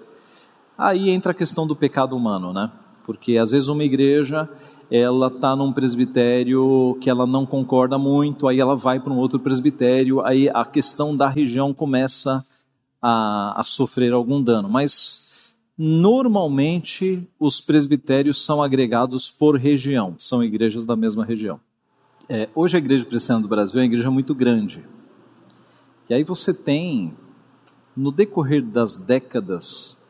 Aí 0.78 1.10
entra 1.12 1.32
a 1.32 1.34
questão 1.34 1.66
do 1.66 1.78
pecado 1.78 2.14
humano, 2.14 2.52
né? 2.52 2.70
Porque 3.06 3.38
às 3.38 3.52
vezes 3.52 3.70
uma 3.70 3.86
igreja 3.86 4.50
ela 4.91 5.28
está 5.28 5.56
num 5.56 5.72
presbitério 5.72 6.97
que 7.00 7.10
ela 7.10 7.26
não 7.26 7.45
concorda 7.45 7.97
muito, 7.97 8.50
aí 8.50 8.60
ela 8.60 8.76
vai 8.76 9.00
para 9.00 9.14
um 9.14 9.18
outro 9.18 9.39
presbitério, 9.39 10.20
aí 10.26 10.50
a 10.50 10.66
questão 10.66 11.16
da 11.16 11.30
região 11.30 11.74
começa 11.74 12.45
a, 13.02 13.62
a 13.62 13.64
sofrer 13.64 14.12
algum 14.12 14.43
dano. 14.43 14.68
Mas 14.68 15.28
Normalmente, 15.82 17.25
os 17.39 17.61
presbitérios 17.61 18.43
são 18.43 18.61
agregados 18.61 19.30
por 19.30 19.55
região, 19.55 20.13
são 20.17 20.43
igrejas 20.43 20.84
da 20.84 20.93
mesma 20.93 21.23
região. 21.23 21.57
É, 22.27 22.49
hoje 22.53 22.75
a 22.75 22.80
Igreja 22.80 23.05
Presbiteriana 23.05 23.43
do 23.43 23.47
Brasil 23.47 23.80
é 23.80 23.84
uma 23.84 23.86
igreja 23.86 24.11
muito 24.11 24.36
grande. 24.36 24.86
E 26.09 26.13
aí 26.13 26.21
você 26.21 26.53
tem, 26.53 27.13
no 27.95 28.11
decorrer 28.11 28.61
das 28.61 28.97
décadas, 28.97 30.05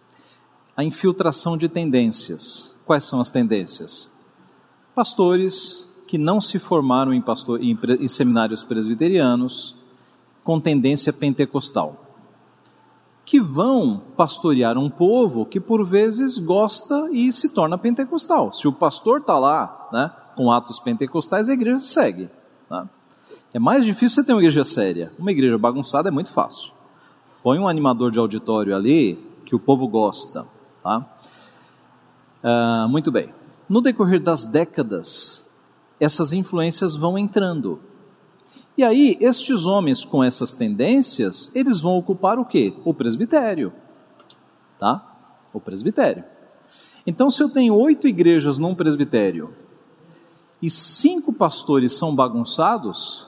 a 0.75 0.83
infiltração 0.83 1.55
de 1.55 1.69
tendências. 1.69 2.81
Quais 2.87 3.03
são 3.03 3.21
as 3.21 3.29
tendências? 3.29 4.11
Pastores 4.95 6.03
que 6.07 6.17
não 6.17 6.41
se 6.41 6.57
formaram 6.57 7.13
em, 7.13 7.21
pastor, 7.21 7.61
em, 7.63 7.77
em 7.99 8.07
seminários 8.07 8.63
presbiterianos 8.63 9.75
com 10.43 10.59
tendência 10.59 11.13
pentecostal 11.13 11.98
que 13.29 13.39
vão 13.39 14.01
pastorear 14.17 14.75
um 14.75 14.89
povo 14.89 15.45
que 15.45 15.59
por 15.59 15.85
vezes 15.85 16.39
gosta 16.39 17.11
e 17.11 17.31
se 17.31 17.53
torna 17.53 17.77
pentecostal. 17.77 18.51
Se 18.51 18.67
o 18.67 18.73
pastor 18.73 19.19
está 19.19 19.37
lá, 19.37 19.87
né, 19.93 20.11
com 20.35 20.51
atos 20.51 20.79
pentecostais, 20.79 21.47
a 21.47 21.53
igreja 21.53 21.77
segue. 21.77 22.27
Tá? 22.67 22.89
É 23.53 23.59
mais 23.59 23.85
difícil 23.85 24.15
você 24.15 24.25
ter 24.25 24.33
uma 24.33 24.41
igreja 24.41 24.63
séria. 24.63 25.11
Uma 25.19 25.31
igreja 25.31 25.59
bagunçada 25.59 26.09
é 26.09 26.11
muito 26.11 26.31
fácil. 26.31 26.73
Põe 27.43 27.59
um 27.59 27.67
animador 27.67 28.09
de 28.09 28.17
auditório 28.17 28.75
ali 28.75 29.23
que 29.45 29.55
o 29.55 29.59
povo 29.59 29.87
gosta. 29.87 30.47
Tá? 30.81 31.05
Uh, 32.43 32.89
muito 32.89 33.11
bem. 33.11 33.31
No 33.69 33.79
decorrer 33.79 34.23
das 34.23 34.47
décadas, 34.47 35.55
essas 35.99 36.33
influências 36.33 36.95
vão 36.95 37.15
entrando. 37.15 37.79
E 38.79 38.83
aí, 38.85 39.17
estes 39.19 39.65
homens 39.65 40.05
com 40.05 40.23
essas 40.23 40.53
tendências, 40.53 41.53
eles 41.53 41.81
vão 41.81 41.97
ocupar 41.97 42.39
o 42.39 42.45
quê? 42.45 42.73
O 42.85 42.93
presbitério. 42.93 43.73
Tá? 44.79 45.05
O 45.51 45.59
presbitério. 45.59 46.23
Então, 47.05 47.29
se 47.29 47.43
eu 47.43 47.49
tenho 47.49 47.75
oito 47.75 48.07
igrejas 48.07 48.57
num 48.57 48.73
presbitério 48.73 49.53
e 50.61 50.69
cinco 50.69 51.33
pastores 51.33 51.91
são 51.91 52.15
bagunçados, 52.15 53.27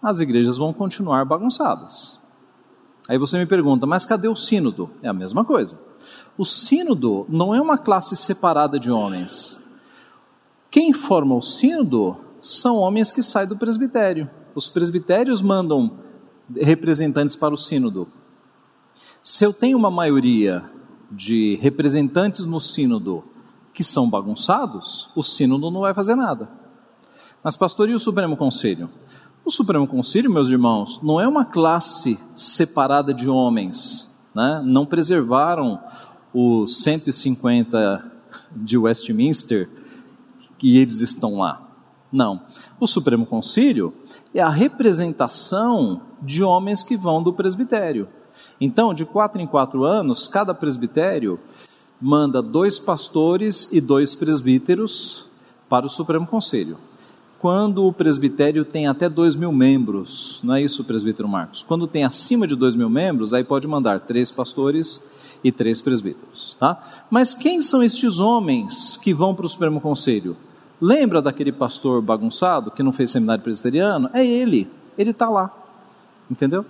as 0.00 0.20
igrejas 0.20 0.56
vão 0.56 0.72
continuar 0.72 1.26
bagunçadas. 1.26 2.22
Aí 3.06 3.18
você 3.18 3.36
me 3.36 3.44
pergunta, 3.44 3.84
mas 3.84 4.06
cadê 4.06 4.26
o 4.26 4.34
sínodo? 4.34 4.88
É 5.02 5.08
a 5.10 5.12
mesma 5.12 5.44
coisa. 5.44 5.78
O 6.38 6.46
sínodo 6.46 7.26
não 7.28 7.54
é 7.54 7.60
uma 7.60 7.76
classe 7.76 8.16
separada 8.16 8.80
de 8.80 8.90
homens. 8.90 9.62
Quem 10.70 10.94
forma 10.94 11.34
o 11.34 11.42
sínodo 11.42 12.16
são 12.40 12.78
homens 12.78 13.12
que 13.12 13.22
saem 13.22 13.46
do 13.46 13.58
presbitério. 13.58 14.30
Os 14.54 14.68
presbitérios 14.68 15.40
mandam 15.40 15.98
representantes 16.54 17.34
para 17.36 17.54
o 17.54 17.58
sínodo. 17.58 18.08
Se 19.22 19.44
eu 19.44 19.52
tenho 19.52 19.78
uma 19.78 19.90
maioria 19.90 20.64
de 21.10 21.58
representantes 21.60 22.44
no 22.44 22.60
sínodo 22.60 23.24
que 23.72 23.84
são 23.84 24.08
bagunçados, 24.08 25.10
o 25.14 25.22
sínodo 25.22 25.70
não 25.70 25.80
vai 25.80 25.94
fazer 25.94 26.14
nada. 26.14 26.48
Mas, 27.42 27.56
pastor, 27.56 27.88
e 27.88 27.94
o 27.94 27.98
Supremo 27.98 28.36
Conselho? 28.36 28.88
O 29.44 29.50
Supremo 29.50 29.86
Conselho, 29.86 30.30
meus 30.30 30.48
irmãos, 30.48 31.02
não 31.02 31.20
é 31.20 31.26
uma 31.26 31.44
classe 31.44 32.18
separada 32.36 33.12
de 33.12 33.28
homens, 33.28 34.30
né? 34.34 34.62
não 34.64 34.86
preservaram 34.86 35.80
os 36.32 36.78
150 36.82 38.12
de 38.54 38.78
Westminster 38.78 39.68
que 40.58 40.76
eles 40.76 41.00
estão 41.00 41.38
lá. 41.38 41.60
Não. 42.12 42.42
O 42.78 42.86
Supremo 42.86 43.26
Conselho 43.26 43.92
é 44.34 44.40
a 44.40 44.48
representação 44.48 46.00
de 46.20 46.42
homens 46.42 46.82
que 46.82 46.96
vão 46.96 47.22
do 47.22 47.32
presbitério. 47.32 48.08
Então, 48.60 48.94
de 48.94 49.04
quatro 49.04 49.40
em 49.40 49.46
quatro 49.46 49.84
anos, 49.84 50.26
cada 50.28 50.54
presbitério 50.54 51.38
manda 52.00 52.42
dois 52.42 52.78
pastores 52.78 53.72
e 53.72 53.80
dois 53.80 54.14
presbíteros 54.14 55.26
para 55.68 55.86
o 55.86 55.88
Supremo 55.88 56.26
Conselho 56.26 56.78
quando 57.42 57.84
o 57.84 57.92
presbitério 57.92 58.64
tem 58.64 58.86
até 58.86 59.08
dois 59.08 59.34
mil 59.34 59.50
membros, 59.50 60.38
não 60.44 60.54
é 60.54 60.62
isso, 60.62 60.84
presbítero 60.84 61.26
Marcos? 61.26 61.60
Quando 61.60 61.88
tem 61.88 62.04
acima 62.04 62.46
de 62.46 62.54
dois 62.54 62.76
mil 62.76 62.88
membros, 62.88 63.34
aí 63.34 63.42
pode 63.42 63.66
mandar 63.66 63.98
três 63.98 64.30
pastores 64.30 65.10
e 65.42 65.50
três 65.50 65.80
presbíteros, 65.80 66.56
tá? 66.60 67.04
Mas 67.10 67.34
quem 67.34 67.60
são 67.60 67.82
estes 67.82 68.20
homens 68.20 68.96
que 68.96 69.12
vão 69.12 69.34
para 69.34 69.44
o 69.44 69.48
Supremo 69.48 69.80
Conselho? 69.80 70.36
Lembra 70.84 71.22
daquele 71.22 71.52
pastor 71.52 72.02
bagunçado 72.02 72.72
que 72.72 72.82
não 72.82 72.90
fez 72.90 73.12
seminário 73.12 73.40
presbiteriano? 73.40 74.10
É 74.12 74.26
ele, 74.26 74.68
ele 74.98 75.12
está 75.12 75.28
lá, 75.28 75.48
entendeu? 76.28 76.66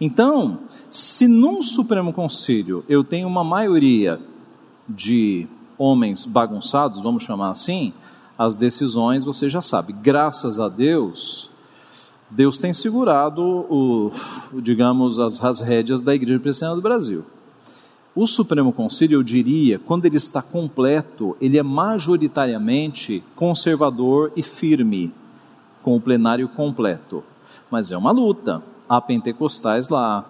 Então, 0.00 0.58
se 0.90 1.28
num 1.28 1.62
Supremo 1.62 2.12
Conselho 2.12 2.84
eu 2.88 3.04
tenho 3.04 3.28
uma 3.28 3.44
maioria 3.44 4.20
de 4.88 5.46
homens 5.78 6.24
bagunçados, 6.24 7.00
vamos 7.00 7.22
chamar 7.22 7.50
assim, 7.50 7.94
as 8.36 8.56
decisões, 8.56 9.22
você 9.22 9.48
já 9.48 9.62
sabe. 9.62 9.92
Graças 9.92 10.58
a 10.58 10.68
Deus, 10.68 11.50
Deus 12.28 12.58
tem 12.58 12.74
segurado, 12.74 13.40
o, 13.40 14.10
digamos, 14.60 15.20
as, 15.20 15.42
as 15.44 15.60
rédeas 15.60 16.02
da 16.02 16.16
Igreja 16.16 16.40
Presbiteriana 16.40 16.74
do 16.74 16.82
Brasil. 16.82 17.24
O 18.16 18.28
Supremo 18.28 18.72
Conselho, 18.72 19.14
eu 19.14 19.22
diria, 19.24 19.80
quando 19.80 20.04
ele 20.04 20.16
está 20.16 20.40
completo, 20.40 21.36
ele 21.40 21.58
é 21.58 21.64
majoritariamente 21.64 23.24
conservador 23.34 24.30
e 24.36 24.42
firme, 24.42 25.12
com 25.82 25.96
o 25.96 26.00
plenário 26.00 26.48
completo. 26.48 27.24
Mas 27.68 27.90
é 27.90 27.96
uma 27.96 28.12
luta. 28.12 28.62
Há 28.88 29.00
pentecostais 29.00 29.88
lá, 29.88 30.24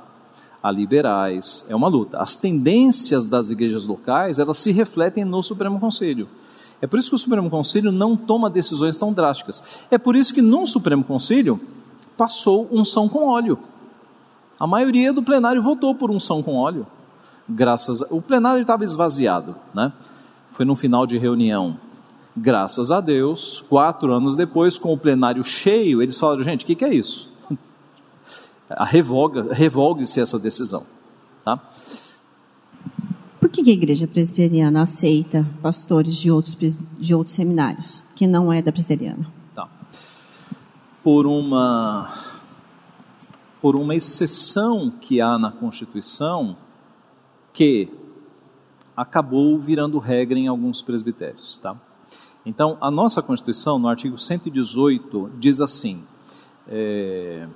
há 0.63 0.71
liberais, 0.71 1.67
é 1.69 1.77
uma 1.77 1.89
luta. 1.89 2.17
As 2.19 2.35
tendências 2.35 3.27
das 3.27 3.51
igrejas 3.51 3.87
locais, 3.87 4.39
elas 4.39 4.57
se 4.57 4.73
refletem 4.73 5.23
no 5.23 5.43
Supremo 5.43 5.79
Conselho. 5.79 6.27
É 6.81 6.87
por 6.87 6.99
isso 6.99 7.11
que 7.11 7.17
o 7.17 7.19
Supremo 7.19 7.51
Conselho 7.51 7.93
não 7.93 8.17
toma 8.17 8.49
decisões 8.49 8.97
tão 8.97 9.13
drásticas. 9.13 9.85
É 9.91 9.99
por 9.99 10.17
isso 10.17 10.33
que 10.33 10.41
no 10.41 10.65
Supremo 10.65 11.05
Conselho 11.05 11.61
passou 12.17 12.67
unção 12.73 13.11
com 13.11 13.29
óleo. 13.29 13.59
A 14.59 14.67
maioria 14.67 15.13
do 15.13 15.23
plenário 15.23 15.61
votou 15.61 15.95
por 15.95 16.11
unção 16.11 16.43
com 16.43 16.57
óleo. 16.57 16.87
Graças 17.49 18.03
a... 18.03 18.15
o 18.15 18.23
plenário 18.23 18.63
estava 18.63 18.85
esvaziado, 18.85 19.57
né? 19.75 19.93
Foi 20.51 20.65
no 20.65 20.75
final 20.75 21.07
de 21.07 21.19
reunião. 21.19 21.79
Graças 22.37 22.91
a 22.91 23.01
Deus, 23.01 23.65
quatro 23.69 24.13
anos 24.13 24.35
depois, 24.35 24.77
com 24.77 24.93
o 24.93 24.99
plenário 24.99 25.45
cheio, 25.45 26.03
eles 26.03 26.19
falaram: 26.19 26.43
gente, 26.43 26.65
o 26.65 26.67
que, 26.67 26.75
que 26.75 26.85
é 26.85 26.93
isso? 26.93 27.33
Revogue-se 29.53 30.21
essa 30.21 30.39
decisão, 30.39 30.85
tá? 31.45 31.61
que 33.63 33.71
a 33.71 33.75
igreja 33.75 34.07
presbiteriana 34.07 34.83
aceita 34.83 35.47
pastores 35.63 36.17
de 36.17 36.31
outros, 36.31 36.57
de 36.99 37.15
outros 37.15 37.37
seminários, 37.37 38.03
que 38.17 38.27
não 38.27 38.53
é 38.53 38.61
da 38.61 38.73
presbiteriana? 38.73 39.27
Tá. 39.55 39.69
Por 41.03 41.27
uma, 41.27 42.13
por 43.61 43.77
uma 43.77 43.95
exceção 43.95 44.91
que 44.91 45.21
há 45.21 45.39
na 45.39 45.53
Constituição, 45.53 46.57
que 47.55 47.89
acabou 48.97 49.59
virando 49.59 49.99
regra 49.99 50.39
em 50.39 50.49
alguns 50.49 50.83
presbitérios. 50.83 51.57
Tá? 51.63 51.75
Então, 52.45 52.77
a 52.81 52.91
nossa 52.91 53.23
Constituição, 53.23 53.79
no 53.79 53.89
artigo 53.89 54.19
118, 54.19 55.31
diz 55.39 55.61
assim, 55.61 56.05
é, 56.69 57.47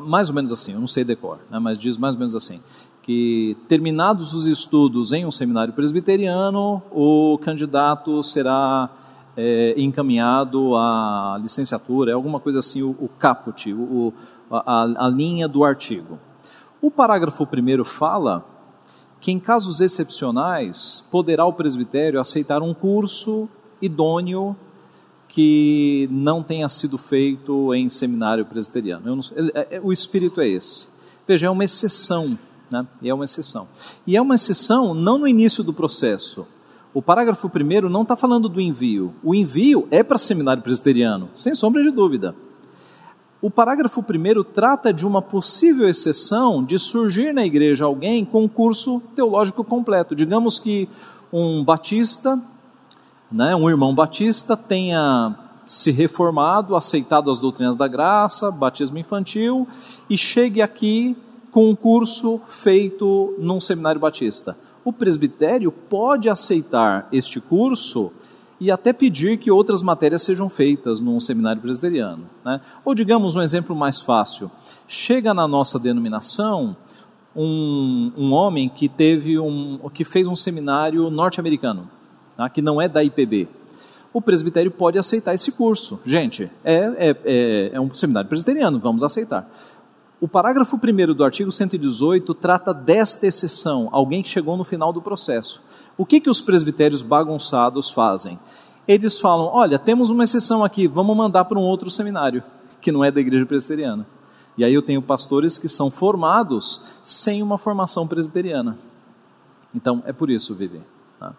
mais 0.00 0.28
ou 0.30 0.34
menos 0.34 0.52
assim, 0.52 0.72
eu 0.72 0.80
não 0.80 0.86
sei 0.86 1.04
decor, 1.04 1.40
né, 1.50 1.58
mas 1.58 1.76
diz 1.76 1.98
mais 1.98 2.14
ou 2.14 2.20
menos 2.20 2.36
assim, 2.36 2.62
que, 3.02 3.56
terminados 3.68 4.32
os 4.32 4.46
estudos 4.46 5.12
em 5.12 5.26
um 5.26 5.30
seminário 5.30 5.74
presbiteriano, 5.74 6.80
o 6.92 7.38
candidato 7.42 8.22
será 8.22 8.88
é, 9.36 9.74
encaminhado 9.76 10.76
à 10.76 11.38
licenciatura, 11.42 12.12
é 12.12 12.14
alguma 12.14 12.38
coisa 12.38 12.60
assim, 12.60 12.82
o, 12.82 12.90
o 12.90 13.08
caput, 13.08 13.72
o, 13.72 14.12
a, 14.50 15.06
a 15.06 15.08
linha 15.08 15.48
do 15.48 15.64
artigo. 15.64 16.18
O 16.80 16.90
parágrafo 16.92 17.44
primeiro 17.44 17.84
fala 17.84 18.57
que, 19.20 19.32
em 19.32 19.38
casos 19.38 19.80
excepcionais, 19.80 21.06
poderá 21.10 21.44
o 21.44 21.52
presbitério 21.52 22.20
aceitar 22.20 22.62
um 22.62 22.72
curso 22.72 23.48
idôneo 23.80 24.56
que 25.28 26.08
não 26.10 26.42
tenha 26.42 26.68
sido 26.68 26.96
feito 26.96 27.74
em 27.74 27.88
seminário 27.90 28.44
presbiteriano. 28.44 29.16
Não, 29.16 29.20
é, 29.54 29.76
é, 29.76 29.80
o 29.80 29.92
espírito 29.92 30.40
é 30.40 30.48
esse. 30.48 30.88
Veja, 31.26 31.46
é 31.46 31.50
uma 31.50 31.64
exceção 31.64 32.38
né? 32.70 32.86
E 33.00 33.08
é 33.08 33.14
uma 33.14 33.24
exceção. 33.24 33.68
E 34.06 34.16
é 34.16 34.22
uma 34.22 34.34
exceção 34.34 34.94
não 34.94 35.18
no 35.18 35.28
início 35.28 35.64
do 35.64 35.72
processo. 35.72 36.46
O 36.92 37.02
parágrafo 37.02 37.48
primeiro 37.48 37.88
não 37.88 38.02
está 38.02 38.16
falando 38.16 38.48
do 38.48 38.60
envio. 38.60 39.14
O 39.22 39.34
envio 39.34 39.86
é 39.90 40.02
para 40.02 40.18
seminário 40.18 40.62
presbiteriano, 40.62 41.30
sem 41.34 41.54
sombra 41.54 41.82
de 41.82 41.90
dúvida. 41.90 42.34
O 43.40 43.48
parágrafo 43.48 44.02
primeiro 44.02 44.42
trata 44.42 44.92
de 44.92 45.06
uma 45.06 45.22
possível 45.22 45.88
exceção 45.88 46.64
de 46.64 46.76
surgir 46.76 47.32
na 47.32 47.46
igreja 47.46 47.84
alguém 47.84 48.24
com 48.24 48.48
curso 48.48 49.00
teológico 49.14 49.62
completo. 49.62 50.16
Digamos 50.16 50.58
que 50.58 50.88
um 51.32 51.62
batista, 51.64 52.40
né, 53.30 53.54
um 53.54 53.70
irmão 53.70 53.94
batista, 53.94 54.56
tenha 54.56 55.36
se 55.64 55.92
reformado, 55.92 56.74
aceitado 56.74 57.30
as 57.30 57.38
doutrinas 57.38 57.76
da 57.76 57.86
graça, 57.86 58.50
batismo 58.50 58.98
infantil, 58.98 59.68
e 60.10 60.18
chegue 60.18 60.60
aqui 60.60 61.16
com 61.52 61.70
um 61.70 61.76
curso 61.76 62.40
feito 62.48 63.36
num 63.38 63.60
seminário 63.60 64.00
batista. 64.00 64.58
O 64.84 64.92
presbitério 64.92 65.70
pode 65.70 66.28
aceitar 66.28 67.06
este 67.12 67.40
curso 67.40 68.12
e 68.60 68.70
até 68.70 68.92
pedir 68.92 69.38
que 69.38 69.50
outras 69.50 69.82
matérias 69.82 70.22
sejam 70.22 70.50
feitas 70.50 71.00
num 71.00 71.20
seminário 71.20 71.62
presbiteriano. 71.62 72.24
Né? 72.44 72.60
Ou 72.84 72.94
digamos 72.94 73.36
um 73.36 73.42
exemplo 73.42 73.74
mais 73.74 74.00
fácil: 74.00 74.50
chega 74.86 75.32
na 75.32 75.46
nossa 75.46 75.78
denominação 75.78 76.76
um, 77.34 78.12
um 78.16 78.32
homem 78.32 78.68
que 78.68 78.88
teve 78.88 79.38
um, 79.38 79.78
que 79.94 80.04
fez 80.04 80.26
um 80.26 80.34
seminário 80.34 81.08
norte-americano, 81.10 81.88
tá? 82.36 82.48
que 82.48 82.60
não 82.60 82.80
é 82.80 82.88
da 82.88 83.04
IPB. 83.04 83.48
O 84.12 84.22
presbitério 84.22 84.70
pode 84.70 84.98
aceitar 84.98 85.34
esse 85.34 85.52
curso. 85.52 86.00
Gente, 86.04 86.50
é, 86.64 86.74
é, 86.74 87.16
é, 87.24 87.70
é 87.74 87.80
um 87.80 87.92
seminário 87.94 88.28
presbiteriano, 88.28 88.78
vamos 88.78 89.02
aceitar. 89.02 89.48
O 90.20 90.26
parágrafo 90.26 90.76
1 90.76 91.14
do 91.14 91.22
artigo 91.22 91.52
118 91.52 92.34
trata 92.34 92.74
desta 92.74 93.26
exceção, 93.26 93.88
alguém 93.92 94.20
que 94.20 94.28
chegou 94.28 94.56
no 94.56 94.64
final 94.64 94.92
do 94.92 95.00
processo. 95.00 95.62
O 95.98 96.06
que, 96.06 96.20
que 96.20 96.30
os 96.30 96.40
presbitérios 96.40 97.02
bagunçados 97.02 97.90
fazem? 97.90 98.38
Eles 98.86 99.18
falam: 99.18 99.46
olha, 99.46 99.78
temos 99.78 100.08
uma 100.08 100.24
exceção 100.24 100.64
aqui, 100.64 100.86
vamos 100.86 101.16
mandar 101.16 101.44
para 101.44 101.58
um 101.58 101.62
outro 101.62 101.90
seminário, 101.90 102.42
que 102.80 102.92
não 102.92 103.04
é 103.04 103.10
da 103.10 103.20
igreja 103.20 103.44
presbiteriana. 103.44 104.06
E 104.56 104.64
aí 104.64 104.72
eu 104.72 104.82
tenho 104.82 105.02
pastores 105.02 105.58
que 105.58 105.68
são 105.68 105.90
formados 105.90 106.86
sem 107.02 107.42
uma 107.42 107.58
formação 107.58 108.06
presbiteriana. 108.06 108.78
Então, 109.74 110.02
é 110.06 110.12
por 110.12 110.30
isso, 110.30 110.54
Vivi. 110.54 110.80
Tá? 111.18 111.34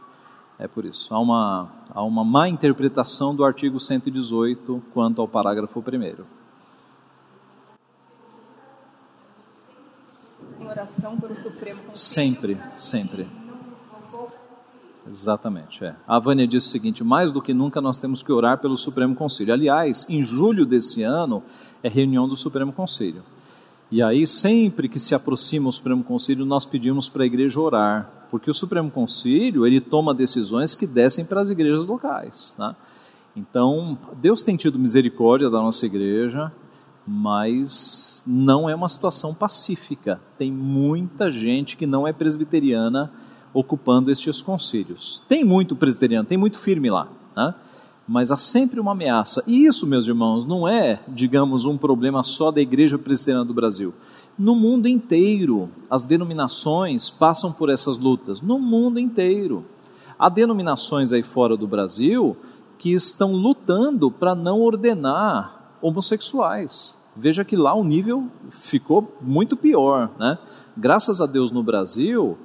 É 0.58 0.68
por 0.68 0.86
isso. 0.86 1.14
Há 1.14 1.20
uma, 1.20 1.70
há 1.90 2.04
uma 2.04 2.24
má 2.24 2.48
interpretação 2.48 3.36
do 3.36 3.44
artigo 3.44 3.80
118 3.80 4.84
quanto 4.94 5.22
ao 5.22 5.28
parágrafo 5.28 5.80
1. 5.80 6.40
oração 10.70 11.18
pelo 11.18 11.36
Supremo 11.36 11.82
Conselho. 11.84 11.96
Sempre, 11.96 12.58
sempre. 12.76 13.28
Exatamente. 15.10 15.84
É. 15.84 15.96
A 16.08 16.20
Vânia 16.20 16.48
disse 16.48 16.68
o 16.68 16.70
seguinte: 16.70 17.04
mais 17.04 17.32
do 17.32 17.42
que 17.42 17.54
nunca 17.54 17.82
nós 17.82 17.98
temos 17.98 18.22
que 18.22 18.32
orar 18.32 18.60
pelo 18.60 18.78
Supremo 18.78 19.16
Conselho. 19.16 19.52
Aliás, 19.52 20.08
em 20.08 20.24
julho 20.24 20.66
desse 20.66 21.02
ano 21.02 21.44
é 21.82 21.90
reunião 21.90 22.28
do 22.28 22.38
Supremo 22.38 22.72
Conselho. 22.72 23.24
E 23.92 24.04
aí, 24.04 24.28
sempre 24.28 24.88
que 24.88 25.00
se 25.00 25.16
aproxima 25.16 25.68
o 25.68 25.72
Supremo 25.72 26.04
Conselho, 26.04 26.46
nós 26.46 26.64
pedimos 26.64 27.10
para 27.10 27.24
a 27.24 27.26
igreja 27.26 27.60
orar, 27.60 28.28
porque 28.30 28.52
o 28.52 28.54
Supremo 28.54 28.92
Conselho 28.92 29.66
ele 29.66 29.82
toma 29.82 30.14
decisões 30.14 30.76
que 30.76 30.86
descem 30.86 31.26
para 31.26 31.42
as 31.42 31.50
igrejas 31.50 31.88
locais. 31.88 32.56
Né? 32.60 32.76
Então, 33.36 33.98
Deus 34.22 34.44
tem 34.44 34.56
tido 34.56 34.78
misericórdia 34.78 35.50
da 35.50 35.58
nossa 35.58 35.88
igreja, 35.88 36.52
mas 37.08 38.24
não 38.28 38.70
é 38.70 38.76
uma 38.76 38.88
situação 38.88 39.34
pacífica. 39.34 40.22
Tem 40.38 40.52
muita 40.52 41.32
gente 41.32 41.76
que 41.76 41.88
não 41.88 42.08
é 42.08 42.14
presbiteriana 42.14 43.12
ocupando 43.54 44.12
estes 44.12 44.42
conselhos. 44.42 45.22
Tem 45.28 45.44
muito 45.44 45.76
presbiteriano, 45.76 46.28
tem 46.28 46.38
muito 46.38 46.58
firme 46.60 46.90
lá, 46.90 47.08
né? 47.36 47.56
mas 48.08 48.32
há 48.32 48.38
sempre 48.38 48.80
uma 48.80 48.92
ameaça. 48.92 49.44
E 49.46 49.66
isso, 49.66 49.86
meus 49.86 50.08
irmãos, 50.08 50.46
não 50.46 50.68
é, 50.68 51.00
digamos, 51.08 51.66
um 51.66 51.78
problema 51.78 52.24
só 52.24 52.52
da 52.52 52.60
Igreja 52.60 52.98
Presbiteriana 52.98 53.46
do 53.46 53.54
Brasil. 53.54 53.94
No 54.38 54.56
mundo 54.56 54.88
inteiro, 54.88 55.70
as 55.90 56.04
denominações 56.04 57.10
passam 57.10 57.52
por 57.52 57.70
essas 57.70 57.98
lutas. 57.98 58.42
No 58.42 58.58
mundo 58.58 59.00
inteiro. 59.00 59.66
Há 60.18 60.28
denominações 60.28 61.14
aí 61.14 61.24
fora 61.24 61.56
do 61.56 61.68
Brasil 61.68 62.36
que 62.78 62.92
estão 62.92 63.34
lutando 63.34 64.10
para 64.10 64.34
não 64.34 64.62
ordenar 64.62 65.76
homossexuais. 65.82 66.98
Veja 67.16 67.44
que 67.44 67.56
lá 67.56 67.74
o 67.74 67.84
nível 67.84 68.28
ficou 68.52 69.18
muito 69.22 69.58
pior. 69.58 70.10
Né? 70.18 70.38
Graças 70.76 71.20
a 71.22 71.26
Deus 71.26 71.52
no 71.52 71.62
Brasil, 71.62 72.38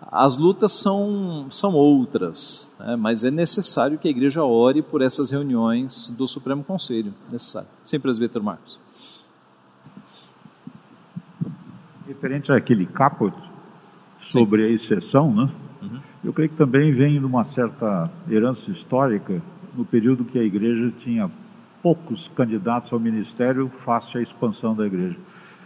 as 0.00 0.36
lutas 0.36 0.72
são, 0.72 1.46
são 1.50 1.74
outras, 1.74 2.76
né? 2.78 2.96
mas 2.96 3.24
é 3.24 3.30
necessário 3.30 3.98
que 3.98 4.06
a 4.06 4.10
igreja 4.10 4.44
ore 4.44 4.82
por 4.82 5.02
essas 5.02 5.30
reuniões 5.30 6.14
do 6.16 6.26
Supremo 6.26 6.62
Conselho. 6.62 7.14
Necessário. 7.30 7.68
Sim, 7.82 7.98
presbítero 7.98 8.44
Marcos. 8.44 8.78
Referente 12.06 12.52
àquele 12.52 12.86
caput 12.86 13.36
sobre 14.20 14.62
Sim. 14.62 14.68
a 14.68 14.74
exceção, 14.74 15.34
né? 15.34 15.50
Uhum. 15.82 16.00
eu 16.24 16.32
creio 16.32 16.48
que 16.48 16.56
também 16.56 16.92
vem 16.92 17.18
de 17.18 17.24
uma 17.24 17.44
certa 17.44 18.10
herança 18.30 18.70
histórica 18.70 19.42
no 19.74 19.84
período 19.84 20.24
que 20.24 20.38
a 20.38 20.42
igreja 20.42 20.90
tinha 20.96 21.30
poucos 21.82 22.28
candidatos 22.28 22.92
ao 22.92 22.98
ministério 22.98 23.70
face 23.84 24.18
à 24.18 24.22
expansão 24.22 24.74
da 24.74 24.86
igreja. 24.86 25.16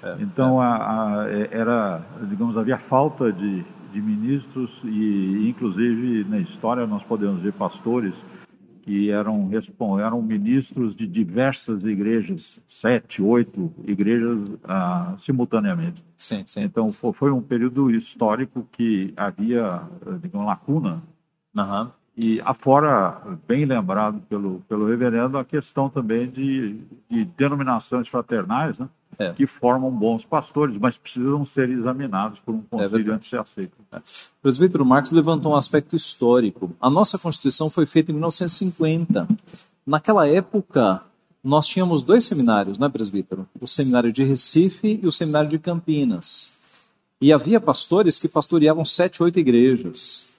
É, 0.03 0.17
então, 0.21 0.63
é. 0.63 0.67
A, 0.67 1.23
a, 1.23 1.27
era, 1.51 2.03
digamos, 2.29 2.57
havia 2.59 2.79
falta 2.79 3.33
de 3.33 3.65
de 3.93 4.01
ministros 4.01 4.81
e, 4.85 5.49
inclusive, 5.49 6.25
na 6.25 6.39
história 6.39 6.87
nós 6.87 7.03
podemos 7.03 7.43
ver 7.43 7.53
pastores 7.53 8.15
que 8.83 9.11
eram, 9.11 9.51
eram 10.01 10.23
ministros 10.23 10.97
de 10.97 11.07
diversas 11.07 11.85
igrejas, 11.85 12.63
sete, 12.67 13.23
oito 13.23 13.73
igrejas 13.85 14.39
ah, 14.65 15.15
simultaneamente. 15.19 16.03
Sim, 16.17 16.43
sim. 16.47 16.63
Então, 16.63 16.91
foi 16.93 17.31
um 17.31 17.43
período 17.43 17.91
histórico 17.91 18.67
que 18.73 19.13
havia, 19.17 19.83
digamos, 20.23 20.47
lacuna. 20.47 21.03
Uhum. 21.55 21.91
E 22.17 22.41
afora, 22.41 23.23
bem 23.47 23.65
lembrado 23.65 24.21
pelo, 24.29 24.61
pelo 24.69 24.87
reverendo, 24.87 25.39
a 25.39 25.45
questão 25.45 25.89
também 25.89 26.29
de, 26.29 26.81
de 27.09 27.25
denominações 27.25 28.09
fraternais, 28.09 28.79
né? 28.79 28.89
É. 29.19 29.33
que 29.33 29.47
formam 29.47 29.91
bons 29.91 30.25
pastores, 30.25 30.77
mas 30.79 30.97
precisam 30.97 31.45
ser 31.45 31.69
examinados 31.69 32.39
por 32.41 32.55
um 32.55 32.59
é 32.59 32.63
conselho 32.71 33.13
é 33.13 33.15
antes 33.15 33.25
de 33.25 33.31
ser 33.31 33.41
aceito. 33.41 33.73
É. 33.93 33.99
O 33.99 34.43
presbítero 34.43 34.85
Marcos 34.85 35.13
levantou 35.13 35.53
um 35.53 35.57
aspecto 35.57 35.95
histórico. 35.97 36.75
A 36.81 36.89
nossa 36.89 37.19
Constituição 37.19 37.71
foi 37.71 37.87
feita 37.87 38.11
em 38.11 38.15
1950. 38.15 39.29
Naquela 39.87 40.27
época, 40.27 41.03
nós 41.43 41.67
tínhamos 41.67 42.03
dois 42.03 42.25
seminários, 42.25 42.79
não 42.79 42.87
é, 42.87 42.91
presbítero? 42.91 43.47
O 43.61 43.67
seminário 43.67 44.13
de 44.13 44.23
Recife 44.23 45.01
e 45.03 45.07
o 45.07 45.13
seminário 45.13 45.49
de 45.49 45.59
Campinas. 45.59 46.59
E 47.21 47.33
havia 47.33 47.61
pastores 47.61 48.19
que 48.19 48.29
pastoreavam 48.29 48.85
sete, 48.85 49.23
oito 49.23 49.39
igrejas. 49.39 50.30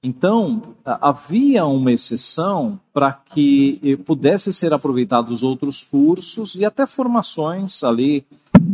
Então, 0.00 0.76
havia 0.84 1.66
uma 1.66 1.90
exceção 1.90 2.80
para 2.92 3.12
que 3.12 3.80
eh, 3.82 3.96
pudesse 3.96 4.52
ser 4.52 4.72
aproveitados 4.72 5.42
outros 5.42 5.82
cursos 5.82 6.54
e 6.54 6.64
até 6.64 6.86
formações 6.86 7.82
ali 7.82 8.24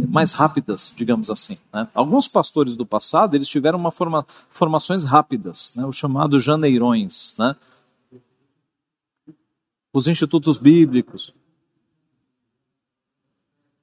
mais 0.08 0.32
rápidas, 0.32 0.92
digamos 0.94 1.30
assim. 1.30 1.56
Né? 1.72 1.88
Alguns 1.94 2.28
pastores 2.28 2.76
do 2.76 2.84
passado, 2.84 3.34
eles 3.34 3.48
tiveram 3.48 3.78
uma 3.78 3.90
forma, 3.90 4.26
formações 4.50 5.02
rápidas, 5.02 5.72
né? 5.74 5.86
o 5.86 5.92
chamado 5.92 6.38
janeirões, 6.38 7.34
né? 7.38 7.56
os 9.94 10.06
institutos 10.06 10.58
bíblicos. 10.58 11.32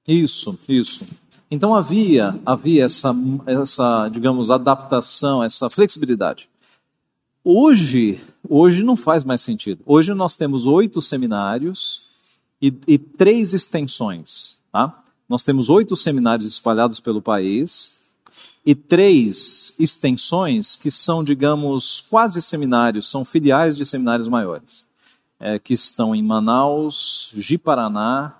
Isso, 0.07 0.59
isso. 0.69 1.07
Então 1.49 1.73
havia, 1.73 2.39
havia 2.45 2.85
essa, 2.85 3.15
essa, 3.47 4.09
digamos, 4.09 4.51
adaptação, 4.51 5.43
essa 5.43 5.71
flexibilidade. 5.71 6.50
Hoje, 7.43 8.21
hoje 8.47 8.83
não 8.83 8.95
faz 8.95 9.23
mais 9.23 9.41
sentido. 9.41 9.81
Hoje 9.85 10.13
nós 10.13 10.35
temos 10.35 10.67
oito 10.67 11.01
seminários 11.01 12.11
e, 12.61 12.73
e 12.87 12.99
três 12.99 13.53
extensões. 13.53 14.57
Tá? 14.71 15.03
Nós 15.27 15.41
temos 15.41 15.67
oito 15.67 15.95
seminários 15.95 16.47
espalhados 16.47 16.99
pelo 16.99 17.21
país 17.21 18.01
e 18.63 18.75
três 18.75 19.73
extensões 19.79 20.75
que 20.75 20.91
são, 20.91 21.23
digamos, 21.23 22.01
quase 22.01 22.39
seminários, 22.43 23.09
são 23.09 23.25
filiais 23.25 23.75
de 23.75 23.87
seminários 23.87 24.27
maiores, 24.27 24.87
é, 25.39 25.57
que 25.57 25.73
estão 25.73 26.13
em 26.13 26.21
Manaus, 26.21 27.31
Ji-Paraná, 27.33 28.37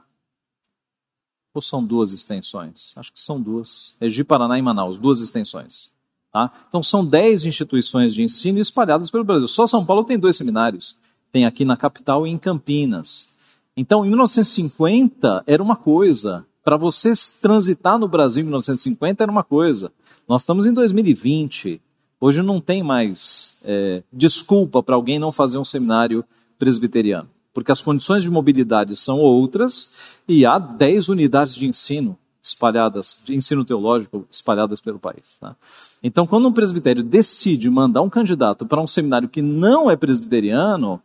ou 1.56 1.62
são 1.62 1.84
duas 1.84 2.12
extensões? 2.12 2.93
Acho 2.95 3.12
que 3.12 3.20
são 3.20 3.41
duas. 3.41 3.97
É 3.99 4.08
Ji-Paraná 4.08 4.60
e 4.60 4.62
Manaus, 4.62 4.99
duas 4.99 5.20
extensões. 5.20 5.91
Tá? 6.32 6.52
Então 6.70 6.82
são 6.82 7.06
10 7.06 7.46
instituições 7.46 8.14
de 8.14 8.24
ensino 8.24 8.60
espalhadas 8.60 9.12
pelo 9.12 9.24
Brasil. 9.24 9.48
Só 9.48 9.68
São 9.68 9.86
Paulo 9.86 10.04
tem 10.04 10.18
dois 10.18 10.38
seminários. 10.38 10.96
Tem 11.32 11.46
aqui 11.46 11.66
na 11.66 11.76
capital 11.76 12.26
e 12.26 12.30
em 12.30 12.38
Campinas. 12.38 13.32
Então, 13.76 14.06
em 14.06 14.10
1950 14.10 15.44
era 15.48 15.64
uma 15.64 15.76
coisa. 15.76 16.46
Para 16.64 16.78
você 16.78 17.14
transitar 17.42 17.98
no 17.98 18.08
Brasil 18.08 18.42
em 18.42 18.46
1950 18.46 19.24
era 19.24 19.32
uma 19.32 19.44
coisa. 19.44 19.92
Nós 20.28 20.42
estamos 20.42 20.66
em 20.66 20.74
2020. 20.74 21.82
Hoje 22.20 22.42
não 22.42 22.62
tem 22.62 22.84
mais 22.84 23.62
é, 23.66 24.04
desculpa 24.12 24.84
para 24.84 24.96
alguém 24.96 25.20
não 25.20 25.32
fazer 25.32 25.58
um 25.58 25.66
seminário 25.66 26.24
presbiteriano. 26.60 27.30
Porque 27.54 27.72
as 27.72 27.82
condições 27.82 28.24
de 28.24 28.30
mobilidade 28.30 28.96
são 28.96 29.20
outras 29.20 30.20
e 30.28 30.46
há 30.46 30.60
10 30.60 31.10
unidades 31.10 31.56
de 31.56 31.66
ensino 31.66 32.18
espalhadas, 32.42 33.22
de 33.24 33.36
ensino 33.36 33.64
teológico 33.64 34.26
espalhadas 34.30 34.82
pelo 34.82 35.00
país. 35.00 35.38
Tá? 35.39 35.56
Então, 36.02 36.26
quando 36.26 36.48
um 36.48 36.54
presbitério 36.54 37.04
decide 37.04 37.70
mandar 37.70 38.02
um 38.02 38.10
candidato 38.10 38.65
para 38.65 38.82
um 38.82 38.88
seminário 38.88 39.30
que 39.30 39.41
não 39.41 39.90
é 39.91 39.95
presbiteriano, 39.95 41.02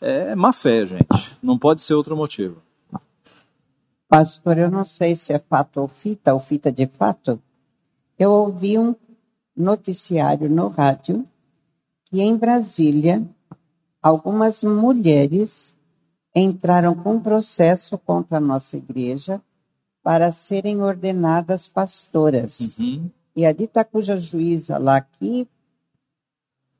é 0.00 0.34
má 0.34 0.52
fé, 0.52 0.86
gente. 0.86 1.06
Não 1.42 1.58
pode 1.58 1.82
ser 1.82 1.94
outro 1.94 2.16
motivo. 2.16 2.62
Pastor, 4.08 4.58
eu 4.58 4.70
não 4.70 4.84
sei 4.84 5.14
se 5.14 5.32
é 5.32 5.38
fato 5.38 5.80
ou 5.80 5.88
fita, 5.88 6.34
ou 6.34 6.40
fita 6.40 6.72
de 6.72 6.86
fato. 6.86 7.40
Eu 8.18 8.30
ouvi 8.32 8.78
um 8.78 8.94
noticiário 9.56 10.48
no 10.48 10.68
rádio 10.68 11.26
que 12.06 12.20
em 12.20 12.36
Brasília 12.36 13.24
algumas 14.02 14.62
mulheres 14.62 15.76
entraram 16.34 16.94
com 16.94 17.20
processo 17.20 17.98
contra 17.98 18.38
a 18.38 18.40
nossa 18.40 18.76
igreja 18.76 19.40
para 20.02 20.32
serem 20.32 20.82
ordenadas 20.82 21.68
pastoras. 21.68 22.78
Uhum. 22.78 23.10
E 23.34 23.44
a 23.44 23.52
dita 23.52 23.84
cuja 23.84 24.16
juíza 24.16 24.78
lá 24.78 25.00
que, 25.00 25.46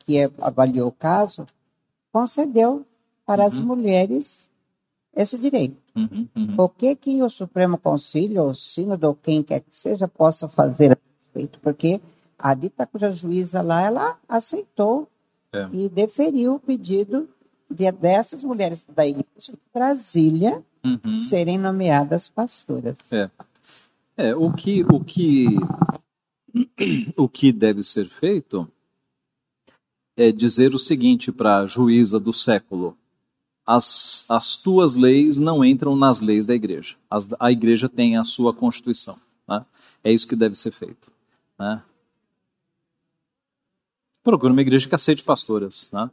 que 0.01 0.19
é, 0.19 0.31
avaliou 0.41 0.89
o 0.89 0.93
caso, 0.93 1.47
concedeu 2.13 2.85
para 3.25 3.43
uhum. 3.43 3.49
as 3.49 3.59
mulheres 3.59 4.51
esse 5.15 5.39
direito. 5.39 5.77
Uhum, 5.95 6.29
uhum. 6.37 6.55
O 6.59 6.69
que 6.69 6.95
que 6.95 7.23
o 7.23 7.29
Supremo 7.29 7.77
Conselho, 7.77 8.45
o 8.45 8.55
Sínodo, 8.55 9.09
ou 9.09 9.15
quem 9.15 9.43
quer 9.43 9.61
que 9.61 9.77
seja, 9.77 10.07
possa 10.07 10.49
fazer 10.49 10.93
a 10.93 10.99
respeito? 11.19 11.59
Porque 11.61 12.01
a 12.39 12.55
dita 12.55 12.87
cuja 12.87 13.13
juíza 13.13 13.61
lá, 13.61 13.83
ela 13.83 14.19
aceitou 14.29 15.09
é. 15.53 15.69
e 15.73 15.89
deferiu 15.89 16.55
o 16.55 16.61
pedido 16.61 17.29
de, 17.69 17.91
dessas 17.93 18.43
mulheres 18.43 18.85
da 18.89 19.07
igreja 19.07 19.53
de 19.53 19.59
Brasília 19.73 20.65
uhum. 20.85 21.17
serem 21.17 21.59
nomeadas 21.59 22.29
pastoras. 22.29 23.13
É. 23.13 23.31
é, 24.17 24.35
o 24.35 24.53
que, 24.53 24.85
o 24.85 25.03
que, 25.03 25.47
o 27.17 27.29
que 27.29 27.53
deve 27.53 27.83
ser 27.83 28.07
feito 28.07 28.71
é 30.17 30.31
dizer 30.31 30.75
o 30.75 30.79
seguinte 30.79 31.33
para 31.33 31.59
a 31.59 31.67
juíza 31.67 32.21
do 32.21 32.33
século: 32.33 32.97
as, 33.67 34.25
as 34.29 34.57
tuas 34.57 34.95
leis 34.95 35.39
não 35.39 35.65
entram 35.65 35.95
nas 35.97 36.21
leis 36.21 36.45
da 36.45 36.55
igreja. 36.55 36.97
As, 37.09 37.29
a 37.39 37.53
igreja 37.53 37.89
tem 37.89 38.17
a 38.17 38.25
sua 38.25 38.53
constituição. 38.53 39.19
Né? 39.49 39.65
É 40.03 40.13
isso 40.13 40.27
que 40.27 40.37
deve 40.37 40.57
ser 40.57 40.73
feito. 40.73 41.11
Né? 41.59 41.83
Procure 44.23 44.53
uma 44.53 44.61
igreja 44.61 44.89
que 44.89 44.95
aceite 44.95 45.23
pastoras. 45.23 45.91
Né? 45.93 46.11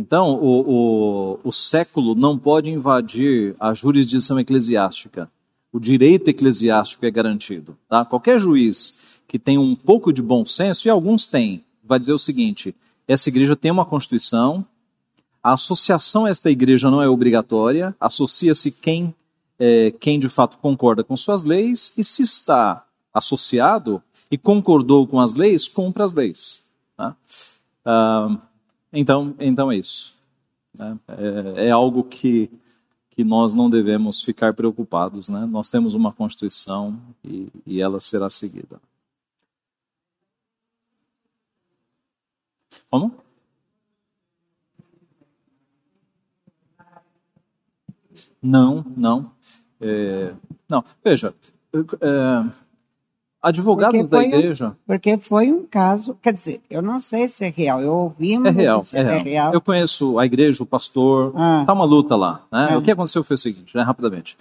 Então, 0.00 0.32
o, 0.32 1.34
o, 1.34 1.40
o 1.44 1.52
século 1.52 2.14
não 2.14 2.38
pode 2.38 2.70
invadir 2.70 3.54
a 3.60 3.74
jurisdição 3.74 4.40
eclesiástica. 4.40 5.30
O 5.70 5.78
direito 5.78 6.28
eclesiástico 6.28 7.04
é 7.04 7.10
garantido. 7.10 7.76
Tá? 7.86 8.02
Qualquer 8.02 8.40
juiz 8.40 9.20
que 9.28 9.38
tem 9.38 9.58
um 9.58 9.76
pouco 9.76 10.10
de 10.10 10.22
bom 10.22 10.46
senso, 10.46 10.88
e 10.88 10.90
alguns 10.90 11.26
têm, 11.26 11.62
vai 11.84 12.00
dizer 12.00 12.14
o 12.14 12.18
seguinte: 12.18 12.74
essa 13.06 13.28
igreja 13.28 13.54
tem 13.54 13.70
uma 13.70 13.84
constituição, 13.84 14.64
a 15.42 15.52
associação 15.52 16.24
a 16.24 16.30
esta 16.30 16.50
igreja 16.50 16.90
não 16.90 17.02
é 17.02 17.08
obrigatória, 17.08 17.94
associa-se 18.00 18.72
quem, 18.72 19.14
é, 19.58 19.90
quem 20.00 20.18
de 20.18 20.28
fato 20.28 20.56
concorda 20.56 21.04
com 21.04 21.14
suas 21.14 21.42
leis, 21.42 21.92
e 21.98 22.02
se 22.02 22.22
está 22.22 22.86
associado 23.12 24.02
e 24.30 24.38
concordou 24.38 25.06
com 25.06 25.20
as 25.20 25.34
leis, 25.34 25.68
cumpra 25.68 26.04
as 26.04 26.14
leis. 26.14 26.64
Tá? 26.96 27.14
Ah, 27.84 28.38
então, 28.92 29.34
então 29.38 29.70
é 29.70 29.76
isso. 29.76 30.18
Né? 30.76 30.98
É, 31.08 31.66
é, 31.66 31.70
algo 31.70 32.04
que, 32.04 32.50
que 33.10 33.24
nós 33.24 33.54
não 33.54 33.68
devemos 33.70 34.22
ficar 34.22 34.54
preocupados. 34.54 35.28
Né? 35.28 35.46
Nós 35.46 35.68
temos 35.68 35.94
uma 35.94 36.12
Constituição 36.12 37.00
e, 37.24 37.48
e 37.66 37.80
ela 37.80 38.00
será 38.00 38.28
seguida. 38.30 38.80
Como? 42.90 43.14
Não, 48.42 48.84
não. 48.96 49.32
É, 49.80 50.34
não, 50.68 50.84
veja, 51.02 51.34
é, 51.74 52.50
advogados 53.42 54.06
da 54.06 54.22
igreja. 54.22 54.68
Um, 54.68 54.72
porque 54.86 55.16
foi 55.16 55.50
um 55.50 55.64
caso, 55.64 56.16
quer 56.20 56.32
dizer, 56.32 56.60
eu 56.68 56.82
não 56.82 57.00
sei 57.00 57.28
se 57.28 57.44
é 57.44 57.50
real, 57.50 57.80
eu 57.80 57.92
ouvi 57.92 58.36
uma 58.36 58.48
é 58.48 58.52
real, 58.52 58.82
é 58.92 59.02
real. 59.02 59.14
é 59.14 59.18
real. 59.18 59.52
Eu 59.54 59.60
conheço 59.60 60.18
a 60.18 60.26
igreja, 60.26 60.62
o 60.62 60.66
pastor, 60.66 61.32
ah. 61.36 61.64
tá 61.66 61.72
uma 61.72 61.84
luta 61.84 62.16
lá. 62.16 62.42
Né? 62.52 62.68
Ah. 62.70 62.78
O 62.78 62.82
que 62.82 62.90
aconteceu 62.90 63.24
foi 63.24 63.34
o 63.34 63.38
seguinte, 63.38 63.76
né, 63.76 63.82
rapidamente. 63.82 64.36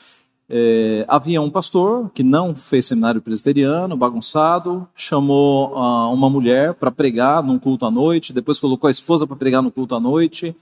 É, 0.52 1.06
havia 1.08 1.40
um 1.40 1.50
pastor 1.52 2.10
que 2.10 2.24
não 2.24 2.56
fez 2.56 2.88
seminário 2.88 3.22
presbiteriano, 3.22 3.96
bagunçado, 3.96 4.88
chamou 4.96 5.76
uh, 5.76 6.12
uma 6.12 6.28
mulher 6.28 6.74
para 6.74 6.90
pregar 6.90 7.44
num 7.44 7.60
culto 7.60 7.86
à 7.86 7.92
noite, 7.92 8.34
depois 8.34 8.58
colocou 8.58 8.88
a 8.88 8.92
esposa 8.92 9.28
para 9.28 9.36
pregar 9.36 9.62
no 9.62 9.70
culto 9.70 9.94
à 9.94 10.00
noite, 10.00 10.56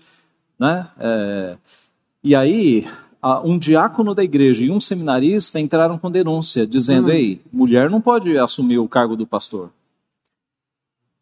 né? 0.59 0.89
É, 0.99 1.57
e 2.21 2.35
aí 2.35 2.85
um 3.43 3.57
diácono 3.57 4.13
da 4.13 4.23
igreja 4.23 4.63
e 4.63 4.69
um 4.69 4.79
seminarista 4.79 5.59
entraram 5.59 5.97
com 5.97 6.11
denúncia, 6.11 6.67
dizendo: 6.67 7.07
hum. 7.07 7.11
Ei, 7.11 7.41
mulher 7.51 7.89
não 7.89 8.01
pode 8.01 8.37
assumir 8.37 8.77
o 8.77 8.87
cargo 8.87 9.15
do 9.15 9.25
pastor. 9.25 9.71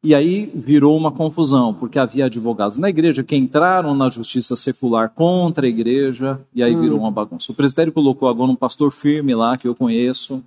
E 0.03 0.13
aí 0.13 0.51
virou 0.53 0.95
uma 0.95 1.11
confusão, 1.11 1.73
porque 1.73 1.97
havia 1.97 2.25
advogados 2.25 2.77
na 2.77 2.89
igreja 2.89 3.23
que 3.23 3.35
entraram 3.35 3.95
na 3.95 4.07
justiça 4.07 4.55
secular 4.55 5.09
contra 5.09 5.65
a 5.65 5.69
igreja, 5.69 6.39
e 6.53 6.61
aí 6.61 6.75
hum. 6.75 6.81
virou 6.81 6.99
uma 6.99 7.09
bagunça. 7.09 7.51
O 7.51 7.55
presbitério 7.55 7.91
colocou 7.91 8.29
agora 8.29 8.51
um 8.51 8.55
pastor 8.55 8.91
firme 8.91 9.33
lá, 9.33 9.57
que 9.57 9.67
eu 9.67 9.73
conheço, 9.73 10.43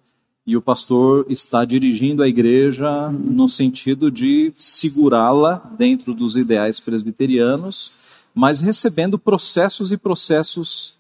e 0.47 0.57
o 0.57 0.63
pastor 0.63 1.27
está 1.29 1.65
dirigindo 1.65 2.23
a 2.23 2.29
igreja 2.29 3.09
hum. 3.09 3.13
no 3.13 3.49
sentido 3.49 4.13
de 4.13 4.53
segurá-la 4.57 5.57
dentro 5.77 6.15
dos 6.15 6.37
ideais 6.37 6.79
presbiterianos, 6.79 7.91
mas 8.33 8.61
recebendo 8.61 9.19
processos 9.19 9.91
e 9.91 9.97
processos 9.97 10.98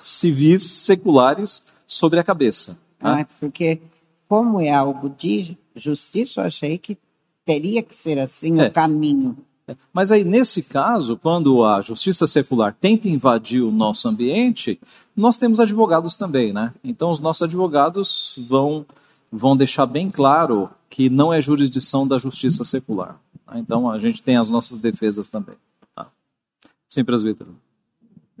civis 0.00 0.62
seculares 0.62 1.64
sobre 1.86 2.18
a 2.18 2.24
cabeça. 2.24 2.78
Ah, 3.00 3.26
porque 3.38 3.80
como 4.28 4.60
é 4.60 4.70
algo 4.70 5.08
de 5.10 5.56
justiça, 5.74 6.40
eu 6.40 6.44
achei 6.44 6.78
que 6.78 6.96
teria 7.44 7.82
que 7.82 7.94
ser 7.94 8.18
assim 8.18 8.60
é. 8.60 8.68
o 8.68 8.72
caminho. 8.72 9.36
Mas 9.92 10.10
aí, 10.10 10.24
nesse 10.24 10.64
caso, 10.64 11.16
quando 11.16 11.64
a 11.64 11.80
justiça 11.80 12.26
secular 12.26 12.76
tenta 12.80 13.08
invadir 13.08 13.62
o 13.62 13.70
nosso 13.70 14.08
ambiente, 14.08 14.80
nós 15.16 15.38
temos 15.38 15.60
advogados 15.60 16.16
também, 16.16 16.52
né? 16.52 16.72
Então, 16.82 17.10
os 17.10 17.20
nossos 17.20 17.42
advogados 17.42 18.34
vão, 18.38 18.84
vão 19.30 19.56
deixar 19.56 19.86
bem 19.86 20.10
claro 20.10 20.68
que 20.88 21.08
não 21.08 21.32
é 21.32 21.40
jurisdição 21.40 22.06
da 22.06 22.18
justiça 22.18 22.64
secular. 22.64 23.20
Tá? 23.46 23.58
Então, 23.58 23.88
a 23.90 23.98
gente 23.98 24.22
tem 24.22 24.36
as 24.36 24.50
nossas 24.50 24.78
defesas 24.78 25.28
também. 25.28 25.56
Tá? 25.94 26.08
Sim, 26.88 27.04
presbítero 27.04 27.54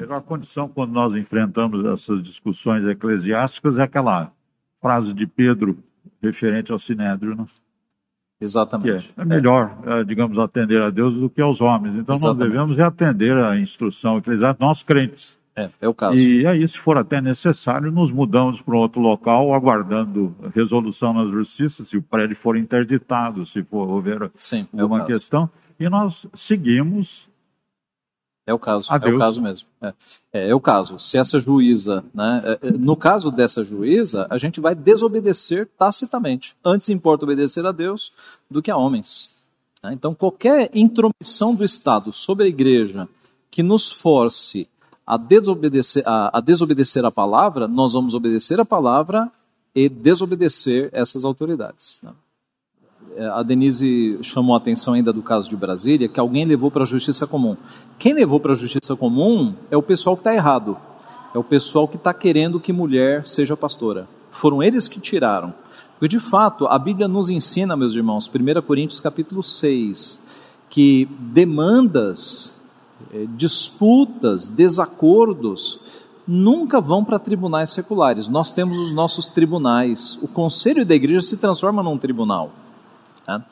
melhor 0.00 0.22
condição 0.22 0.68
quando 0.68 0.92
nós 0.92 1.14
enfrentamos 1.14 1.84
essas 1.84 2.22
discussões 2.22 2.84
eclesiásticas 2.86 3.78
é 3.78 3.82
aquela 3.82 4.32
frase 4.80 5.12
de 5.12 5.26
Pedro 5.26 5.78
referente 6.22 6.72
ao 6.72 6.78
Sinédrio, 6.78 7.36
né? 7.36 7.46
Exatamente. 8.40 9.12
É, 9.16 9.22
é, 9.22 9.24
melhor, 9.24 9.76
é. 9.84 10.02
digamos, 10.02 10.38
atender 10.38 10.80
a 10.80 10.88
Deus 10.88 11.12
do 11.12 11.28
que 11.28 11.42
aos 11.42 11.60
homens. 11.60 11.94
Então 11.96 12.14
Exatamente. 12.14 12.38
nós 12.38 12.48
devemos 12.48 12.80
atender 12.80 13.36
a 13.36 13.58
instrução 13.58 14.16
eclesiástica, 14.16 14.64
nós 14.64 14.82
crentes. 14.82 15.38
É, 15.54 15.68
é 15.80 15.88
o 15.88 15.92
caso. 15.92 16.16
E 16.16 16.46
aí, 16.46 16.66
se 16.66 16.78
for 16.78 16.96
até 16.96 17.20
necessário, 17.20 17.90
nos 17.92 18.10
mudamos 18.10 18.62
para 18.62 18.74
um 18.74 18.78
outro 18.78 19.00
local, 19.00 19.52
aguardando 19.52 20.34
resolução 20.54 21.12
na 21.12 21.26
justiça, 21.26 21.84
se 21.84 21.98
o 21.98 22.02
prédio 22.02 22.36
for 22.36 22.56
interditado, 22.56 23.44
se 23.44 23.62
for 23.62 23.88
houver 23.88 24.30
Sim, 24.38 24.66
é 24.74 24.80
alguma 24.80 25.04
questão. 25.04 25.50
E 25.78 25.88
nós 25.88 26.26
seguimos 26.32 27.29
é 28.46 28.54
o 28.54 28.58
caso, 28.58 28.92
Adeus. 28.92 29.12
é 29.12 29.16
o 29.16 29.18
caso 29.18 29.42
mesmo. 29.42 29.68
É. 29.80 29.94
é, 30.32 30.48
é, 30.50 30.54
o 30.54 30.60
caso. 30.60 30.98
Se 30.98 31.18
essa 31.18 31.38
juíza, 31.38 32.04
né, 32.12 32.42
é, 32.44 32.68
é, 32.68 32.70
no 32.72 32.96
caso 32.96 33.30
dessa 33.30 33.64
juíza, 33.64 34.26
a 34.30 34.38
gente 34.38 34.60
vai 34.60 34.74
desobedecer 34.74 35.68
tacitamente. 35.78 36.56
Antes 36.64 36.88
importa 36.88 37.24
obedecer 37.24 37.64
a 37.64 37.72
Deus 37.72 38.12
do 38.50 38.62
que 38.62 38.70
a 38.70 38.76
homens. 38.76 39.38
Né? 39.82 39.92
Então, 39.92 40.14
qualquer 40.14 40.70
intromissão 40.74 41.54
do 41.54 41.64
Estado 41.64 42.12
sobre 42.12 42.44
a 42.44 42.48
igreja 42.48 43.08
que 43.50 43.62
nos 43.62 43.90
force 43.90 44.68
a 45.06 45.16
desobedecer 45.16 46.02
a, 46.06 46.38
a 46.38 46.40
desobedecer 46.40 47.04
a 47.04 47.10
palavra, 47.10 47.66
nós 47.66 47.92
vamos 47.92 48.14
obedecer 48.14 48.60
a 48.60 48.64
palavra 48.64 49.30
e 49.74 49.88
desobedecer 49.88 50.88
essas 50.92 51.24
autoridades. 51.24 52.00
Né? 52.02 52.12
É, 53.16 53.26
a 53.26 53.42
Denise 53.42 54.18
chamou 54.22 54.54
a 54.54 54.58
atenção 54.58 54.94
ainda 54.94 55.12
do 55.12 55.22
caso 55.22 55.48
de 55.48 55.56
Brasília, 55.56 56.08
que 56.08 56.20
alguém 56.20 56.44
levou 56.44 56.70
para 56.70 56.84
a 56.84 56.86
justiça 56.86 57.26
comum. 57.26 57.56
Quem 57.98 58.12
levou 58.12 58.38
para 58.38 58.52
a 58.52 58.56
justiça 58.56 58.94
comum 58.96 59.54
é 59.70 59.76
o 59.76 59.82
pessoal 59.82 60.16
que 60.16 60.20
está 60.20 60.34
errado. 60.34 60.76
É 61.34 61.38
o 61.38 61.44
pessoal 61.44 61.86
que 61.86 61.96
está 61.96 62.12
querendo 62.12 62.60
que 62.60 62.72
mulher 62.72 63.26
seja 63.26 63.56
pastora. 63.56 64.08
Foram 64.30 64.62
eles 64.62 64.88
que 64.88 65.00
tiraram. 65.00 65.52
Porque, 65.98 66.08
de 66.08 66.18
fato, 66.18 66.66
a 66.66 66.78
Bíblia 66.78 67.06
nos 67.06 67.28
ensina, 67.28 67.76
meus 67.76 67.94
irmãos, 67.94 68.28
1 68.28 68.62
Coríntios 68.62 69.00
capítulo 69.00 69.42
6, 69.42 70.26
que 70.68 71.06
demandas, 71.18 72.70
é, 73.12 73.26
disputas, 73.36 74.48
desacordos, 74.48 75.86
nunca 76.26 76.80
vão 76.80 77.04
para 77.04 77.18
tribunais 77.18 77.70
seculares. 77.70 78.28
Nós 78.28 78.52
temos 78.52 78.78
os 78.78 78.92
nossos 78.92 79.26
tribunais. 79.26 80.18
O 80.22 80.28
conselho 80.28 80.86
da 80.86 80.94
igreja 80.94 81.20
se 81.20 81.36
transforma 81.36 81.82
num 81.82 81.98
tribunal. 81.98 82.52
Tá? 83.30 83.44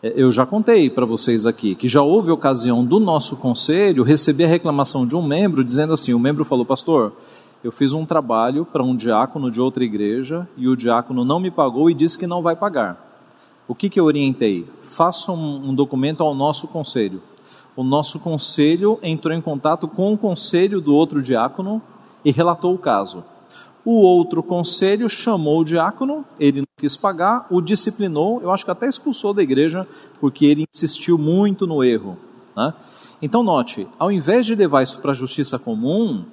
É, 0.00 0.12
eu 0.14 0.30
já 0.30 0.46
contei 0.46 0.88
para 0.88 1.04
vocês 1.04 1.44
aqui 1.44 1.74
que 1.74 1.88
já 1.88 2.02
houve 2.02 2.30
ocasião 2.30 2.84
do 2.84 3.00
nosso 3.00 3.38
conselho 3.38 4.04
receber 4.04 4.44
a 4.44 4.48
reclamação 4.48 5.04
de 5.04 5.16
um 5.16 5.22
membro 5.22 5.64
dizendo 5.64 5.92
assim: 5.92 6.14
o 6.14 6.18
membro 6.20 6.44
falou, 6.44 6.64
pastor, 6.64 7.12
eu 7.64 7.72
fiz 7.72 7.92
um 7.92 8.06
trabalho 8.06 8.64
para 8.64 8.84
um 8.84 8.94
diácono 8.94 9.50
de 9.50 9.60
outra 9.60 9.82
igreja 9.82 10.46
e 10.56 10.68
o 10.68 10.76
diácono 10.76 11.24
não 11.24 11.40
me 11.40 11.50
pagou 11.50 11.90
e 11.90 11.94
disse 11.94 12.16
que 12.16 12.28
não 12.28 12.42
vai 12.42 12.54
pagar. 12.54 13.12
O 13.66 13.74
que, 13.74 13.88
que 13.88 13.98
eu 13.98 14.04
orientei? 14.04 14.68
Faça 14.82 15.32
um, 15.32 15.70
um 15.70 15.74
documento 15.74 16.22
ao 16.22 16.34
nosso 16.34 16.68
conselho. 16.68 17.20
O 17.74 17.82
nosso 17.82 18.20
conselho 18.20 19.00
entrou 19.02 19.34
em 19.34 19.40
contato 19.40 19.88
com 19.88 20.12
o 20.12 20.18
conselho 20.18 20.80
do 20.80 20.94
outro 20.94 21.20
diácono 21.20 21.82
e 22.24 22.30
relatou 22.30 22.72
o 22.72 22.78
caso. 22.78 23.24
O 23.84 24.00
outro 24.00 24.42
conselho 24.42 25.08
chamou 25.08 25.60
o 25.60 25.64
diácono, 25.64 26.24
ele 26.40 26.60
não 26.60 26.66
quis 26.78 26.96
pagar, 26.96 27.46
o 27.50 27.60
disciplinou, 27.60 28.40
eu 28.40 28.50
acho 28.50 28.64
que 28.64 28.70
até 28.70 28.88
expulsou 28.88 29.34
da 29.34 29.42
igreja, 29.42 29.86
porque 30.20 30.46
ele 30.46 30.64
insistiu 30.74 31.18
muito 31.18 31.66
no 31.66 31.84
erro. 31.84 32.16
Né? 32.56 32.72
Então, 33.20 33.42
note, 33.42 33.86
ao 33.98 34.10
invés 34.10 34.46
de 34.46 34.54
levar 34.54 34.82
isso 34.82 35.00
para 35.02 35.12
a 35.12 35.14
justiça 35.14 35.58
comum, 35.58 36.24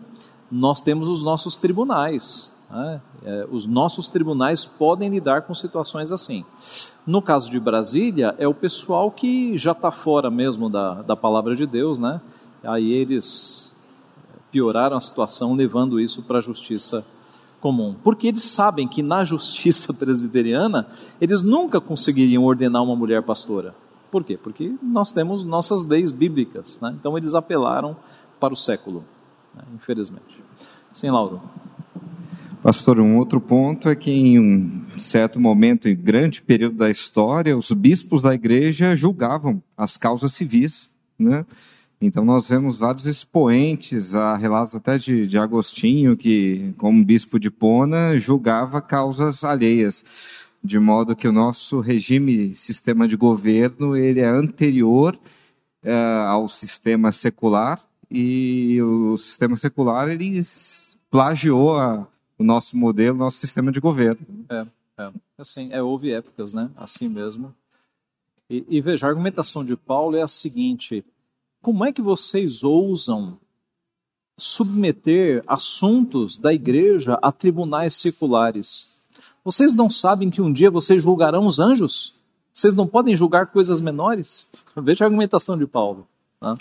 nós 0.50 0.80
temos 0.80 1.08
os 1.08 1.24
nossos 1.24 1.58
tribunais. 1.58 2.54
Né? 2.70 3.02
É, 3.24 3.48
os 3.52 3.66
nossos 3.66 4.08
tribunais 4.08 4.66
podem 4.66 5.10
lidar 5.10 5.42
com 5.42 5.54
situações 5.54 6.12
assim. 6.12 6.46
No 7.06 7.22
caso 7.22 7.52
de 7.52 7.60
Brasília, 7.60 8.34
é 8.38 8.48
o 8.48 8.54
pessoal 8.54 9.12
que 9.12 9.58
já 9.58 9.74
está 9.74 9.92
fora 9.92 10.32
mesmo 10.32 10.70
da, 10.70 11.02
da 11.02 11.16
palavra 11.16 11.56
de 11.56 11.66
Deus, 11.66 12.00
né? 12.00 12.22
Aí 12.64 12.92
eles 12.92 13.76
pioraram 14.52 14.96
a 14.96 15.02
situação 15.02 15.56
levando 15.56 16.00
isso 16.00 16.24
para 16.24 16.38
a 16.38 16.42
justiça 16.42 17.04
comum, 17.04 17.06
porque 18.04 18.28
eles 18.28 18.44
sabem 18.44 18.88
que 18.88 19.04
na 19.04 19.24
justiça 19.24 19.94
presbiteriana 19.96 20.88
eles 21.20 21.42
nunca 21.42 21.80
conseguiriam 21.80 22.44
ordenar 22.44 22.84
uma 22.84 22.96
mulher 22.96 23.22
pastora. 23.22 23.76
Por 24.12 24.24
quê? 24.24 24.38
Porque 24.38 24.74
nós 24.82 25.12
temos 25.12 25.44
nossas 25.44 25.86
leis 25.86 26.12
bíblicas, 26.12 26.80
né? 26.82 26.94
então 27.00 27.18
eles 27.18 27.34
apelaram 27.34 27.96
para 28.40 28.54
o 28.54 28.58
século, 28.58 29.06
né? 29.56 29.64
infelizmente. 29.76 30.44
Sim, 30.92 31.12
Lauro. 31.12 31.42
Pastor, 32.62 33.00
um 33.00 33.18
outro 33.18 33.42
ponto 33.42 33.90
é 33.90 33.96
que 33.96 34.12
em 34.12 34.40
um 34.40 35.00
certo 35.00 35.40
momento, 35.40 35.88
em 35.88 35.96
grande 35.96 36.42
período 36.42 36.78
da 36.78 36.92
história, 36.92 37.58
os 37.58 37.72
bispos 37.72 38.22
da 38.22 38.36
igreja 38.36 38.96
julgavam 38.96 39.64
as 39.76 39.98
causas 39.98 40.34
civis, 40.34 40.90
né? 41.18 41.44
Então 42.02 42.26
nós 42.26 42.50
vemos 42.50 42.80
vários 42.80 43.06
expoentes, 43.06 44.16
a 44.16 44.36
relatos 44.36 44.74
até 44.74 44.98
de, 44.98 45.28
de 45.28 45.38
Agostinho, 45.38 46.18
que, 46.18 46.74
como 46.78 47.06
bispo 47.06 47.40
de 47.40 47.52
Pona, 47.52 48.18
julgava 48.18 48.82
causas 48.82 49.44
alheias, 49.44 50.04
de 50.64 50.80
modo 50.80 51.16
que 51.16 51.28
o 51.28 51.32
nosso 51.32 51.80
regime, 51.80 52.56
sistema 52.56 53.08
de 53.08 53.16
governo, 53.16 53.96
ele 53.96 54.20
é 54.20 54.28
anterior 54.28 55.18
é, 55.84 55.94
ao 56.26 56.50
sistema 56.50 57.12
secular, 57.12 57.80
e 58.10 58.82
o 58.82 59.16
sistema 59.18 59.56
secular 59.56 60.10
ele 60.10 60.42
plagiou 61.10 61.78
a, 61.78 62.08
o 62.38 62.44
nosso 62.44 62.76
modelo, 62.76 63.16
o 63.16 63.20
nosso 63.20 63.38
sistema 63.38 63.72
de 63.72 63.80
governo. 63.80 64.26
É, 64.50 64.66
é. 64.98 65.12
Assim, 65.38 65.70
é, 65.72 65.82
houve 65.82 66.12
épocas, 66.12 66.52
né? 66.52 66.70
Assim 66.76 67.08
mesmo. 67.08 67.54
E, 68.50 68.66
e 68.68 68.82
veja, 68.82 69.06
a 69.06 69.10
argumentação 69.10 69.64
de 69.64 69.78
Paulo 69.78 70.18
é 70.18 70.22
a 70.22 70.28
seguinte: 70.28 71.06
como 71.62 71.86
é 71.86 71.92
que 71.92 72.02
vocês 72.02 72.64
ousam 72.64 73.38
submeter 74.38 75.44
assuntos 75.46 76.38
da 76.38 76.54
igreja 76.54 77.20
a 77.22 77.32
tribunais 77.32 77.96
seculares? 77.96 79.00
Vocês 79.44 79.76
não 79.76 79.90
sabem 79.90 80.30
que 80.30 80.42
um 80.42 80.52
dia 80.52 80.72
vocês 80.72 81.04
julgarão 81.04 81.46
os 81.46 81.60
anjos? 81.60 82.16
Vocês 82.54 82.74
não 82.74 82.88
podem 82.88 83.16
julgar 83.16 83.48
coisas 83.48 83.80
menores? 83.80 84.50
Veja 84.76 85.06
a 85.06 85.08
argumentação 85.08 85.58
de 85.58 85.68
Paulo. 85.68 86.08
Tá? 86.40 86.56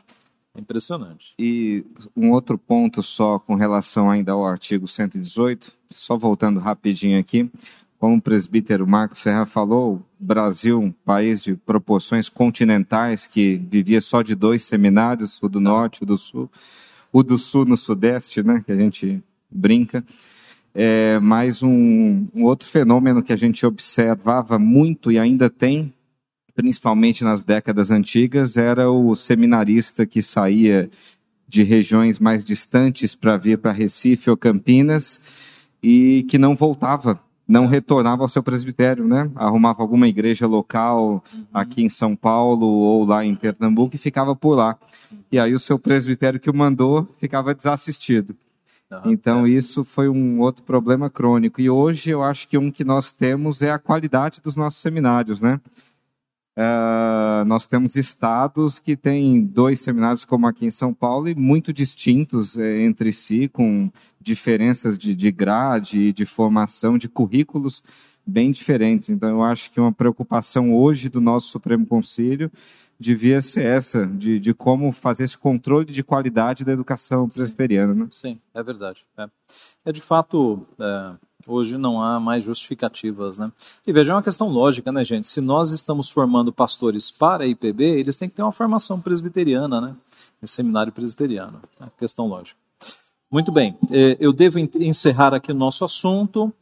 É 0.55 0.61
impressionante. 0.61 1.33
E 1.39 1.85
um 2.17 2.33
outro 2.33 2.59
ponto 2.59 3.03
só 3.03 3.39
com 3.39 3.55
relação 3.55 4.11
ainda 4.11 4.33
ao 4.33 4.45
artigo 4.45 4.87
118, 4.87 5.73
só 5.91 6.17
voltando 6.17 6.61
rapidinho 6.61 7.19
aqui, 7.19 7.51
como 8.01 8.17
o 8.17 8.21
presbítero 8.21 8.87
Marcos 8.87 9.19
Serra 9.19 9.45
falou, 9.45 10.03
Brasil, 10.19 10.81
um 10.81 10.91
país 10.91 11.43
de 11.43 11.55
proporções 11.55 12.31
continentais 12.31 13.27
que 13.27 13.57
vivia 13.71 14.01
só 14.01 14.23
de 14.23 14.35
dois 14.35 14.63
seminários, 14.63 15.41
o 15.43 15.49
do 15.51 15.61
norte, 15.61 16.03
o 16.03 16.07
do 16.07 16.17
sul, 16.17 16.51
o 17.13 17.23
do 17.23 17.37
sul 17.37 17.67
no 17.67 17.77
sudeste, 17.77 18.43
né, 18.43 18.63
que 18.65 18.73
a 18.73 18.77
gente 18.77 19.23
brinca. 19.51 20.03
É, 20.75 21.19
mas 21.21 21.63
um, 21.63 22.27
um 22.35 22.45
outro 22.45 22.67
fenômeno 22.67 23.23
que 23.23 23.35
a 23.35 23.37
gente 23.37 23.67
observava 23.67 24.59
muito 24.59 25.13
e 25.13 25.19
ainda 25.19 25.51
tem 25.51 25.93
principalmente 26.55 27.23
nas 27.23 27.43
décadas 27.43 27.91
antigas, 27.91 28.57
era 28.57 28.91
o 28.91 29.15
seminarista 29.15 30.07
que 30.07 30.23
saía 30.23 30.91
de 31.47 31.63
regiões 31.63 32.19
mais 32.19 32.45
distantes 32.45 33.15
para 33.15 33.37
vir 33.37 33.59
para 33.59 33.73
Recife 33.73 34.31
ou 34.31 34.37
Campinas 34.37 35.23
e 35.83 36.25
que 36.29 36.39
não 36.39 36.55
voltava, 36.55 37.21
não 37.51 37.67
retornava 37.67 38.23
ao 38.23 38.29
seu 38.29 38.45
presbitério, 38.45 39.05
né? 39.09 39.29
Arrumava 39.35 39.83
alguma 39.83 40.07
igreja 40.07 40.47
local 40.47 41.23
aqui 41.53 41.83
em 41.83 41.89
São 41.89 42.15
Paulo 42.15 42.65
ou 42.65 43.05
lá 43.05 43.25
em 43.25 43.35
Pernambuco 43.35 43.97
e 43.97 43.99
ficava 43.99 44.37
por 44.37 44.55
lá. 44.55 44.79
E 45.33 45.39
aí 45.39 45.53
o 45.53 45.59
seu 45.59 45.77
presbitério 45.77 46.39
que 46.39 46.49
o 46.49 46.55
mandou 46.55 47.09
ficava 47.19 47.53
desassistido. 47.53 48.37
Então 49.05 49.47
é. 49.47 49.51
isso 49.51 49.85
foi 49.85 50.09
um 50.09 50.39
outro 50.39 50.63
problema 50.63 51.11
crônico. 51.11 51.61
E 51.61 51.69
hoje 51.69 52.11
eu 52.11 52.23
acho 52.23 52.47
que 52.47 52.57
um 52.57 52.71
que 52.71 52.85
nós 52.85 53.11
temos 53.11 53.63
é 53.63 53.71
a 53.73 53.81
qualidade 53.81 54.41
dos 54.41 54.55
nossos 54.55 54.81
seminários, 54.81 55.43
né? 55.43 55.61
Uh, 56.57 57.45
nós 57.47 57.67
temos 57.67 57.97
estados 57.97 58.79
que 58.79 58.97
têm 58.97 59.43
dois 59.43 59.81
seminários, 59.81 60.25
como 60.25 60.47
aqui 60.47 60.67
em 60.67 60.71
São 60.71 60.93
Paulo, 60.93 61.29
e 61.29 61.35
muito 61.35 61.73
distintos 61.73 62.59
eh, 62.59 62.83
entre 62.83 63.13
si, 63.13 63.49
com 63.49 63.91
diferenças 64.21 64.99
de, 64.99 65.15
de 65.15 65.31
grade, 65.31 66.13
de 66.13 66.27
formação, 66.27 66.99
de 66.99 67.09
currículos 67.09 67.83
bem 68.27 68.51
diferentes. 68.51 69.11
Então, 69.11 69.29
eu 69.29 69.43
acho 69.43 69.71
que 69.71 69.81
uma 69.81 69.93
preocupação 69.93 70.75
hoje 70.75 71.09
do 71.09 71.21
nosso 71.21 71.49
Supremo 71.49 71.87
Conselho 71.87 72.51
devia 72.99 73.41
ser 73.41 73.65
essa, 73.65 74.07
de, 74.07 74.39
de 74.39 74.53
como 74.53 74.93
fazer 74.93 75.25
esse 75.25 75.39
controle 75.39 75.87
de 75.87 76.03
qualidade 76.03 76.65
da 76.65 76.73
educação 76.73 77.29
presbiteriana. 77.29 77.95
Né? 77.95 78.09
Sim, 78.11 78.39
é 78.53 78.63
verdade. 78.63 79.07
É, 79.17 79.29
é 79.87 79.93
de 79.93 80.01
fato. 80.01 80.67
É 80.79 81.31
Hoje 81.47 81.79
não 81.79 82.03
há 82.03 82.21
mais 82.21 82.45
justificativas, 82.45 83.39
né? 83.39 83.51
E 83.87 83.93
veja, 83.93 84.13
é 84.13 84.15
uma 84.15 84.23
questão 84.23 84.49
lógica, 84.49 84.93
né, 84.93 85.05
gente? 85.05 85.27
Se 85.27 85.41
nós 85.41 85.71
estamos 85.71 86.11
formando 86.11 86.53
pastores 86.53 87.11
para 87.11 87.45
a 87.45 87.47
IPB, 87.47 87.83
eles 87.83 88.17
têm 88.17 88.29
que 88.29 88.37
ter 88.37 88.43
uma 88.43 88.53
formação 88.53 89.01
presbiteriana, 89.01 89.81
né? 89.81 89.97
Esse 90.43 90.55
seminário 90.55 90.93
presbiteriano. 90.93 91.61
É 91.81 91.87
questão 91.99 92.27
lógica. 92.27 92.60
Muito 93.31 93.53
bem, 93.53 93.77
é, 93.93 94.17
eu 94.19 94.33
devo 94.33 94.59
encerrar 94.59 95.33
aqui 95.33 95.53
o 95.53 95.55
nosso 95.55 95.85
assunto. 95.85 96.53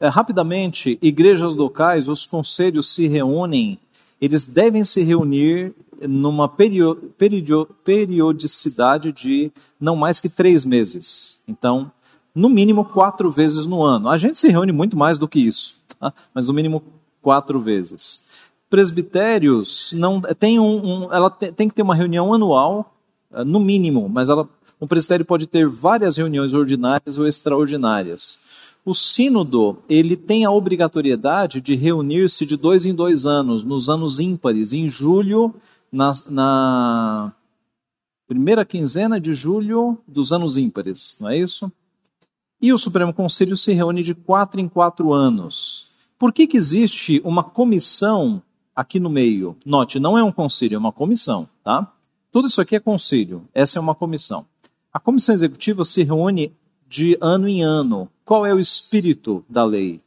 É, 0.00 0.08
rapidamente, 0.08 0.98
igrejas 1.00 1.54
locais, 1.54 2.08
os 2.08 2.26
conselhos 2.26 2.92
se 2.92 3.06
reúnem, 3.06 3.78
eles 4.20 4.44
devem 4.44 4.82
se 4.82 5.04
reunir 5.04 5.72
numa 6.02 6.48
periodicidade 6.48 9.12
de 9.12 9.52
não 9.80 9.94
mais 9.94 10.18
que 10.18 10.28
três 10.28 10.64
meses. 10.64 11.40
Então, 11.46 11.92
no 12.34 12.48
mínimo 12.48 12.84
quatro 12.84 13.30
vezes 13.30 13.64
no 13.64 13.80
ano. 13.82 14.08
A 14.08 14.16
gente 14.16 14.36
se 14.36 14.50
reúne 14.50 14.72
muito 14.72 14.96
mais 14.96 15.18
do 15.18 15.28
que 15.28 15.38
isso, 15.38 15.80
tá? 15.98 16.12
mas 16.34 16.48
no 16.48 16.54
mínimo 16.54 16.82
quatro 17.22 17.60
vezes. 17.60 18.26
Presbitérios 18.68 19.94
não 19.96 20.20
tem 20.20 20.58
um, 20.58 21.04
um 21.04 21.12
ela 21.12 21.30
tem, 21.30 21.52
tem, 21.52 21.68
que 21.68 21.74
ter 21.74 21.82
uma 21.82 21.94
reunião 21.94 22.34
anual, 22.34 22.92
eh, 23.32 23.44
no 23.44 23.60
mínimo, 23.60 24.08
mas 24.08 24.28
ela, 24.28 24.48
um 24.80 24.86
presbitério 24.86 25.24
pode 25.24 25.46
ter 25.46 25.68
várias 25.68 26.16
reuniões 26.16 26.52
ordinárias 26.52 27.18
ou 27.18 27.26
extraordinárias. 27.26 28.44
O 28.84 28.94
sínodo 28.94 29.78
ele 29.88 30.16
tem 30.16 30.44
a 30.44 30.50
obrigatoriedade 30.50 31.60
de 31.60 31.74
reunir-se 31.74 32.46
de 32.46 32.56
dois 32.56 32.84
em 32.84 32.94
dois 32.94 33.26
anos, 33.26 33.64
nos 33.64 33.88
anos 33.88 34.20
ímpares, 34.20 34.72
em 34.72 34.88
julho, 34.88 35.54
na, 35.90 36.12
na 36.28 37.32
primeira 38.28 38.64
quinzena 38.64 39.20
de 39.20 39.34
julho 39.34 39.98
dos 40.06 40.30
anos 40.30 40.56
ímpares, 40.56 41.16
não 41.20 41.28
é 41.28 41.38
isso? 41.38 41.72
E 42.60 42.72
o 42.72 42.78
Supremo 42.78 43.12
Conselho 43.12 43.56
se 43.56 43.72
reúne 43.72 44.02
de 44.02 44.14
quatro 44.14 44.60
em 44.60 44.68
quatro 44.68 45.12
anos. 45.12 46.06
Por 46.18 46.32
que, 46.32 46.46
que 46.46 46.56
existe 46.56 47.20
uma 47.24 47.42
comissão 47.42 48.42
aqui 48.74 48.98
no 48.98 49.10
meio? 49.10 49.56
Note, 49.64 49.98
não 49.98 50.16
é 50.16 50.22
um 50.22 50.32
conselho, 50.32 50.76
é 50.76 50.78
uma 50.78 50.92
comissão, 50.92 51.48
tá? 51.62 51.92
Tudo 52.32 52.48
isso 52.48 52.60
aqui 52.60 52.76
é 52.76 52.80
conselho, 52.80 53.48
essa 53.54 53.78
é 53.78 53.80
uma 53.80 53.94
comissão. 53.94 54.46
A 54.96 54.98
comissão 54.98 55.34
executiva 55.34 55.84
se 55.84 56.02
reúne 56.02 56.56
de 56.88 57.18
ano 57.20 57.46
em 57.46 57.62
ano. 57.62 58.08
Qual 58.24 58.46
é 58.46 58.54
o 58.54 58.58
espírito 58.58 59.44
da 59.46 59.62
lei? 59.62 60.00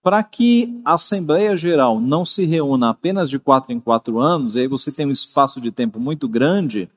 Para 0.00 0.22
que 0.22 0.80
a 0.84 0.92
Assembleia 0.92 1.56
Geral 1.56 2.00
não 2.00 2.24
se 2.24 2.44
reúna 2.46 2.90
apenas 2.90 3.28
de 3.28 3.40
quatro 3.40 3.72
em 3.72 3.80
quatro 3.80 4.20
anos, 4.20 4.54
e 4.54 4.60
aí 4.60 4.68
você 4.68 4.92
tem 4.92 5.06
um 5.06 5.10
espaço 5.10 5.60
de 5.60 5.72
tempo 5.72 5.98
muito 5.98 6.28
grande, 6.28 6.88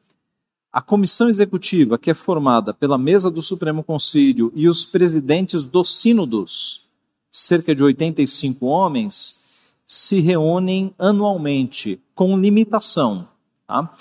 a 0.72 0.84
comissão 0.84 1.30
executiva, 1.30 1.98
que 1.98 2.12
é 2.12 2.14
formada 2.14 2.76
pela 2.76 2.96
mesa 2.96 3.32
do 3.32 3.42
Supremo 3.42 3.84
Conselho 3.84 4.52
e 4.54 4.70
os 4.70 4.86
presidentes 4.86 5.66
dos 5.66 6.00
sínodos, 6.00 6.90
cerca 7.32 7.74
de 7.74 7.82
85 7.82 8.68
homens, 8.68 9.48
se 9.84 10.20
reúnem 10.20 10.94
anualmente, 10.96 12.00
com 12.14 12.38
limitação. 12.38 13.28
Tá? 13.66 13.92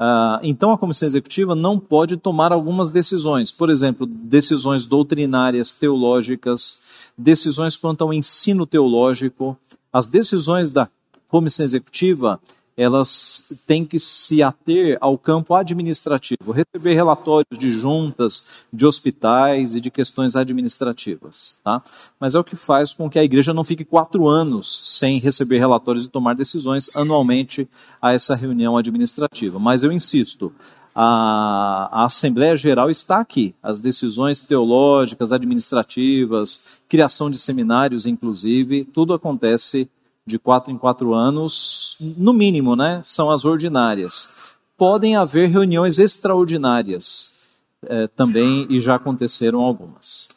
Uh, 0.00 0.40
então, 0.42 0.72
a 0.72 0.78
comissão 0.78 1.06
executiva 1.06 1.54
não 1.54 1.78
pode 1.78 2.16
tomar 2.16 2.52
algumas 2.52 2.90
decisões, 2.90 3.52
por 3.52 3.68
exemplo, 3.68 4.06
decisões 4.06 4.86
doutrinárias 4.86 5.74
teológicas, 5.74 6.84
decisões 7.18 7.76
quanto 7.76 8.02
ao 8.02 8.14
ensino 8.14 8.64
teológico. 8.64 9.54
As 9.92 10.06
decisões 10.06 10.70
da 10.70 10.88
comissão 11.28 11.66
executiva 11.66 12.40
elas 12.76 13.64
têm 13.66 13.84
que 13.84 13.98
se 13.98 14.42
ater 14.42 14.96
ao 15.00 15.18
campo 15.18 15.54
administrativo, 15.54 16.52
receber 16.52 16.94
relatórios 16.94 17.58
de 17.58 17.70
juntas, 17.70 18.64
de 18.72 18.86
hospitais 18.86 19.74
e 19.74 19.80
de 19.80 19.90
questões 19.90 20.36
administrativas. 20.36 21.58
Tá? 21.62 21.82
Mas 22.18 22.34
é 22.34 22.38
o 22.38 22.44
que 22.44 22.56
faz 22.56 22.92
com 22.92 23.10
que 23.10 23.18
a 23.18 23.24
igreja 23.24 23.52
não 23.52 23.64
fique 23.64 23.84
quatro 23.84 24.28
anos 24.28 24.80
sem 24.84 25.18
receber 25.18 25.58
relatórios 25.58 26.04
e 26.04 26.08
tomar 26.08 26.34
decisões 26.34 26.90
anualmente 26.94 27.68
a 28.00 28.12
essa 28.12 28.34
reunião 28.34 28.76
administrativa. 28.76 29.58
Mas 29.58 29.82
eu 29.82 29.92
insisto, 29.92 30.52
a, 30.94 32.02
a, 32.02 32.04
Assembleia 32.04 32.56
Geral 32.56 32.90
está 32.90 33.20
aqui. 33.20 33.54
As 33.62 33.80
decisões 33.80 34.42
teológicas, 34.42 35.32
administrativas, 35.32 36.80
criação 36.88 37.30
de 37.30 37.38
seminários, 37.38 38.06
inclusive, 38.06 38.84
tudo 38.84 39.14
acontece 39.14 39.88
de 40.26 40.38
quatro 40.38 40.72
em 40.72 40.78
quatro 40.78 41.14
anos, 41.14 41.96
no 42.16 42.32
mínimo, 42.32 42.76
né? 42.76 43.00
São 43.04 43.30
as 43.30 43.44
ordinárias. 43.44 44.28
Podem 44.76 45.16
haver 45.16 45.48
reuniões 45.48 45.98
extraordinárias 45.98 47.48
é, 47.82 48.06
também, 48.08 48.66
e 48.70 48.80
já 48.80 48.94
aconteceram 48.94 49.60
algumas. 49.60 50.28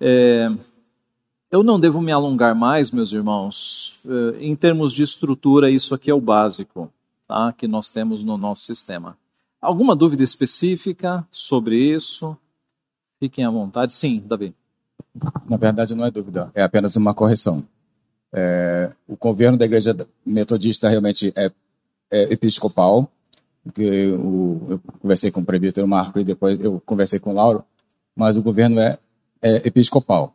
É, 0.00 0.50
eu 1.50 1.62
não 1.62 1.80
devo 1.80 2.00
me 2.00 2.12
alongar 2.12 2.54
mais, 2.54 2.90
meus 2.90 3.12
irmãos. 3.12 4.02
É, 4.06 4.44
em 4.44 4.54
termos 4.54 4.92
de 4.92 5.02
estrutura, 5.02 5.70
isso 5.70 5.94
aqui 5.94 6.10
é 6.10 6.14
o 6.14 6.20
básico 6.20 6.92
tá? 7.26 7.52
que 7.52 7.68
nós 7.68 7.88
temos 7.88 8.24
no 8.24 8.36
nosso 8.36 8.64
sistema. 8.64 9.16
Alguma 9.60 9.94
dúvida 9.94 10.22
específica 10.22 11.26
sobre 11.30 11.76
isso? 11.76 12.36
Fiquem 13.18 13.44
à 13.44 13.50
vontade. 13.50 13.92
Sim, 13.92 14.22
Davi. 14.24 14.54
Na 15.48 15.56
verdade, 15.56 15.94
não 15.94 16.04
é 16.04 16.10
dúvida, 16.10 16.50
é 16.54 16.62
apenas 16.62 16.94
uma 16.96 17.12
correção. 17.12 17.66
É, 18.32 18.90
o 19.06 19.16
governo 19.16 19.56
da 19.56 19.64
Igreja 19.64 19.96
Metodista 20.24 20.88
realmente 20.88 21.32
é, 21.34 21.50
é 22.10 22.22
episcopal, 22.32 23.10
porque 23.64 23.82
eu, 23.82 24.66
eu 24.70 24.80
conversei 25.00 25.30
com 25.30 25.40
o 25.40 25.44
presbítero 25.44 25.88
Marco 25.88 26.18
e 26.18 26.24
depois 26.24 26.58
eu 26.60 26.80
conversei 26.84 27.18
com 27.18 27.30
o 27.30 27.34
Lauro, 27.34 27.64
mas 28.14 28.36
o 28.36 28.42
governo 28.42 28.80
é, 28.80 28.98
é 29.40 29.66
episcopal. 29.66 30.34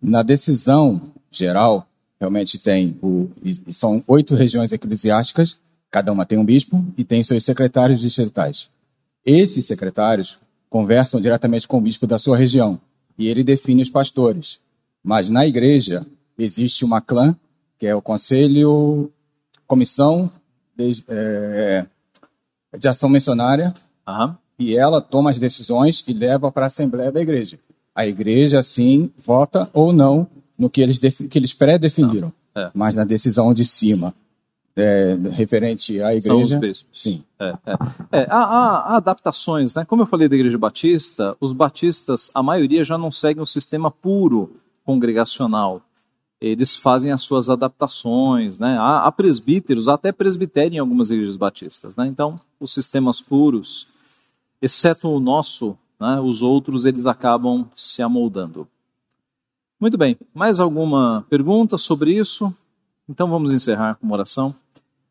Na 0.00 0.22
decisão 0.22 1.12
geral, 1.30 1.86
realmente 2.20 2.58
tem 2.58 2.98
o, 3.02 3.30
são 3.68 4.02
oito 4.06 4.34
regiões 4.34 4.72
eclesiásticas, 4.72 5.58
cada 5.90 6.12
uma 6.12 6.26
tem 6.26 6.38
um 6.38 6.44
bispo 6.44 6.84
e 6.96 7.04
tem 7.04 7.22
seus 7.22 7.44
secretários 7.44 8.00
distritais. 8.00 8.68
Esses 9.24 9.64
secretários 9.64 10.38
conversam 10.68 11.20
diretamente 11.20 11.66
com 11.66 11.78
o 11.78 11.80
bispo 11.80 12.06
da 12.06 12.18
sua 12.18 12.36
região 12.36 12.80
e 13.16 13.28
ele 13.28 13.44
define 13.44 13.82
os 13.82 13.88
pastores. 13.88 14.60
Mas 15.02 15.30
na 15.30 15.46
igreja 15.46 16.04
existe 16.38 16.84
uma 16.84 17.00
clã, 17.00 17.36
que 17.78 17.86
é 17.86 17.94
o 17.94 18.02
Conselho, 18.02 19.10
Comissão 19.66 20.30
de, 20.76 21.04
é, 21.08 21.86
de 22.78 22.88
Ação 22.88 23.08
Missionária, 23.08 23.72
Aham. 24.06 24.36
e 24.58 24.76
ela 24.76 25.00
toma 25.00 25.30
as 25.30 25.38
decisões 25.38 26.04
e 26.06 26.12
leva 26.12 26.50
para 26.52 26.64
a 26.64 26.66
Assembleia 26.66 27.10
da 27.12 27.20
Igreja. 27.20 27.58
A 27.94 28.06
Igreja, 28.06 28.62
sim, 28.62 29.10
vota 29.24 29.68
ou 29.72 29.92
não 29.92 30.26
no 30.58 30.68
que 30.68 30.80
eles, 30.80 30.98
que 30.98 31.38
eles 31.38 31.52
pré-definiram. 31.52 32.32
É. 32.54 32.70
Mas 32.74 32.94
na 32.94 33.04
decisão 33.04 33.52
de 33.54 33.64
cima, 33.64 34.14
é, 34.76 35.16
referente 35.32 36.00
à 36.00 36.14
Igreja, 36.14 36.60
sim. 36.92 37.24
É, 37.38 37.54
é. 37.66 37.72
É, 38.12 38.26
há, 38.28 38.38
há- 38.44 38.96
adaptações, 38.96 39.74
né? 39.74 39.84
Como 39.84 40.02
eu 40.02 40.06
falei 40.06 40.28
da 40.28 40.34
Igreja 40.36 40.58
Batista, 40.58 41.36
os 41.40 41.52
batistas, 41.52 42.30
a 42.34 42.42
maioria 42.42 42.84
já 42.84 42.96
não 42.98 43.10
seguem 43.10 43.42
o 43.42 43.46
sistema 43.46 43.90
puro 43.90 44.56
congregacional. 44.84 45.80
Eles 46.46 46.76
fazem 46.76 47.10
as 47.10 47.22
suas 47.22 47.48
adaptações, 47.48 48.58
né? 48.58 48.76
Há, 48.78 49.06
há 49.06 49.12
presbíteros, 49.12 49.88
há 49.88 49.94
até 49.94 50.12
presbitério 50.12 50.76
em 50.76 50.78
algumas 50.78 51.10
igrejas 51.10 51.36
batistas, 51.36 51.96
né? 51.96 52.06
Então, 52.06 52.38
os 52.60 52.72
sistemas 52.72 53.20
puros, 53.20 53.88
exceto 54.60 55.08
o 55.08 55.20
nosso, 55.20 55.76
né? 55.98 56.20
os 56.20 56.42
outros, 56.42 56.84
eles 56.84 57.06
acabam 57.06 57.68
se 57.74 58.02
amoldando. 58.02 58.68
Muito 59.80 59.98
bem, 59.98 60.16
mais 60.32 60.60
alguma 60.60 61.26
pergunta 61.28 61.76
sobre 61.76 62.12
isso? 62.12 62.54
Então 63.08 63.28
vamos 63.28 63.50
encerrar 63.50 63.96
com 63.96 64.06
uma 64.06 64.14
oração. 64.14 64.54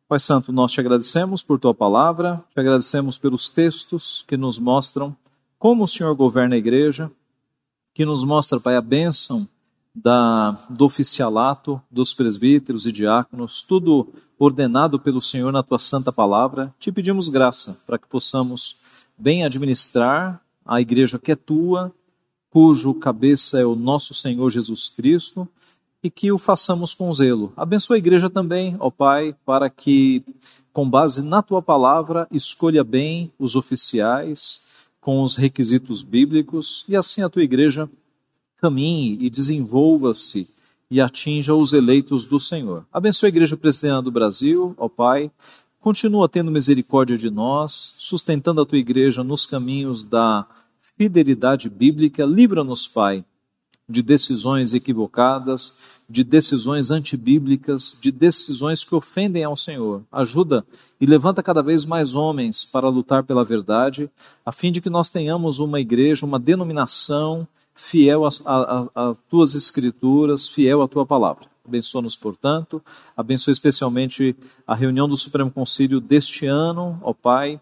Pai 0.08 0.18
Santo, 0.18 0.52
nós 0.52 0.72
te 0.72 0.80
agradecemos 0.80 1.42
por 1.42 1.58
tua 1.58 1.74
palavra, 1.74 2.42
te 2.52 2.60
agradecemos 2.60 3.16
pelos 3.16 3.48
textos 3.48 4.24
que 4.26 4.36
nos 4.36 4.58
mostram 4.58 5.16
como 5.58 5.84
o 5.84 5.88
Senhor 5.88 6.14
governa 6.14 6.56
a 6.56 6.58
igreja, 6.58 7.10
que 7.94 8.04
nos 8.04 8.24
mostra, 8.24 8.60
Pai, 8.60 8.76
a 8.76 8.80
bênção 8.80 9.48
da, 9.94 10.52
do 10.68 10.84
oficialato, 10.84 11.80
dos 11.90 12.12
presbíteros 12.12 12.84
e 12.86 12.92
diáconos, 12.92 13.62
tudo 13.62 14.08
ordenado 14.38 14.98
pelo 14.98 15.20
Senhor 15.20 15.52
na 15.52 15.62
tua 15.62 15.78
santa 15.78 16.10
palavra. 16.10 16.74
Te 16.78 16.90
pedimos 16.90 17.28
graça 17.28 17.80
para 17.86 17.98
que 17.98 18.08
possamos 18.08 18.80
bem 19.16 19.44
administrar 19.44 20.40
a 20.64 20.80
igreja 20.80 21.18
que 21.18 21.32
é 21.32 21.36
tua, 21.36 21.92
cujo 22.50 22.94
cabeça 22.94 23.60
é 23.60 23.64
o 23.64 23.76
nosso 23.76 24.14
Senhor 24.14 24.50
Jesus 24.50 24.88
Cristo, 24.88 25.48
e 26.02 26.10
que 26.10 26.30
o 26.30 26.38
façamos 26.38 26.92
com 26.92 27.12
zelo. 27.14 27.52
Abençoa 27.56 27.96
a 27.96 27.98
igreja 27.98 28.28
também, 28.28 28.76
ó 28.78 28.90
Pai, 28.90 29.34
para 29.44 29.70
que, 29.70 30.22
com 30.72 30.88
base 30.88 31.22
na 31.22 31.40
tua 31.40 31.62
palavra, 31.62 32.28
escolha 32.30 32.84
bem 32.84 33.32
os 33.38 33.56
oficiais 33.56 34.64
com 35.00 35.22
os 35.22 35.36
requisitos 35.36 36.02
bíblicos 36.02 36.84
e 36.88 36.96
assim 36.96 37.22
a 37.22 37.28
tua 37.28 37.42
igreja 37.42 37.88
caminhe 38.64 39.18
e 39.20 39.28
desenvolva-se 39.28 40.48
e 40.90 40.98
atinja 40.98 41.54
os 41.54 41.74
eleitos 41.74 42.24
do 42.24 42.40
Senhor. 42.40 42.86
Abençoa 42.90 43.26
a 43.26 43.28
igreja 43.28 43.58
presbiteriana 43.58 44.00
do 44.00 44.10
Brasil, 44.10 44.74
ó 44.78 44.88
Pai. 44.88 45.30
Continua 45.82 46.30
tendo 46.30 46.50
misericórdia 46.50 47.18
de 47.18 47.28
nós, 47.28 47.94
sustentando 47.98 48.62
a 48.62 48.64
tua 48.64 48.78
igreja 48.78 49.22
nos 49.22 49.44
caminhos 49.44 50.02
da 50.02 50.46
fidelidade 50.96 51.68
bíblica. 51.68 52.24
Livra-nos, 52.24 52.88
Pai, 52.88 53.22
de 53.86 54.00
decisões 54.00 54.72
equivocadas, 54.72 55.80
de 56.08 56.24
decisões 56.24 56.90
antibíblicas, 56.90 57.98
de 58.00 58.10
decisões 58.10 58.82
que 58.82 58.94
ofendem 58.94 59.44
ao 59.44 59.56
Senhor. 59.56 60.02
Ajuda 60.10 60.64
e 60.98 61.04
levanta 61.04 61.42
cada 61.42 61.62
vez 61.62 61.84
mais 61.84 62.14
homens 62.14 62.64
para 62.64 62.88
lutar 62.88 63.24
pela 63.24 63.44
verdade, 63.44 64.08
a 64.42 64.50
fim 64.50 64.72
de 64.72 64.80
que 64.80 64.88
nós 64.88 65.10
tenhamos 65.10 65.58
uma 65.58 65.80
igreja, 65.80 66.24
uma 66.24 66.38
denominação 66.38 67.46
fiel 67.74 68.24
às 68.24 68.42
tuas 69.28 69.54
escrituras, 69.54 70.48
fiel 70.48 70.82
à 70.82 70.88
tua 70.88 71.04
palavra. 71.04 71.46
Abençoa-nos, 71.66 72.16
portanto, 72.16 72.82
abençoa 73.16 73.52
especialmente 73.52 74.36
a 74.66 74.74
reunião 74.74 75.08
do 75.08 75.16
Supremo 75.16 75.50
Conselho 75.50 76.00
deste 76.00 76.46
ano, 76.46 76.98
ó 77.02 77.12
Pai, 77.14 77.58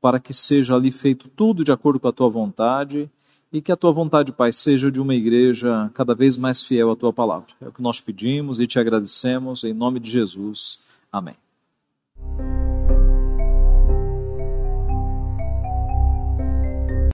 para 0.00 0.18
que 0.18 0.32
seja 0.32 0.74
ali 0.74 0.90
feito 0.90 1.28
tudo 1.28 1.62
de 1.62 1.70
acordo 1.70 2.00
com 2.00 2.08
a 2.08 2.12
tua 2.12 2.28
vontade 2.28 3.08
e 3.52 3.62
que 3.62 3.70
a 3.70 3.76
tua 3.76 3.92
vontade, 3.92 4.32
Pai, 4.32 4.52
seja 4.52 4.90
de 4.90 5.00
uma 5.00 5.14
igreja 5.14 5.90
cada 5.94 6.14
vez 6.14 6.36
mais 6.36 6.62
fiel 6.62 6.90
à 6.90 6.96
tua 6.96 7.12
palavra. 7.12 7.48
É 7.60 7.68
o 7.68 7.72
que 7.72 7.82
nós 7.82 8.00
pedimos 8.00 8.58
e 8.58 8.66
te 8.66 8.78
agradecemos 8.78 9.62
em 9.62 9.72
nome 9.72 10.00
de 10.00 10.10
Jesus. 10.10 10.80
Amém. 11.12 11.36